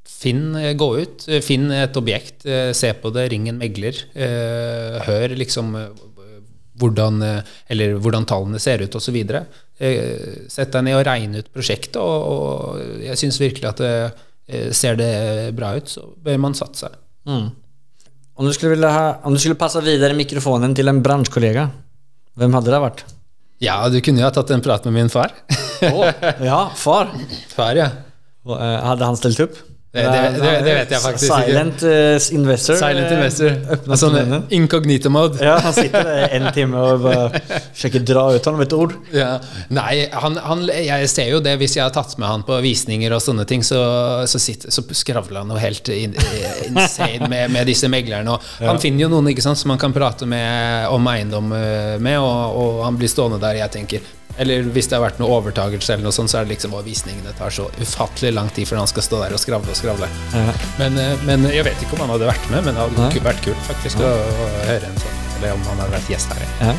Finn, 0.10 0.56
eh, 0.58 0.74
gå 0.74 0.88
ut, 1.00 1.28
eh, 1.30 1.40
finn 1.46 1.70
et 1.72 1.96
objekt, 1.96 2.46
eh, 2.46 2.74
se 2.74 2.90
på 2.94 3.12
det, 3.14 3.30
ring 3.32 3.48
en 3.48 3.60
megler. 3.60 3.96
eh, 4.16 4.98
Hør 5.06 5.36
liksom 5.38 5.76
eh, 5.76 5.94
hvordan, 6.80 7.22
eh, 7.24 7.54
eller 7.70 7.94
hvordan 8.02 8.26
tallene 8.26 8.60
ser 8.60 8.82
ut 8.82 8.96
osv. 8.96 9.16
Sett 10.50 10.74
deg 10.74 10.84
ned 10.84 10.98
og 10.98 11.06
regne 11.06 11.40
ut 11.40 11.54
prosjektet, 11.54 12.02
og, 12.02 12.26
og 12.34 13.04
jeg 13.06 13.22
syns 13.22 13.40
virkelig 13.40 13.70
at 13.70 13.78
det 13.78 13.94
eh, 14.48 14.72
ser 14.76 15.00
det 15.00 15.56
bra 15.56 15.76
ut, 15.78 15.88
så 15.88 16.10
bør 16.18 16.42
man 16.50 16.58
satse. 16.58 16.90
Mm. 17.30 17.52
Om, 18.36 18.46
du 18.46 18.52
skulle 18.58 18.76
vilja 18.76 18.92
ha, 18.92 19.08
om 19.24 19.36
du 19.36 19.40
skulle 19.40 19.60
passe 19.60 19.80
videre 19.86 20.18
mikrofonen 20.18 20.76
til 20.76 20.92
en 20.92 21.04
bransjekollega, 21.06 21.70
hvem 22.36 22.60
hadde 22.60 22.76
det 22.76 22.84
vært? 22.90 23.06
Ja, 23.64 23.82
du 23.92 24.02
kunne 24.02 24.20
jo 24.24 24.28
ha 24.28 24.36
tatt 24.36 24.52
en 24.56 24.64
prat 24.64 24.84
med 24.90 25.00
min 25.00 25.12
far. 25.12 25.32
Ja, 25.82 26.62
far. 26.76 27.12
Far, 27.56 27.76
ja. 27.76 27.90
Eh, 28.50 28.80
hade 28.86 29.06
han 29.06 29.18
stilt 29.20 29.40
opp? 29.48 29.58
Det- 29.92 30.04
det- 30.06 30.34
det- 30.42 30.64
det 30.66 30.74
vet 30.78 30.92
jeg 30.94 31.02
faktisk. 31.02 31.32
Silent 31.34 31.82
Uh, 31.82 32.36
investor. 32.38 32.76
Silent 32.78 33.08
eh, 33.10 33.16
investor. 33.18 33.56
Öppna 33.74 33.96
Sånn 33.98 34.14
munnen. 34.14 34.44
incognito 34.54 35.10
mode. 35.10 35.40
Ja, 35.42 35.56
han 35.60 35.74
sitter 35.74 36.04
der 36.06 36.28
en 36.38 36.52
time 36.54 36.78
og 36.78 37.02
bare 37.02 37.42
sjekker 37.74 38.04
dra 38.06 38.28
ut 38.36 38.46
honom 38.46 38.62
et 38.62 38.74
ord. 38.78 38.94
Ja. 39.12 39.40
Nei, 39.74 40.06
han, 40.14 40.38
han, 40.46 40.62
jeg 40.70 41.10
ser 41.10 41.32
jo 41.32 41.40
det 41.42 41.56
hvis 41.58 41.74
jeg 41.80 41.82
har 41.88 41.90
tatt 41.96 42.14
med 42.22 42.30
han 42.30 42.44
på 42.46 42.60
visninger 42.62 43.12
og 43.18 43.24
sånne 43.26 43.48
ting, 43.50 43.66
så, 43.66 43.82
så, 44.30 44.38
sitter, 44.40 44.70
så 44.70 44.86
skravler 44.94 45.42
han 45.42 45.50
noe 45.50 45.58
helt 45.58 45.90
in, 45.90 46.14
insane 46.70 47.26
med, 47.28 47.50
med 47.58 47.66
disse 47.66 47.90
meglerne. 47.90 48.38
Og 48.38 48.42
Han 48.62 48.78
finner 48.78 49.08
jo 49.08 49.10
noen 49.16 49.34
ikke 49.34 49.42
sant, 49.48 49.58
som 49.58 49.74
han 49.74 49.82
kan 49.82 49.92
prate 49.98 50.30
med 50.30 50.86
om 50.94 51.10
eiendom 51.10 51.50
eh, 51.58 51.98
med, 51.98 52.20
og, 52.22 52.62
og 52.62 52.86
han 52.86 52.96
blir 53.02 53.10
stående 53.10 53.42
der, 53.42 53.58
jeg 53.66 53.74
tenker. 53.80 54.06
Eller 54.38 54.68
hvis 54.74 54.88
det 54.88 54.98
har 54.98 55.04
vært 55.04 55.20
noe 55.20 55.40
overtagelse 55.40 55.96
eller 55.96 56.08
noe 56.08 56.16
sånt, 56.16 56.32
så 56.32 56.40
er 56.40 56.48
det 56.48 56.56
liksom 56.56 56.76
at 56.78 56.86
visningene 56.88 57.34
tar 57.38 57.54
så 57.54 57.68
ufattelig 57.80 58.32
lang 58.36 58.52
tid 58.56 58.70
før 58.70 58.84
han 58.84 58.92
skal 58.92 59.06
stå 59.06 59.24
der 59.24 59.36
og 59.36 59.42
skravle 59.42 59.74
og 59.74 59.80
skravle. 59.80 60.12
Ja. 60.36 60.46
Men, 60.80 61.00
eh, 61.02 61.26
men 61.28 61.48
jeg 61.52 61.66
vet 61.68 61.82
ikke 61.84 61.98
om 61.98 62.06
han 62.06 62.14
hadde 62.16 62.30
vært 62.30 62.52
med, 62.54 62.64
men 62.68 62.78
det 62.78 62.86
hadde 62.86 63.10
ja. 63.10 63.26
vært 63.32 63.44
kult 63.48 63.66
faktisk 63.68 64.06
å, 64.06 64.14
å 64.14 64.54
høre 64.70 64.92
en 64.92 65.02
sånn. 65.04 65.26
Eller 65.40 65.56
om 65.56 65.68
han 65.70 65.80
hadde 65.80 65.96
vært 65.96 66.10
gjest 66.12 66.34
her. 66.36 66.48
Ja, 66.60 66.74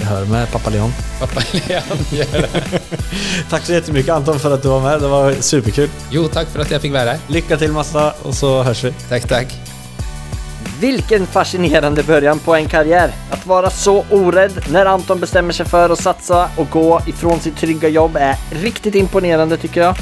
jag 0.00 0.06
hører 0.08 0.30
med 0.32 0.52
pappa 0.52 0.72
Leon. 0.72 0.94
Pappa, 1.20 1.44
Leon 1.52 2.04
gjør 2.18 2.46
det. 2.46 2.82
takk 3.52 3.68
så 3.68 3.76
jettemye, 3.76 4.06
Anton 4.14 4.40
for 4.40 4.56
at 4.56 4.64
du 4.64 4.70
var 4.72 4.84
med. 4.84 5.02
Det 5.04 5.12
var 5.12 5.40
superkult. 5.44 6.06
Jo, 6.14 6.28
takk 6.32 6.52
for 6.52 6.64
at 6.64 6.72
jeg 6.72 6.88
fikk 6.88 6.96
være 6.96 7.16
her. 7.16 7.26
Lykke 7.32 7.60
til 7.60 7.76
Masta 7.76 8.10
og 8.24 8.36
så 8.36 8.58
høres 8.62 8.88
vi. 8.88 8.94
Takk, 9.10 9.28
takk. 9.28 9.58
Vilken 10.80 11.26
fascinerande 11.26 12.02
början 12.02 12.38
på 12.38 12.54
en 12.54 12.68
karriär. 12.68 13.12
Att 13.30 13.46
vara 13.46 13.70
så 13.70 14.04
orädd 14.10 14.64
när 14.72 14.86
Anton 14.86 15.20
bestämmer 15.20 15.52
sig 15.52 15.66
för 15.66 15.90
att 15.90 16.02
satsa 16.02 16.50
och 16.56 16.70
gå 16.70 17.00
ifrån 17.06 17.40
sitt 17.40 17.56
trygga 17.56 17.88
jobb 17.88 18.16
är 18.16 18.36
riktigt 18.50 18.94
imponerande 18.94 19.56
tycker 19.56 19.80
jag. 19.80 19.96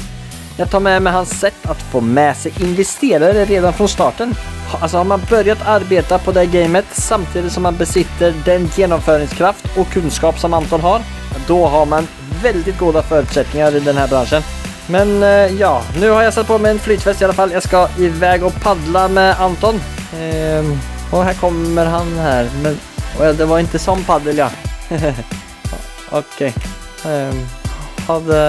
Jag 0.57 0.71
tar 0.71 0.79
med 0.79 1.01
mig 1.01 1.13
hans 1.13 1.39
sätt 1.39 1.65
att 1.65 1.81
få 1.81 2.01
med 2.01 2.37
sig 2.37 2.53
investerare 2.59 3.45
redan 3.45 3.73
från 3.73 3.87
starten. 3.87 4.35
Alltså 4.81 4.97
har 4.97 5.05
man 5.05 5.21
börjat 5.29 5.67
arbeta 5.67 6.19
på 6.19 6.31
det 6.31 6.45
gamet 6.45 6.85
samtidigt 6.91 7.51
som 7.51 7.63
man 7.63 7.77
besitter 7.77 8.33
den 8.45 8.69
genomföringskraft 8.75 9.65
och 9.77 9.87
kunskap 9.87 10.39
som 10.39 10.53
Anton 10.53 10.81
har, 10.81 11.01
då 11.47 11.67
har 11.67 11.85
man 11.85 12.07
väldigt 12.43 12.79
goda 12.79 13.01
förutsättningar 13.03 13.75
i 13.75 13.79
den 13.79 13.97
här 13.97 14.07
branschen. 14.07 14.41
Men 14.87 15.23
eh, 15.23 15.59
ja, 15.59 15.73
nå 15.99 16.11
har 16.13 16.23
jeg 16.27 16.35
satt 16.37 16.47
på 16.47 16.57
meg 16.63 16.77
en 16.77 16.83
flytväst 16.83 17.21
i 17.21 17.27
alle 17.27 17.35
fall. 17.35 17.51
Jeg 17.55 17.65
skal 17.65 17.99
i 17.99 18.07
iväg 18.07 18.45
og 18.47 18.55
paddla 18.63 19.07
med 19.11 19.41
Anton. 19.43 19.81
Ehm, 20.15 20.71
og 21.11 21.25
her 21.27 21.35
kommer 21.41 21.89
han 21.91 22.13
her. 22.21 22.51
Men 22.63 22.79
det 23.37 23.47
var 23.49 23.63
ikke 23.63 23.81
sånn 23.81 24.03
paddel 24.07 24.39
ja. 24.39 24.47
OK. 26.19 26.41
Ehm, 27.09 27.41
ha 28.07 28.19
det 28.23 28.43